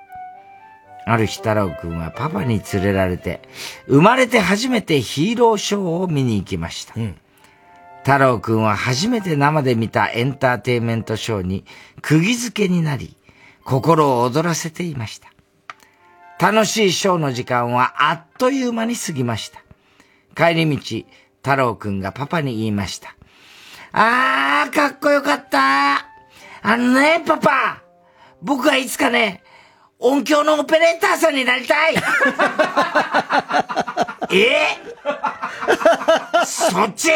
[1.12, 3.42] ある日太郎くんはパパに連れられて、
[3.88, 6.94] 生まれて初めてヒーローショーを見に行きました。
[8.04, 11.66] 太郎くんは初めて生で見たエンターテインメントショーに
[12.04, 13.18] 釘付けになり、
[13.64, 15.30] 心を躍らせていました。
[16.40, 19.64] 楽しいショーの時間はあっという間に過ぎました。
[20.36, 21.06] 帰り道、
[21.44, 23.16] 太郎くんがパパに言いました。
[23.94, 26.06] あー、かっこよかった。
[26.62, 27.82] あのね、パパ。
[28.44, 29.42] 僕はいつかね、
[30.00, 31.96] 音響のオペレーターさんになりたい。
[34.32, 34.78] え？
[36.46, 37.10] そっち？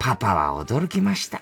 [0.00, 1.40] パパは驚きました。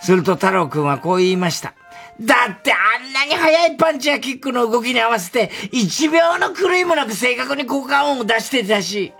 [0.00, 1.74] すると太郎くんはこう言いました。
[2.18, 9.12] だってあんなに速いパンチやキックの動きに合わせて、1秒の狂いもなく正確に効果音を出してたし、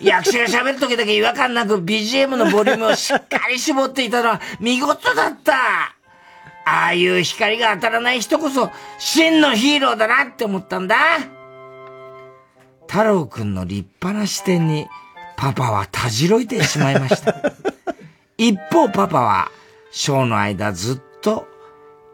[0.00, 5.94] 役者が喋る時だけ違和感なく BGM のボリュームをしっかり絞っていたのは見事だった。
[6.68, 10.96] ああいう光が当たらない人こそ真のヒーローだなって思ったんだ。
[12.86, 14.86] 太郎くんの立派な視点に
[15.36, 17.34] パパはたじろいてしまいました。
[18.36, 19.50] 一方パパは
[19.90, 21.48] ショーの間ずっと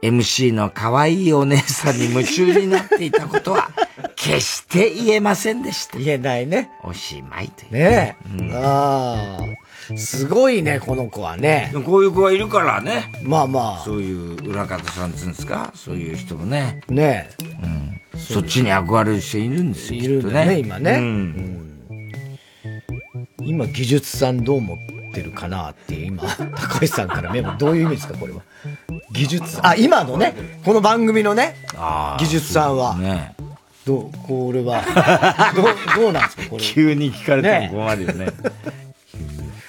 [0.03, 3.71] MC の可愛いお姉さんに夢中になっていたことは
[4.15, 5.99] 決して言えませんでした。
[5.99, 6.71] 言えないね。
[6.83, 7.73] おしまいという。
[7.73, 8.51] ねえ。
[8.55, 9.64] ああ。
[9.97, 11.73] すごいね、この子はね。
[11.85, 13.11] こういう子がいるからね。
[13.23, 13.85] まあまあ。
[13.85, 15.73] そういう裏方さんって言うんですか？
[15.75, 16.81] そういう人もね。
[16.89, 17.45] ねえ。
[18.15, 18.21] うん。
[18.21, 20.01] そっちに憧れる人いるんですよ。
[20.03, 20.91] いるんだね、きっと今ね。
[20.93, 21.71] うん
[23.47, 24.79] 今、技術さんどう思っ
[25.13, 26.23] てるかなって今、
[26.57, 28.41] 高橋さんからメモ、どういう意味ですか、これは？
[29.13, 30.35] 技術、あ、今のね、
[30.65, 31.57] この番組のね、
[32.19, 32.97] 技術さんは。
[32.97, 33.35] ね
[33.87, 34.83] どう、これは、
[35.55, 35.67] どう、
[36.05, 36.63] どうなんですか、これ。
[36.65, 38.29] 急に聞かれても困るよね。
[38.33, 38.84] 急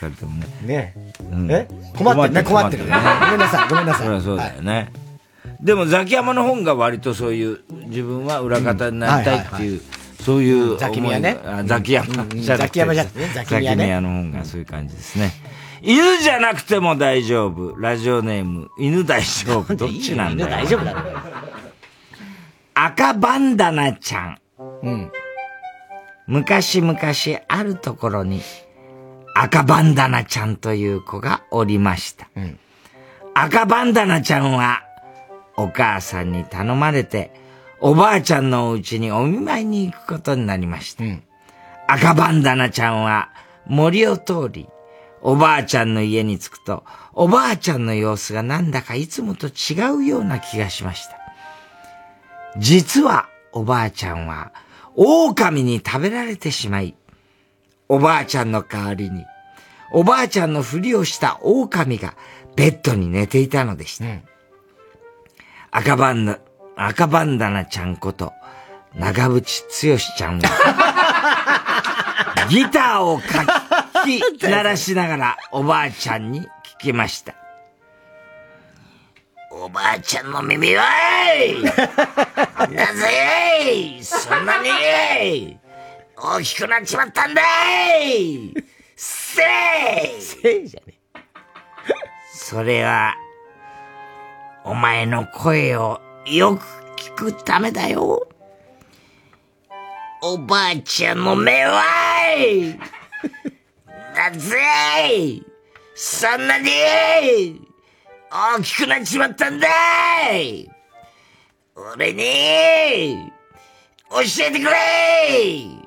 [0.07, 0.47] に聞かれてもね。
[0.65, 0.93] ね
[1.31, 1.67] うんえ？
[1.97, 2.91] 困ってるね、困ってるね。
[2.91, 4.05] ごめんなさい、ごめんなさい。
[4.05, 4.91] そりゃそうだよね。
[5.61, 9.81] でもザキヤマの本が割とそういう、自分は裏方になりたいっていう、
[10.21, 10.77] そういう。
[10.77, 12.25] ザキミヤねあザキヤマ。
[12.43, 15.31] ザキヤマじゃなくてねザキミヤねザキミヤの本がそういう感じですね。
[15.81, 17.75] 犬じゃなくても大丈夫。
[17.77, 19.75] ラジオネーム、犬大丈夫。
[19.75, 20.49] どっちなんだよ。
[20.49, 21.19] 犬大丈夫だろ。
[22.73, 24.37] 赤バンダナちゃん。
[24.83, 25.11] うん。
[26.27, 26.99] 昔々
[27.47, 28.41] あるところに
[29.37, 32.29] 赤バンダナちゃんという子がおりました。
[33.33, 34.81] 赤バンダナちゃんは
[35.57, 37.31] お母さんに頼まれて
[37.81, 41.03] おばあちゃんのお家にお見舞いに行くことになりました。
[41.87, 43.29] 赤バンダナちゃんは
[43.65, 44.69] 森を通り
[45.21, 51.17] おばあちゃんの家に着くとおばあちゃんの様子がなんだかいつもと違うような気がしました。
[52.57, 54.53] 実はおばあちゃんは
[54.95, 56.95] 狼に食べられてしまい、
[57.87, 59.25] おばあちゃんの代わりに、
[59.91, 62.15] おばあちゃんのふりをした狼が
[62.55, 64.05] ベッドに寝ていたのでした。
[65.71, 66.39] 赤バンダ、
[66.75, 68.33] 赤バンダナちゃんこと、
[68.95, 73.45] 長渕剛ちゃんは、 ギターをか
[74.05, 76.47] き 鳴らしながらおばあちゃんに聞
[76.79, 77.33] きました。
[79.51, 80.83] おばあちゃんの耳は
[81.33, 81.63] い
[82.73, 85.57] なぜそんなに
[86.27, 87.41] 大きくなっちまったんだ
[88.03, 88.51] い。
[88.95, 89.43] せ
[90.17, 90.21] い。
[90.21, 90.97] せいじゃね
[92.33, 93.13] それは、
[94.63, 96.63] お前の声をよく
[96.97, 98.27] 聞くためだよ。
[100.23, 101.83] おばあちゃんの目は
[102.33, 102.79] い。
[104.15, 105.43] なぜ
[105.93, 107.61] そんなに。
[108.31, 109.67] 大きくなっちまったんだ
[110.35, 110.67] い。
[111.75, 113.31] 俺に
[114.09, 115.84] 教えてくれ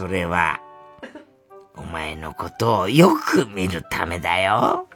[0.00, 0.58] それは、
[1.76, 4.88] お前のことをよく見るためだよ。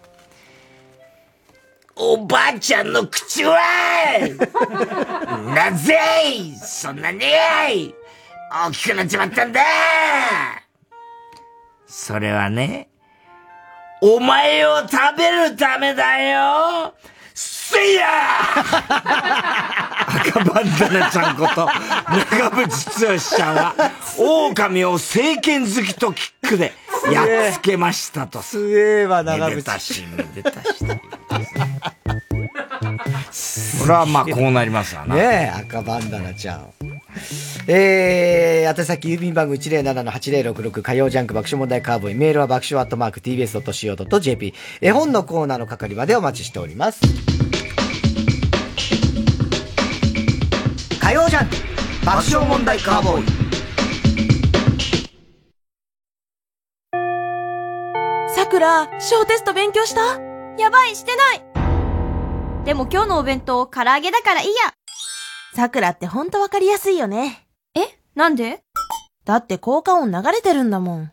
[1.95, 3.61] おばあちゃんの口は
[5.55, 5.95] なぜ
[6.57, 7.21] そんなに
[8.51, 9.61] 大きくなっちまったんだ
[11.87, 12.89] それはね、
[14.01, 16.95] お前を食べるためだよ
[17.75, 18.07] せいや
[20.07, 21.67] 赤バンダナちゃんこと、
[22.31, 23.75] 長渕剛ちゃんは、
[24.17, 26.73] 狼を政権好きとキックで
[27.13, 28.41] やっつけましたと。
[28.43, 29.51] すげえわ、長渕。
[29.51, 30.85] めでたし、めでたし。
[33.33, 35.15] それはまあこうなりますわな。
[35.15, 36.73] ねえ、赤バンダナちゃん。
[37.67, 42.15] えー、宛先郵便番号107-8066火曜ジャンク爆笑問題カーボーイ。
[42.15, 44.55] メールは爆笑アットマーク tbs.co.jp。
[44.81, 47.01] 絵本のコーナーの係までお待ちしております。
[51.05, 51.57] 火曜ジャンク
[52.07, 53.27] 爆笑問題カーボーイ。
[58.35, 60.01] さくら、小テスト勉強した？
[60.57, 61.45] やばい、してない
[62.65, 64.55] でも今日のお弁当、唐揚げだからいいや。
[65.55, 67.49] さくらってほんとわかりやすいよね。
[67.75, 67.83] え？
[68.15, 68.63] なんで？
[69.27, 71.13] だって効果音流れてるんだもん。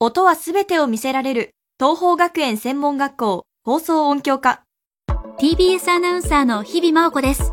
[0.00, 4.64] 音はすべてを見せられる、東方学園専門学校、放送音響科。
[5.38, 7.52] TBS アナウンサーの日々真央子です。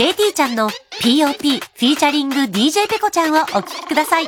[0.00, 0.70] KT ちゃんの
[1.02, 4.24] POP フィーチャリング DJ ペコちゃんをお聴きください。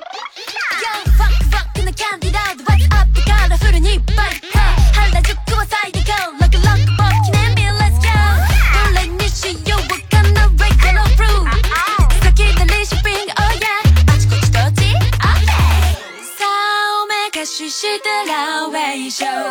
[17.71, 19.47] してランウェイショー Are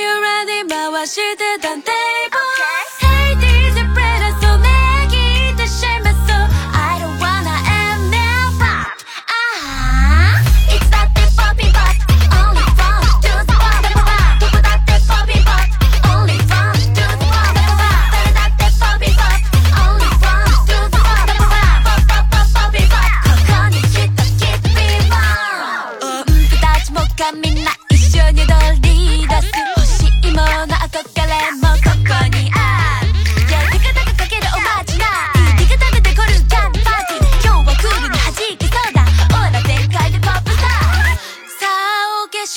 [0.00, 0.66] you ready?
[0.68, 2.55] 回してたテーブル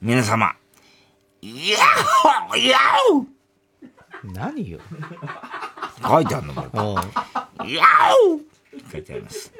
[0.00, 0.56] 皆様、
[1.40, 1.80] いやっ
[2.48, 2.78] ほいや
[3.12, 3.24] お
[4.34, 4.80] 何よ？
[6.02, 6.98] 書いてあるのこ
[7.62, 7.70] れ。
[7.70, 7.84] いや
[8.26, 9.52] お書いてあります。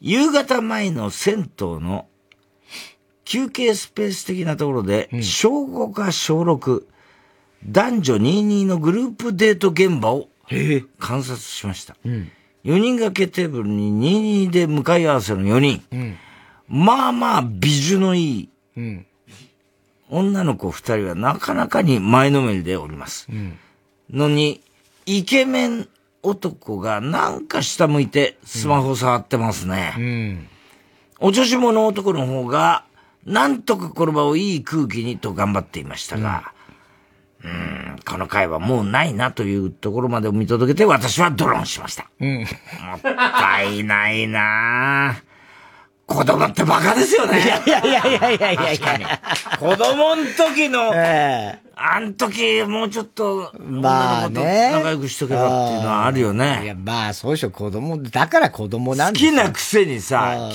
[0.00, 2.08] 夕方前の銭湯の
[3.24, 6.84] 休憩スペース的なところで、小5か小6、
[7.66, 10.28] 男女22のグループデート現場を
[10.98, 11.96] 観察しました。
[12.04, 12.30] うん。
[12.64, 15.84] 4人掛けテーブルに22で向かい合わせの4人。
[15.92, 16.16] うん。
[16.68, 19.06] まあまあ美女のいいうん。
[20.10, 23.26] 女の子2人はなかなかに前のめりでおります。
[23.30, 23.58] うん。
[24.10, 24.60] のに、
[25.06, 25.88] イケメン
[26.22, 29.94] 男がなんか下向いてスマホ触ってますね。
[29.98, 30.48] うん。
[31.20, 32.84] お女子者男の方が、
[33.24, 36.52] なんとかこの場をいい空気にと頑張っていましたが、
[37.42, 42.10] うーん、この回はもうないなというところまでを見届けて私はドロンしました。
[42.20, 42.38] うん。
[42.40, 45.33] もったいないなぁ。
[46.14, 47.42] 子供ってバカですよね。
[47.42, 49.04] いやいやいやいやいやいやいや確かに。
[49.58, 50.92] 子供の時の、
[51.76, 54.70] あん時もうちょっと、まあね。
[54.72, 56.60] 仲良くしとけばっていうのはあるよね。
[56.62, 60.54] いや、まあ、そうでしょ、子供、だから子供なん好きなくせにさ、汚ね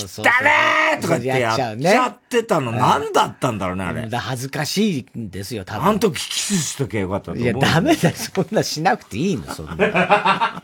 [0.97, 1.73] ーとかってやっちゃ
[2.07, 4.07] うってたの、何だったんだろうね、あれ。
[4.07, 5.87] だ恥ずかしいんですよ、多分。
[5.89, 7.43] あの時キスしとけばよかったと思う。
[7.43, 10.63] いや、ダメだよ、そんなしなくていいの、そんな。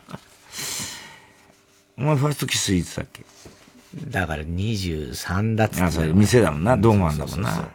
[1.98, 3.24] お前ファーストキスいつだっけ？
[4.08, 7.68] だから23だっつってあ、それ店だもんな、ドーマンだもんな。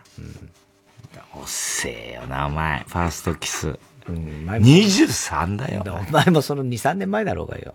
[1.34, 2.84] おっせえよな、お前。
[2.88, 3.80] ファーストキス。
[4.08, 5.84] 23だよ。
[6.10, 7.74] お前もその2、3年前だろうがよ。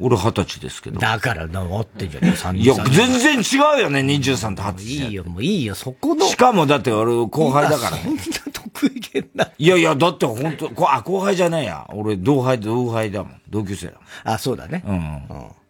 [0.00, 1.00] 俺二十歳ですけど。
[1.00, 4.84] だから、な、合ってんじゃねえ、3いや、全然違うよね、23と20歳。
[4.84, 6.26] いいよ、もういいよ、そこの。
[6.26, 8.02] しかもだって俺後輩だからね。
[8.02, 8.20] そんな
[8.52, 9.50] 得意げな。
[9.58, 11.86] いやいや、だって本当こあ、後輩じゃねえや。
[11.92, 13.40] 俺同輩、同輩だもん。
[13.50, 13.94] 同級生だ
[14.24, 14.82] あ、そうだね。
[14.86, 14.96] もん。
[14.96, 15.22] うん。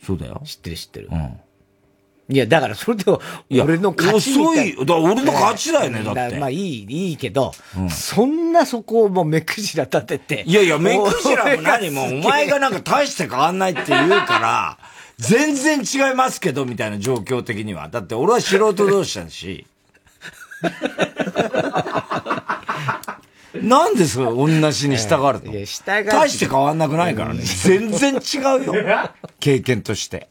[0.05, 0.41] そうだよ。
[0.45, 1.09] 知ってる知ってる。
[1.11, 1.37] うん。
[2.28, 3.05] いや、だからそれで、
[3.61, 7.53] 俺の勝ち遅いだ俺の勝ちだよねだってまあいい、いいけど、
[7.90, 10.44] そんなそこをもう目くじら立てて。
[10.47, 14.78] いやいや、目くじらも何も、お前がなんか大して変わんないって言うから、
[15.19, 17.89] 全然違いますけど、みたいな状況的には。
[17.89, 19.66] だって俺は素人同士だし。
[23.62, 26.05] なんでそう、同じに従うのいや、従う。
[26.07, 27.43] 大して変わんなくないからね。
[27.43, 28.74] 全然違うよ。
[29.40, 30.28] 経験として。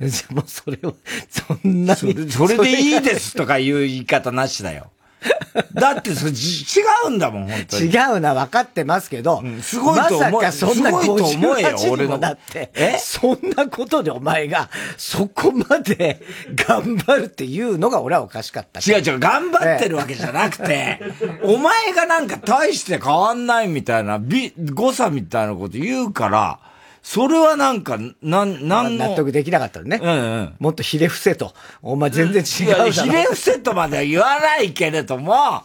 [0.00, 0.96] じ ゃもうそれを、
[1.30, 2.30] そんなに。
[2.30, 4.90] それでいいですとかいう言い方なしだよ。
[5.72, 7.86] だってそれじ違うんだもん、本当に。
[7.86, 16.20] 違うな、分かってますけど、すごいと思えまさかそんなすごいと思えよ58俺のにもなって、そんなことでお前が、そこまで
[16.54, 18.80] 頑張るっていうのが俺はおかしかった。
[18.80, 21.00] 違う違う、頑張ってるわけじゃなくて、
[21.42, 26.58] お前がなんか大して変わんないみたいな、び、誤差みたいなこと言うから、
[27.06, 29.10] それはなんか、なん、なんの？
[29.10, 30.00] 納得できなかったのね。
[30.02, 30.54] うんうん。
[30.58, 31.52] もっとひれ伏せと。
[31.82, 32.90] お前全然違いうやだろ。
[32.90, 35.62] ひれ伏せとまでは言わないけれども、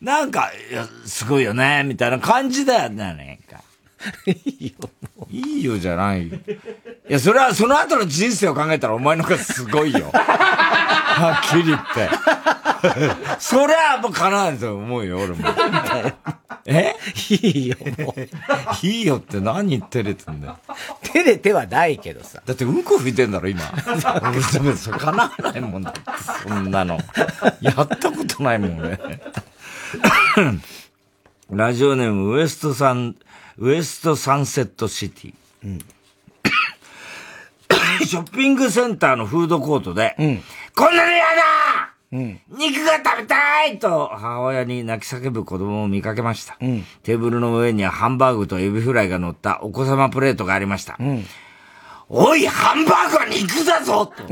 [0.00, 0.50] なんか、
[1.04, 3.41] すごいよね、みたいな感じだよね、か。
[4.26, 4.90] いいよ。
[5.30, 6.36] いいよじゃないよ。
[6.36, 10.10] いや、それはその後の人生を考えたらお前の方がすごいよ。
[10.12, 12.08] はっきり言って。
[13.38, 15.48] それはもうかなわないと思うよ、俺も。
[16.64, 16.94] え？
[17.28, 18.86] いいよ、もう。
[18.86, 20.58] いいよって何照れてんだよ。
[21.02, 22.42] 照れてはないけどさ。
[22.44, 23.62] だってうんこ吹いてんだろ、今。
[24.22, 26.00] 俺でもそれかなわないもんだって、
[26.48, 26.98] そんなの。
[27.60, 28.98] やったことないもん、俺。
[31.50, 33.16] ラジオネームウエストサン、
[33.58, 35.34] ウエストサンセットシティ。
[38.06, 40.16] ショッピングセンターのフードコートで、
[40.74, 46.56] こんなの嫌だ肉が食べたいと母親に泣き叫ぶ子供を見かけました。
[47.02, 50.98] テーブルの上にはハンバーグとエビフライが乗ったお子様プレートがありました。
[52.08, 54.24] おい、ハンバーグは肉だぞと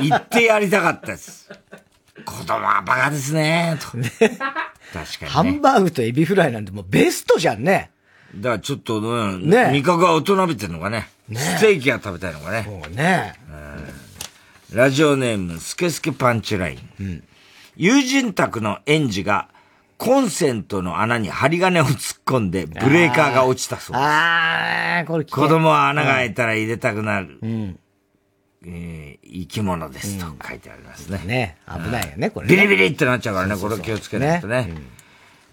[0.00, 1.50] 言ってやりたかったです。
[2.24, 3.88] 子供はバカですねと。
[3.88, 5.28] 確かに、ね。
[5.28, 7.90] ハンバーグとエビフライなんてもうベストじゃんね。
[8.36, 11.08] だからちょっと、うん、ね味覚が大人びてるのかね。
[11.32, 12.64] ステーキが食べたいのかね。
[12.66, 13.34] そうね。
[14.72, 17.22] ラジオネーム、スケスケパンチライン。
[17.76, 19.48] 友人宅の園児が、
[19.96, 24.04] コンセントの穴に針金を突っ込んで、ブレーカーが落ちたそうです。
[24.04, 27.78] あー、これ子供は穴が開いたら入れたくなる、うん。
[28.66, 31.20] えー生き物ですと書いてありますね。
[31.26, 32.54] ね危ないよね、これね。
[32.54, 34.70] ビリビリってなっちゃうからね、これ気をつけないとね。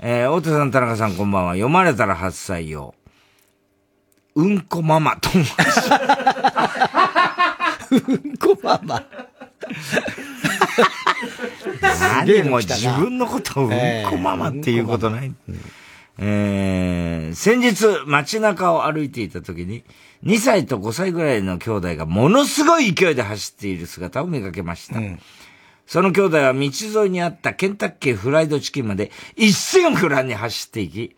[0.03, 1.51] えー大手さん、田中さん、こんばんは。
[1.53, 2.95] 読まれたら8歳用。
[4.33, 5.53] うんこママと申し
[7.91, 9.03] うんこママ。
[12.25, 13.71] 何も自分のことをうん
[14.09, 15.31] こママっていうことない。
[16.17, 19.83] えーー先日街中を歩いていた時に、
[20.25, 24.99] 2歳と5歳ぐらいの兄弟がものすごい勢いで走っている姿を見かけました。
[25.91, 31.17] その兄弟は道沿いにあったケンタッキーフライドチキンまで一心不乱に走っていき、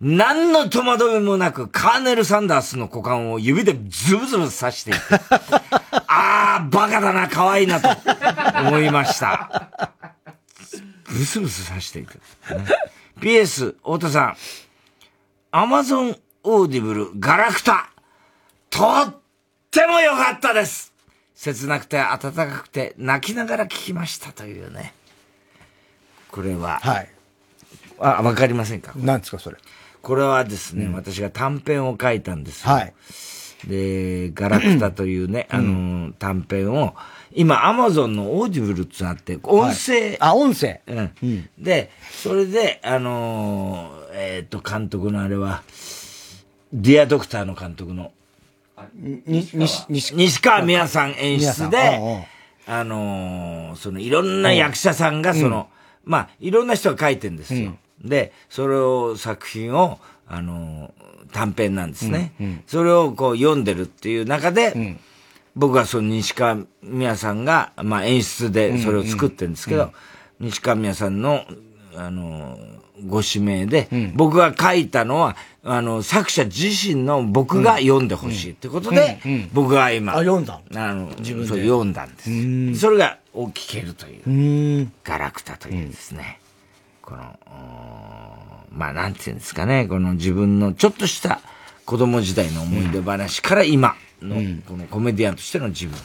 [0.00, 5.00] 何の戸惑いもなくカーネル・サンダースの股間を指でズブズブ刺していく。
[6.06, 7.88] あー、バカだな、可愛いなと
[8.68, 9.90] 思いました。
[11.08, 12.14] ブスブス刺していく。
[12.14, 12.20] ね
[13.20, 14.36] PS、太田さん。
[15.50, 17.90] アマゾンオーディブルガラクタ。
[18.70, 19.16] とっ
[19.72, 20.87] ても良かったです。
[21.40, 24.92] 切なくて温かくて泣きながら聞きましたというね。
[26.32, 26.80] これは。
[26.82, 27.08] はい。
[28.00, 28.92] あ、わかりませんか？
[28.96, 29.56] なんですか、それ。
[30.02, 32.72] これはですね、私が短編を書いたんですよ。
[32.72, 32.92] はい。
[33.68, 36.96] で、ガラクタというね、あの、短編を、
[37.32, 40.16] 今、アマゾンのオーディブルってのあって、音声。
[40.18, 40.80] あ、音声。
[40.88, 41.48] うん。
[41.56, 45.62] で、それで、あのーえっ、と、監督のあれは、
[46.72, 48.17] ディアドクターの監督の、に、
[48.94, 50.62] 西、川。
[50.62, 52.26] 美也さん演出美で
[52.66, 55.68] あのーそのいろんな役者さんがその、
[56.04, 57.76] まあ、いろんな人が書いてんですよ。
[58.04, 62.32] で、それを、作品を、あのー短編なんですね。
[62.66, 64.96] それをこう読んでるっていう中で、
[65.54, 66.66] 僕はその西川美
[67.04, 69.92] 也さんが、まあ演出でそれを作ってるんですけど、
[70.40, 71.44] 西川美也さんの、
[71.96, 79.20] あのーご指名で、僕が書いたのは、あの、作者自身の僕が読んでほしいってことで、
[79.52, 80.60] 僕が今、あ、読んだ。
[80.74, 81.48] あの、自分で。
[81.48, 82.80] そう読んだんです。
[82.80, 84.92] それが、を聞けるというう、ーん。
[85.04, 86.40] ガラクタというですね、
[87.02, 87.38] この、
[88.72, 91.40] まあ、なんていうんですかね、この自分のちょっとした
[91.84, 95.96] 子供時代の思い出話から今の、このコメディアンとしての自分、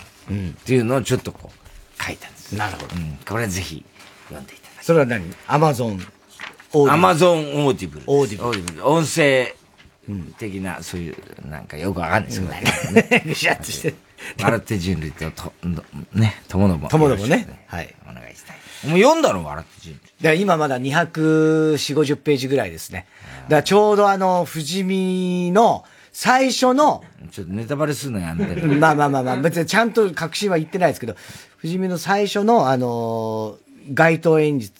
[0.51, 2.55] っていうのをちょっとこう、書いたんです。
[2.55, 2.95] なるほど。
[2.95, 3.83] うん、これぜひ
[4.25, 5.23] 読んでいただそれは何？
[5.47, 5.99] アマゾン。
[6.89, 8.03] アマゾンオーディブル。
[8.07, 8.87] オーディブル。
[8.87, 9.55] 音声
[10.37, 11.15] 的な、そういう、
[11.47, 13.23] なんかよくわかんないですけどね。
[13.25, 13.93] ぐしゃっとして。
[14.41, 15.53] 笑って人類と、と、
[16.13, 16.89] ね、ともども。
[16.89, 17.65] ともどもね。
[17.67, 17.93] はい。
[18.03, 18.57] お願いしたい。
[18.89, 19.99] もう読んだの笑って人類。
[20.21, 23.05] だ今まだ240、50ページぐらいですね。
[23.43, 28.67] だからちょうどあの、富士見の最初の、ちょっとネタバレするのやめてる。
[28.77, 31.15] まあまあまあまあ、別にちゃんと核心は言ってないですけど、
[31.61, 33.63] 富士見の最初のあのー
[33.93, 34.73] 街頭演説、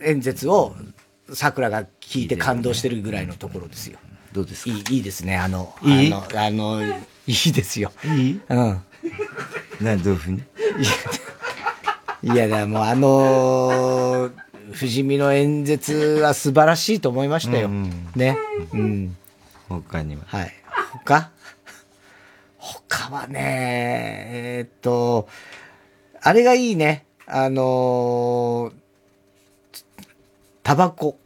[0.00, 0.74] 演説を
[1.32, 3.98] 桜が聞いて感動してるぐらいのところですよ。
[4.32, 4.70] どうですか？
[4.70, 6.12] いいいいですね、あの、いい？
[6.12, 6.92] あの、あの、い
[7.26, 7.92] いですよ。
[8.04, 8.40] いい？
[8.48, 8.82] うん。
[9.80, 10.42] な、どういうふうに？
[12.22, 14.32] いや、だからもうあのー、
[14.78, 17.68] 富士見の演説は素晴らしいと思いましたよ。
[17.68, 18.36] ね。
[18.72, 19.16] うん。
[19.68, 20.22] 他には？
[20.26, 20.52] はい。
[21.04, 21.30] 他？
[22.58, 25.28] 他はね、えーっと、
[26.20, 27.06] あれがいいね。
[27.26, 28.79] あのー、
[30.62, 31.18] タバコ。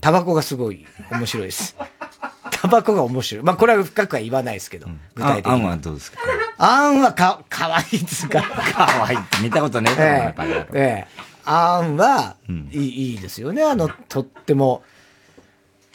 [0.00, 1.76] タバコがすごい面白いです。
[2.52, 3.44] タバコが面白い。
[3.44, 5.52] まあ、これは深くは言わないですけど、具体的に。
[5.52, 6.18] あんはどうですか？
[6.58, 8.42] あんはか、かわいいですか。
[8.42, 10.50] かわいいって見たことねえだろ、やっぱり。
[10.52, 11.06] ええ。
[11.44, 12.36] あんは、
[12.70, 13.62] いい、いいですよね。
[13.64, 14.84] あの、とっても、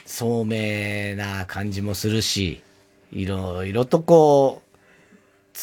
[0.06, 2.62] 聡明な感じもするし、
[3.12, 4.67] いろいろとこう、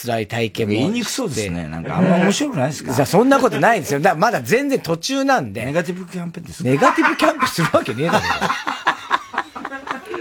[0.03, 0.73] 辛い体験も。
[0.75, 1.69] 言いにくそうですね。
[1.69, 2.93] なんかあんま面白くないですか？
[2.95, 4.01] じゃそんなことないですよ。
[4.01, 5.65] だまだ全然途中なんで。
[5.65, 6.69] ネガティブキャンペーンですか？
[6.69, 8.21] ネガティブキャンペーンするわけねえだろ。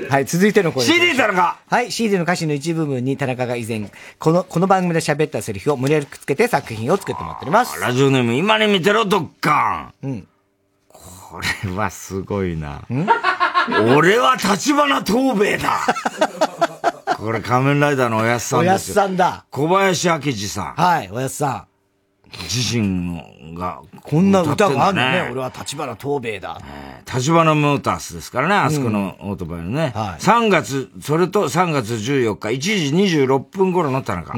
[0.10, 0.86] はい、続いての声。
[0.86, 3.90] CD 田中はい、CD の歌詞の一部分に田中が以前、
[4.20, 7.80] この、この番組で喋ったセリフを無理やりくっつけて作品を作ってもらっております。
[7.82, 10.08] ラジオネーム、今に見てろ、ドッカン。
[10.08, 10.28] うん。
[10.88, 12.82] これはすごいな。
[13.98, 15.80] 俺は立花東兵衛だ。
[17.24, 19.04] これ仮面ライダーのおやすさんおやすですよ。
[19.04, 19.45] さんだ。
[19.50, 20.82] 小林明治さん。
[20.82, 21.68] はい、おやすさ
[22.34, 23.24] 自身の
[23.58, 25.30] が、こんな歌があるのね。
[25.32, 26.60] 俺は立花東兵衛だ。
[27.06, 29.94] 立花モータースですからね、あそこのオートバイのね。
[29.95, 34.34] 3月、それと3月14日、1時26分頃の田中。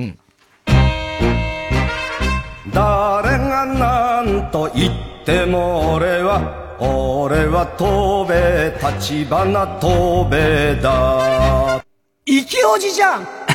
[2.71, 4.93] 誰が何と言っ
[5.25, 8.33] ても俺は俺は東兵
[8.67, 10.35] 衛立花東兵
[10.77, 11.84] 衛
[12.25, 13.27] だ池おじじゃん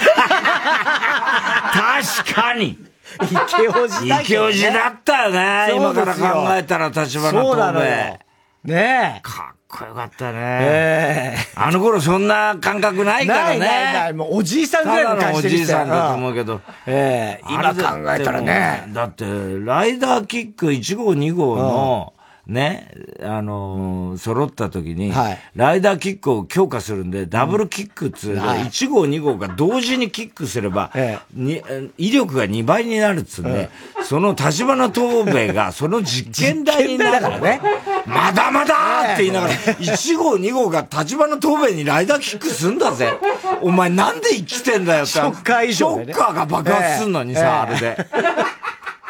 [2.22, 2.78] 確かに
[3.20, 5.72] 池おじだね池おじだったよね。
[5.74, 8.20] 今から考えたら立花東兵。
[8.64, 9.20] ねえ。
[9.22, 10.38] かっこよかったね。
[10.40, 13.58] えあの頃そんな感覚ないからね。
[13.58, 16.60] ないないないもうおじいさんぐらいの感じでただのおじいさんだと思うけど。
[16.86, 18.84] ええ今考えたらね。
[18.88, 19.24] だって、
[19.64, 22.12] ライダーキック1号2号の、
[22.50, 22.90] ね、
[23.22, 25.12] あのー揃った時に、
[25.54, 28.62] ライダーキックを強化するんで、ダブルキックっつうの、はい。
[28.64, 30.90] 1号2号が同時にキックすれば、
[31.32, 31.62] に
[31.96, 33.70] 威力が2倍になるっつうんで、
[34.02, 37.20] その立花東兵衛がその実験台になる。
[37.22, 37.38] から。
[37.38, 37.60] ね
[38.06, 43.12] まだまだって言いながら、1号2号が立花東兵衛にライダーキックすんだぜ。
[43.60, 45.12] お前なんで生きてんだよって。
[45.12, 46.12] ショッカー以上でね。
[46.12, 47.76] ショッカーが爆発すんのにさ、ええ。
[47.76, 48.06] あれで。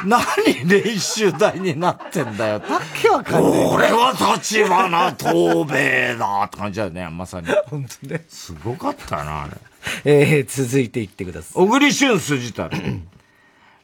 [0.05, 0.23] 何
[0.67, 2.73] 練習台になってんだよって。
[2.73, 7.47] わけわかんない俺は立花東兵衛だって感じだよね、まさに。
[7.67, 8.25] 本当ね。
[8.29, 9.53] すごかったな、あれ。
[10.05, 11.53] えー、続いていってください。
[11.55, 12.71] 小栗旬筋太郎。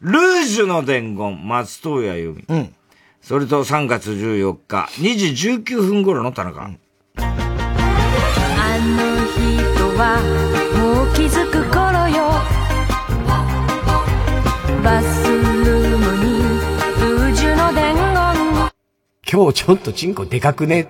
[0.00, 2.70] ルージュの伝言、松任谷由実。
[3.22, 6.62] それと3月14日、2時19分頃の田中。
[6.62, 6.70] あ
[8.78, 10.20] の人は
[10.78, 12.30] もう気づく頃よ
[14.84, 15.55] バス
[19.30, 20.88] 今日ちょっとチンコでかくね？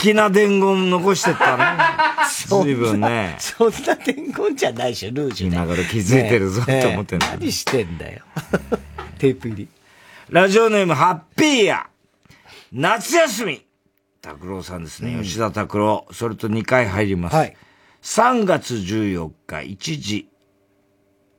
[0.00, 1.64] 粋な伝言残してったね。
[2.48, 3.36] 随分ね。
[3.38, 5.56] そんな伝言じゃないでしょ、ルージュね。
[5.56, 8.24] 今頃気づいてるぞねって思ってんだね何してんだよ。
[9.18, 9.68] テープ入り。
[10.30, 11.86] ラジオネーム、ハッピーや。
[12.72, 13.64] 夏休み。
[14.20, 15.18] 拓郎さんですね。
[15.22, 16.06] 吉田拓郎。
[16.12, 17.36] それと2回入ります。
[18.02, 20.28] 3月14日、1時、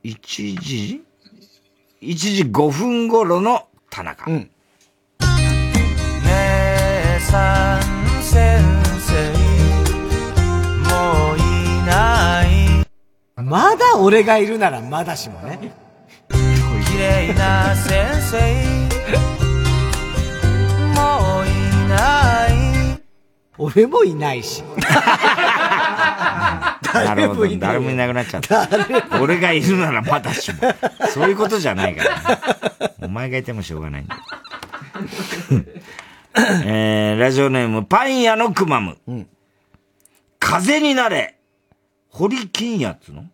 [0.04, 1.02] 1時
[2.00, 4.30] ?1 時5分頃の田中。
[4.30, 4.46] 姉
[7.20, 7.82] さん
[8.22, 8.62] 先
[9.00, 9.32] 生
[10.88, 11.40] もうい
[11.86, 12.48] ない
[13.42, 15.72] まだ俺がいるならまだしもね。
[16.30, 16.36] 綺
[16.98, 18.38] 麗な先生
[20.94, 21.50] もうい
[21.88, 23.00] ない
[23.58, 24.62] 俺もいないし。
[26.94, 27.56] なるほど。
[27.56, 28.68] 誰もいなくなっちゃった。
[29.20, 30.58] 俺がいるならまだしも。
[31.08, 32.94] そういうことじゃないから、ね。
[33.02, 34.18] お前がいてもしょうがないんだ。
[36.64, 38.98] えー、ラジオネーム、パン屋のくまむ。
[40.38, 41.36] 風になれ。
[42.08, 43.24] 堀金也っつうの、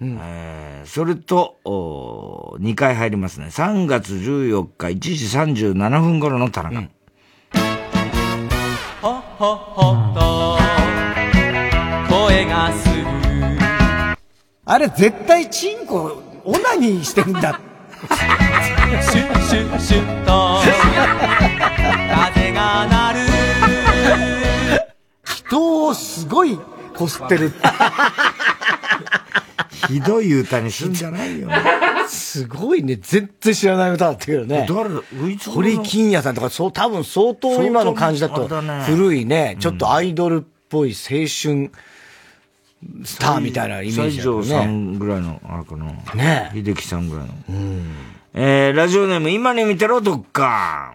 [0.00, 3.46] えーそれと、お2回入りますね。
[3.46, 6.88] 3月14日1時37分頃の田中。
[9.02, 10.65] ほほほと
[12.72, 13.04] する
[14.64, 17.60] あれ絶対チンコ、オナニーしてんだ。
[19.02, 20.60] シュッシュッシュッと
[22.14, 23.20] 風が鳴る
[25.24, 26.58] 人をすごい
[26.94, 27.52] こすってる。
[29.88, 31.48] ひどい歌にすんじゃないよ。
[32.08, 32.98] すごいね。
[33.00, 34.66] 全然知らない歌だったけどね。
[34.68, 35.00] 誰だ？
[35.52, 38.48] 堀金也さんとか、そう、多分相当今の感じだと
[38.84, 41.70] 古いね、ちょっとアイドルっぽい青春
[43.04, 44.64] スターみたいなイメージだ西条さ。
[44.64, 45.86] んぐらいの、あれかな。
[46.14, 47.34] ね秀樹さんぐらいの。
[48.34, 50.94] えー、ラジオネーム、今に見てろ、どっか。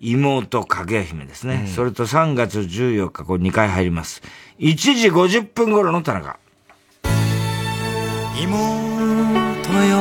[0.00, 1.70] 妹、かぐや姫ですね。
[1.74, 4.22] それと3月14日、これ2回入ります。
[4.58, 6.38] 1時50分頃の田中。
[8.42, 9.98] 妹よ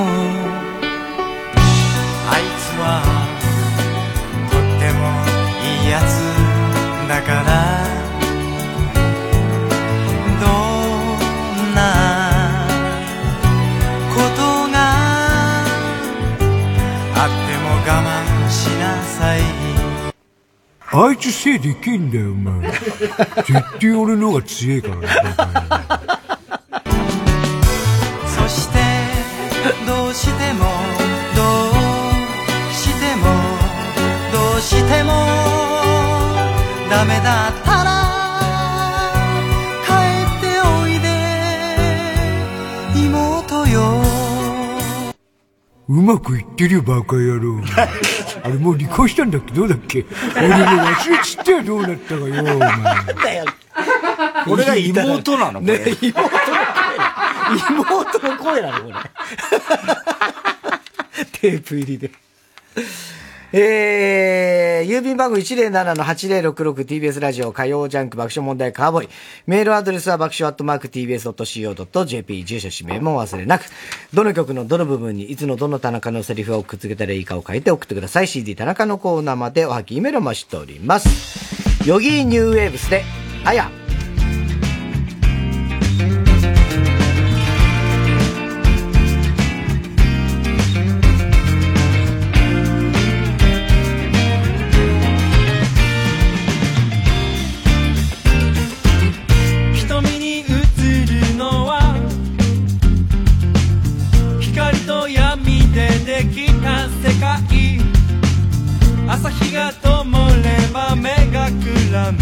[2.32, 3.02] あいつは
[4.50, 5.00] とっても
[5.62, 6.12] いいやつ
[7.10, 7.69] だから
[20.92, 22.72] あいつせいできんだよ、お前。
[22.72, 25.08] 絶対俺の方が強いからね。
[28.26, 28.80] そして
[29.86, 30.66] どうしても
[31.36, 31.74] どう
[32.74, 33.28] しても
[34.34, 35.12] どうしても
[36.90, 37.90] ダメだったら
[39.86, 39.94] 帰
[40.38, 41.06] っておいで
[43.06, 44.02] 妹よ
[45.88, 47.62] うまくいってるよ、バカ野郎。
[48.44, 49.54] あれもう離婚したんだっけ？
[49.54, 50.06] どうだっけ？
[50.38, 52.58] 俺も忘れちったよ、どうなったかよ、お前。
[52.60, 53.46] だよ。
[54.48, 56.42] 俺が妹なのね、妹の声
[56.98, 57.16] だ。
[57.70, 58.96] 妹の声なの、これ。
[61.42, 62.12] テープ入りで。
[63.52, 69.10] えー、郵便番号 107-8066TBS ラジオ火曜ジャンク爆笑問題カーボーイ。
[69.48, 73.64] メールアドレスは爆笑アットマーク TBS.CO.JP 住所氏名も忘れなく。
[74.14, 78.28] どの曲のどの部分にいつのどの田中のセリフをくっつけたらいいかを書いて送ってください。
[78.28, 81.88] CD 田中のコーナーまでおはがき、メールお待ちしております。
[81.88, 83.04] Yogee New Waves で、
[83.46, 83.79] あや。
[111.92, 112.20] らむ。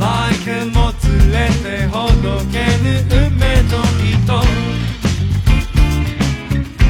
[0.00, 0.02] 来
[0.44, 2.86] 客も連れてほどけぬ
[3.26, 4.28] 梅と糸。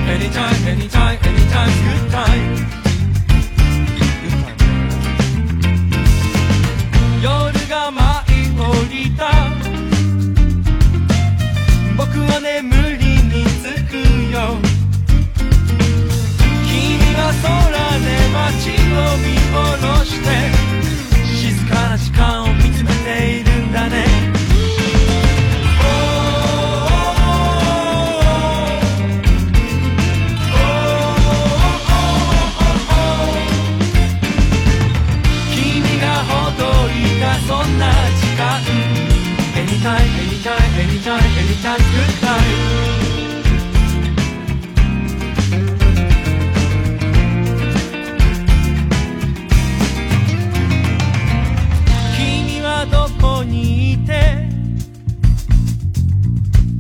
[0.07, 2.53] Anytime, anytime, anytime, good time.
[7.23, 7.29] 夜
[7.69, 8.61] が舞い降
[8.91, 9.21] りた。
[11.97, 13.93] 僕は眠りにつく
[14.33, 14.37] よ。
[16.67, 16.71] 君
[17.15, 17.49] は空
[17.99, 18.39] で街
[18.71, 19.55] を見下
[19.87, 20.80] ろして。
[22.21, 23.50] Complimented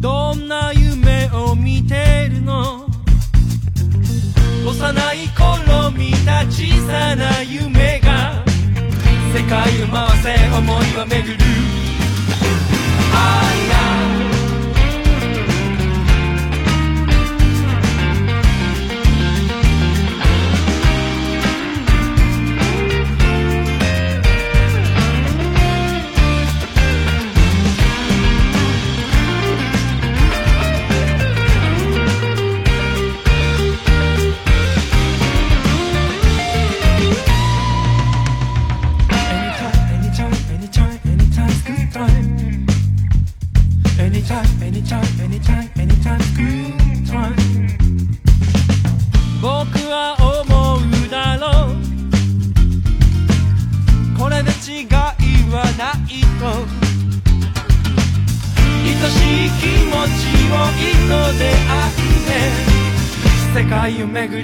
[0.01, 2.87] どんな夢を見てるの？
[4.67, 8.43] 幼い頃見た小さな夢が
[9.35, 11.90] 世界を回せ思いは巡る。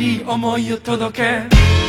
[0.07, 1.86] いい思いを届け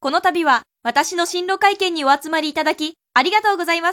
[0.00, 3.92] この度は私の進路会見にお集まりいただきありがとうございま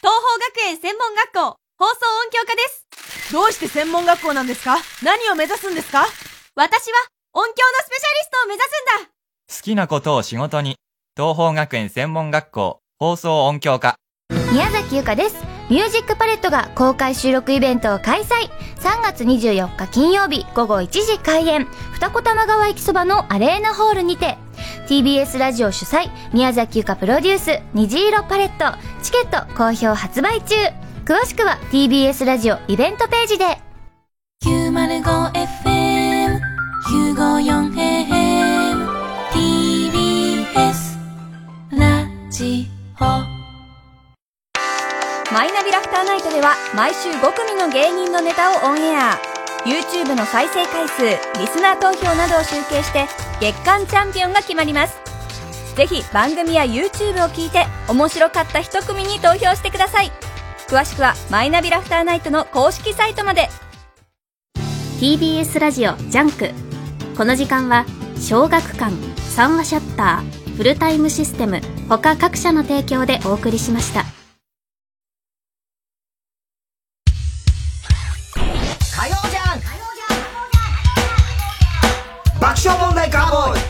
[0.00, 1.94] 東方学園専門学校放送
[2.26, 2.79] 音響課です
[3.32, 4.76] どうして専門学校なんですか？
[5.04, 6.04] 何を目指すんですか？
[6.56, 6.98] 私は、
[7.32, 9.10] 音響のスペシャリストを目指すんだ
[9.56, 10.76] 好きなことを仕事に。
[11.16, 13.94] 東邦学園専門学校放送音響科。
[14.52, 15.36] 宮崎ゆかです。
[15.70, 18.50] ミュージックパレットが公開収録イベントを開催。
[18.80, 21.68] 3月24日金曜日午後1時開演。
[21.92, 24.38] 二子玉川駅そばのアレーナホールにて。
[24.88, 28.76] TBS ラジオ主催、宮崎ゆかプロデュース、虹色パレット。
[29.04, 30.56] チケット好評発売中。
[31.10, 33.58] 詳しくは TBS ラジオイベントページで。
[34.44, 36.38] 905FM
[36.86, 38.86] 954AM
[39.32, 41.00] TBS
[41.72, 42.68] ラジ
[43.00, 43.04] オ。
[45.34, 49.18] マイナビラフターナイトでは毎週5組の芸人のネタをオンエア。
[49.64, 51.02] YouTube の再生回数
[51.40, 53.08] リスナー投票などを集計して
[53.40, 55.00] 月間チャンピオンが決まります。
[55.74, 60.12] ぜひ番組や YouTube を聞いて面白かった一組に投票してください
[60.70, 63.48] 詳しくはマイナビ Laughter Night の公式サイトまで。
[65.00, 66.50] TBS ラジオジャンク。
[67.16, 67.84] この時間は
[68.20, 74.04] 小学館三和シャッターフルタイムシステム他各社の提供でお送りしました。
[78.94, 79.60] 火曜ジャンク
[82.40, 83.60] 爆笑問題カーボーイ。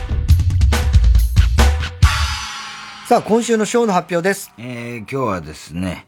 [3.07, 4.53] さあ、今週のショーの発表です。
[4.59, 6.05] えー、今日はですね、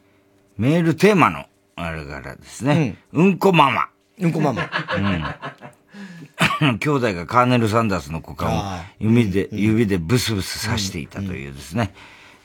[0.58, 3.88] メールテーマの、あれからですね、うん、こママ。
[4.20, 4.70] うんこママ。
[4.96, 6.78] うん。
[6.80, 8.64] 兄弟がカーネル・サンダースの股間を
[9.00, 11.94] 指で、指でブスブス刺していたというですね。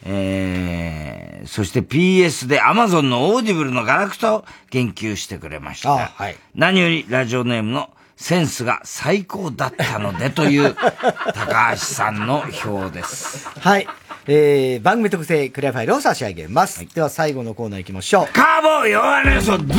[0.04, 5.90] えー、そして PS で Amazon のオーディブルのガラクタを研究してくれました。
[5.90, 6.36] はい。
[6.54, 13.48] 何よりラジオネームのセンスが最高だったのでという高橋さんの表です。
[13.60, 13.88] はい。
[14.30, 16.86] えー、番組特製クリアファイルを差し上げます。
[16.94, 18.32] では最後のコーナー行きましょう。
[18.34, 19.74] カーボーイオアレソで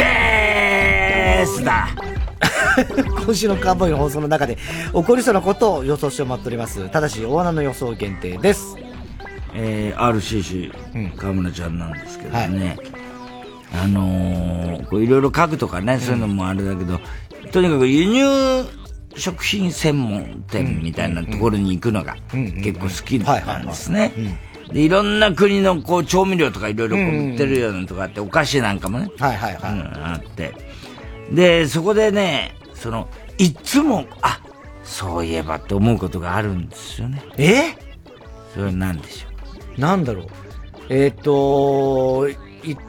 [1.44, 1.90] ーすだ
[3.26, 4.58] 今週のカーボーイの放送の中で
[4.92, 6.90] 起こりそうなことを予想してもらっております。
[6.90, 8.76] ただし、大穴の予想限定です。
[9.54, 12.76] えー、RCC、河村ちゃんなんですけどね。
[13.72, 17.00] あのー、こういろいろ書くとかね、そういうのもあれだけど、
[17.52, 18.66] とにかく輸入
[19.15, 24.14] 食品専門店みたいなところに行くのが結構好きなんですね。
[24.72, 29.10] で、いろんな国のこう調味料とかいろいろ売ってるようなとかあって、お菓子なんかもね。
[29.18, 29.72] はいはいはい。
[29.73, 30.53] うん、あって。
[31.31, 34.40] で、そこでね、その、いつも、あ、
[34.84, 37.23] そういえばって思うことがあるんですよね。
[37.38, 37.76] え？
[38.53, 39.27] それは何でしょ
[39.77, 39.81] う？
[39.81, 40.27] なんだろう。
[40.90, 42.36] えっ、と、い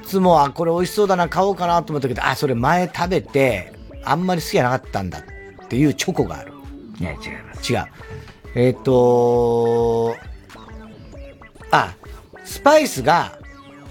[0.02, 3.72] つも、あ、これ美味しそうだな、買おうかなと思ったけど、あ、それ前食べて、
[4.04, 5.22] あんまり好きじゃなかったんだっ
[5.70, 6.52] ていうチョコがある。
[7.00, 7.72] いや、違います。
[7.72, 7.84] 違う。
[8.56, 10.16] えっ、と、
[11.70, 11.94] あ、
[12.44, 13.38] スパイスが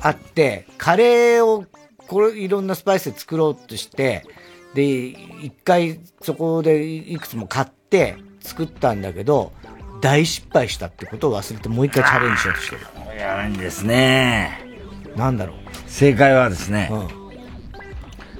[0.01, 1.65] あって、カレーを、
[2.07, 4.25] これいろんなスパイスで作ろうとして、
[4.73, 9.53] で、一回そこでいくつも買って作ったんだけど、
[10.01, 13.17] 大失敗したってことを忘れてもう一回チャレンジしようとしてる。
[13.17, 14.61] やばいんですね。
[15.15, 15.55] なんだろう。
[15.87, 16.91] 正解はですね、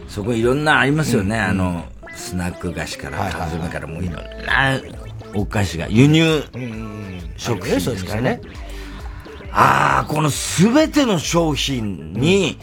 [0.08, 1.40] そこいろんなありますよね。
[1.40, 1.86] あの、
[2.20, 4.22] スナック菓子から、缶詰からもういろんな
[5.34, 6.44] お菓子が、輸入
[7.38, 8.42] 食品ですからね。
[9.52, 12.60] ああ、このすべての商品に、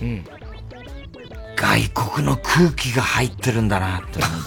[1.56, 4.20] 外国の空気が入ってるんだなって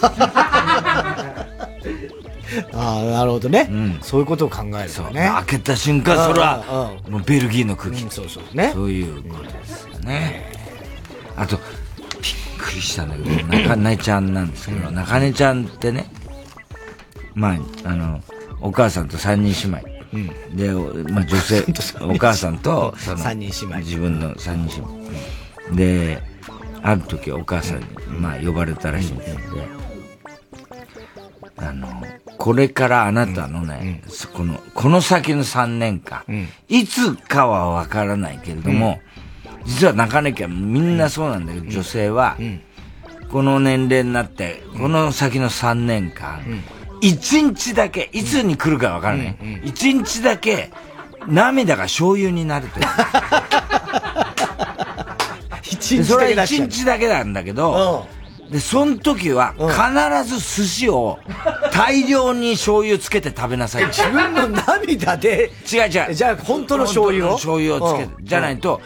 [2.73, 3.69] ああ、なるほどね。
[4.01, 5.29] そういうことを考えるとね。
[5.35, 6.63] 開けた瞬間、それは
[7.03, 8.01] うんうん、もうベルギーの空気。
[8.09, 8.71] そうそうね。
[8.73, 10.51] そういうことですよね。
[11.35, 11.59] あと、
[12.59, 16.11] くりしたんだけど、中根ちゃんなんですけど、中根ちゃんってね、
[17.33, 18.21] まあ、あの、
[18.61, 19.99] お母さんと三人姉妹。
[20.55, 21.63] で、おまあ女性、
[22.01, 23.85] お母さんと、その三人姉妹。
[23.85, 24.87] 自分の三人姉
[25.69, 25.75] 妹。
[25.75, 26.21] で、
[26.81, 27.85] ある時お母さんに、
[28.19, 29.35] まあ呼ばれたらしいんですよ。
[29.55, 29.79] で
[31.57, 31.87] あの、
[32.37, 36.23] これからあなたのね、そこの、この先の3年間、
[36.69, 38.99] いつかはわからないけれども、
[39.69, 42.37] 実は中根家はみんなそうなんだけど、女性は、
[43.31, 46.41] この年齢になって、この先の3年間、
[47.01, 49.37] 一日だけ、いつに来るかわからない。
[49.63, 50.71] 一日だけ、
[51.27, 52.85] 涙が醤油になるという。
[56.03, 58.07] それは一日だけなんだけど、
[58.49, 61.19] で、その時は必ず寿司を
[61.71, 63.85] 大量に醤油つけて食べなさい。
[63.85, 66.13] 自分の涙で、違う違う。
[66.13, 67.33] じゃあ本当の醤油を？
[67.33, 68.21] 醤油をつけてう。
[68.21, 68.25] ん。
[68.25, 68.81] じゃないと、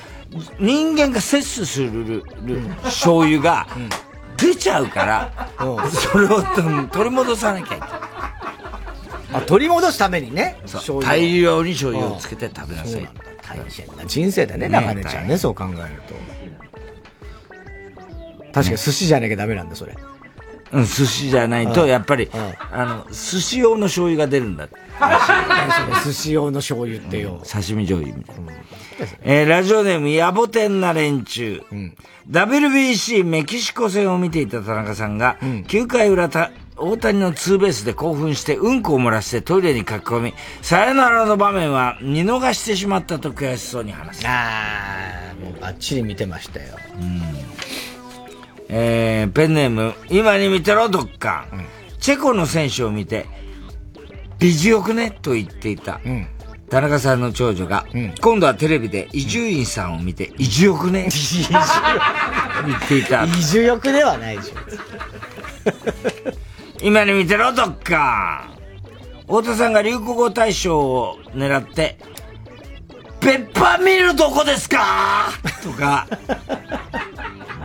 [0.59, 2.23] 人間が摂取する
[2.83, 3.67] 醤油が
[4.37, 5.49] 出ちゃうから、
[5.89, 6.43] それを
[6.87, 7.89] 取り戻さなきゃいけない。
[9.33, 10.57] あ、取り戻すためにね。
[11.01, 13.09] 大量に醤油をつけて食べなさい。
[13.41, 16.15] 大変な人生だね、ね中根ちゃんね、そう考えると。
[18.53, 19.95] 確かに寿司じゃなきゃダメなんだ、それ。
[20.73, 22.29] うん、寿司じゃないと、うんやっぱり、
[22.71, 24.75] あの、寿司用の醤油が出るんだって。
[26.05, 27.41] 寿司用の醤油ってよ。
[27.45, 28.53] 刺身醤油みたいな。
[29.21, 31.61] えーラジオネーム、野暮天な連中。
[32.29, 44.27] WBC メキシコ戦を見ていた田中さんが、9回裏た、大谷のツーベースで興奮してうんこを漏らしてトイレに駆け込み、さよならの場面は見逃してしまったと悔しそうに話す。
[44.27, 46.77] ああ、もうバッチリ見てましたよ。
[48.69, 51.45] えー、ペンネーム、今に見てろ、どっか。
[51.99, 53.25] チェコの選手を見て、
[54.39, 55.11] 美女よくね？
[55.11, 55.99] と言っていた。
[56.69, 57.85] 田中さんの長女が、
[58.21, 61.07] 今度はテレビで伊集院さんを見て、伊集よくね？
[62.65, 63.25] 言っていた。
[63.25, 64.55] 移住欲ではないでしょ。
[66.81, 68.49] 今に見てろ、どっか。
[69.21, 71.97] 太田さんが流行語大賞を狙って、
[73.21, 75.29] ペッパーミルどこですか？
[75.63, 76.05] とか、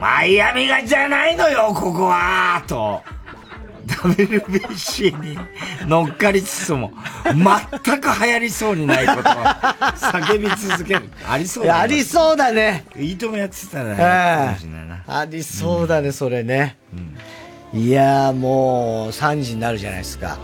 [0.01, 3.03] マイアミがじゃないのよ、ここはと、
[3.87, 5.39] WBC に
[5.87, 6.93] 乗っかりつつも、
[7.25, 11.09] 全く流行りそうにないことを叫び続ける。
[11.29, 12.85] ありそういやありそうだね。
[12.97, 14.57] いいともやってたら
[15.07, 16.77] ありそうだね、それね。
[17.73, 20.39] いやーもう3時になるじゃないですか。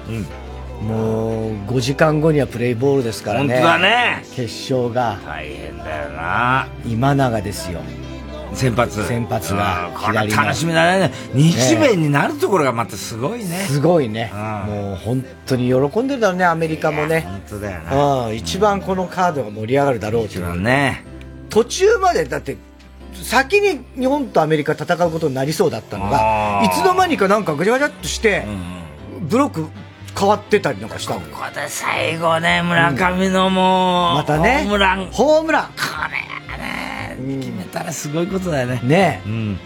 [0.83, 3.55] もう5時間後にはプレイボールですからね。
[3.55, 4.25] 本当だね。
[4.35, 5.19] 決勝が。
[5.25, 6.67] 大変だよな。
[6.85, 7.81] 今永ですよ。
[8.55, 9.05] 先発。
[9.07, 11.13] 先発がうんこれ楽しみだね。
[11.35, 13.67] 日米になるところがまたすごいね。
[13.69, 14.33] すごいね。
[14.67, 17.21] もう本当に喜んでるだろうね、アメリカもね。
[17.21, 18.27] 本当だよな。
[18.27, 20.61] うん、一番このカードが盛り上がるだろうという。
[20.61, 21.05] ね。
[21.51, 22.57] 途中までだって、
[23.23, 28.45] 先に日本とアメリカ戦うことになりそうだったのが、いつの間にかなんかぐちゃぐちゃっとして、
[29.21, 29.67] ブロック
[30.19, 31.21] 変わってたりなんかしたの。
[31.21, 35.09] ここで最後ね、村上のもう、またねホームラン。
[35.11, 35.65] ホームラン。
[35.67, 35.71] こ
[36.11, 36.34] れね、
[37.25, 38.81] 決めたらすごいことだよね。
[38.83, 39.59] ねうん。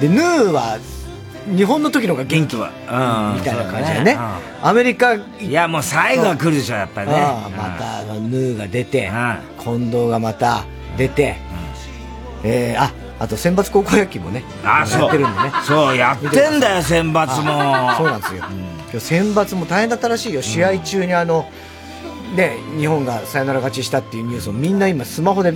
[0.00, 0.78] で、ヌーは、
[1.54, 2.66] 日本の時の方が元気うんみ
[3.40, 4.18] たいな感じだよねね。
[4.62, 5.20] アメリカ、い
[5.52, 7.14] や、もう最後は来るでしょ、やっぱりね。
[7.56, 9.10] また、ヌーが出て、
[9.62, 10.64] 近藤がまた
[10.96, 11.36] 出て、
[12.42, 15.52] えー、あ、あと選抜高校野球もね、あやってるんでね。
[15.64, 17.90] そう、やってんだよ、選抜も。
[17.90, 18.44] あそうなんですよ。
[18.90, 20.42] 今日選抜も大変だったらしいよ。
[20.42, 21.48] 試合中にあの、
[22.34, 25.54] ね、日本がサヨナラ勝ちしたっていうニュースをみんな今スマホで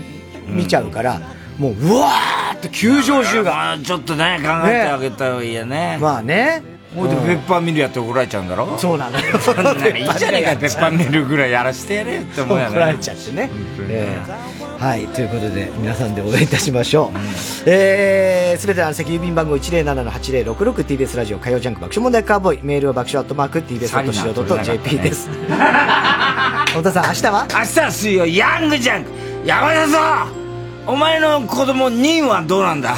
[0.50, 1.20] 見ちゃうから、
[1.58, 3.78] もう、うわーって球場中が。
[3.82, 5.98] ちょっとね、考えてあげた方がいいよね。
[6.00, 6.62] まあね。
[6.94, 8.76] ほいで、ペッパーミルやって怒られちゃうんだろ？
[8.76, 9.38] そうなのよ。
[9.38, 12.70] そんなのいいじゃねえか、ペッパーミルぐらいやらしてやれよって思うよね。
[12.70, 13.48] 怒られちゃってね。
[13.88, 17.18] えーはい、ということで、皆さんで応援いたしましょう。
[17.66, 25.28] えー、すべての席郵便番号 107-8066TBS ラジオ火曜ジャンク爆笑問題カーボーイ、メールは爆笑アットマーク TBS.CO.JP です。
[25.28, 27.46] 太田さん、明日は？
[27.52, 29.10] 明日は水曜、ヤングジャンク
[29.44, 30.39] 山田さん
[30.86, 32.96] お前の子供、ニンはどうなんだ？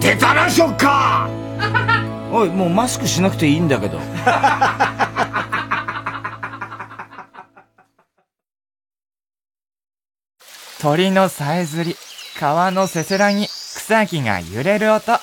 [0.00, 3.98] 出たな、ショッカーおい、もうマスクしなくていいんだけど。
[10.80, 11.96] 鳥のさえずり、
[12.38, 15.12] 川のせせらぎ、草木が揺れる音。
[15.12, 15.20] あ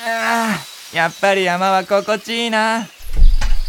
[0.00, 0.48] あ、
[0.94, 2.88] やっぱり山は心地いいな。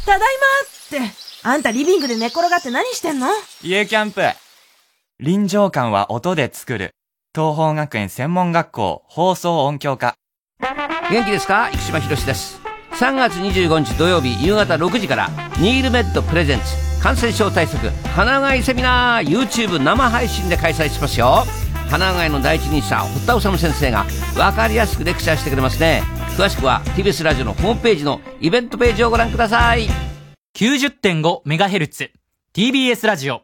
[0.05, 1.13] ただいまって、
[1.43, 3.27] あんたリビングで寝転がって何してんの？
[3.61, 4.21] 家キャンプ。
[5.25, 6.91] 臨場感は音で作る。
[7.33, 10.15] 東邦学園専門学校放送音響科。
[11.09, 11.69] 元気ですか？
[11.71, 12.59] 生島博です。
[12.99, 15.29] 3月25日土曜日夕方6時から
[15.59, 21.45] ニールメッドプレゼンツ感染症対策鼻うがいセミナー YouTube 生配信で開催しますよ。
[21.89, 24.03] 鼻うがいの第一人者堀田治先生が
[24.35, 26.03] 分かりやすくレクチャーしてくれますね。
[26.37, 29.87] 詳しくは TBS ラジオのホームページのイベントページをご覧ください。
[30.57, 32.09] 90.5MHz
[32.53, 33.43] TBS ラジオ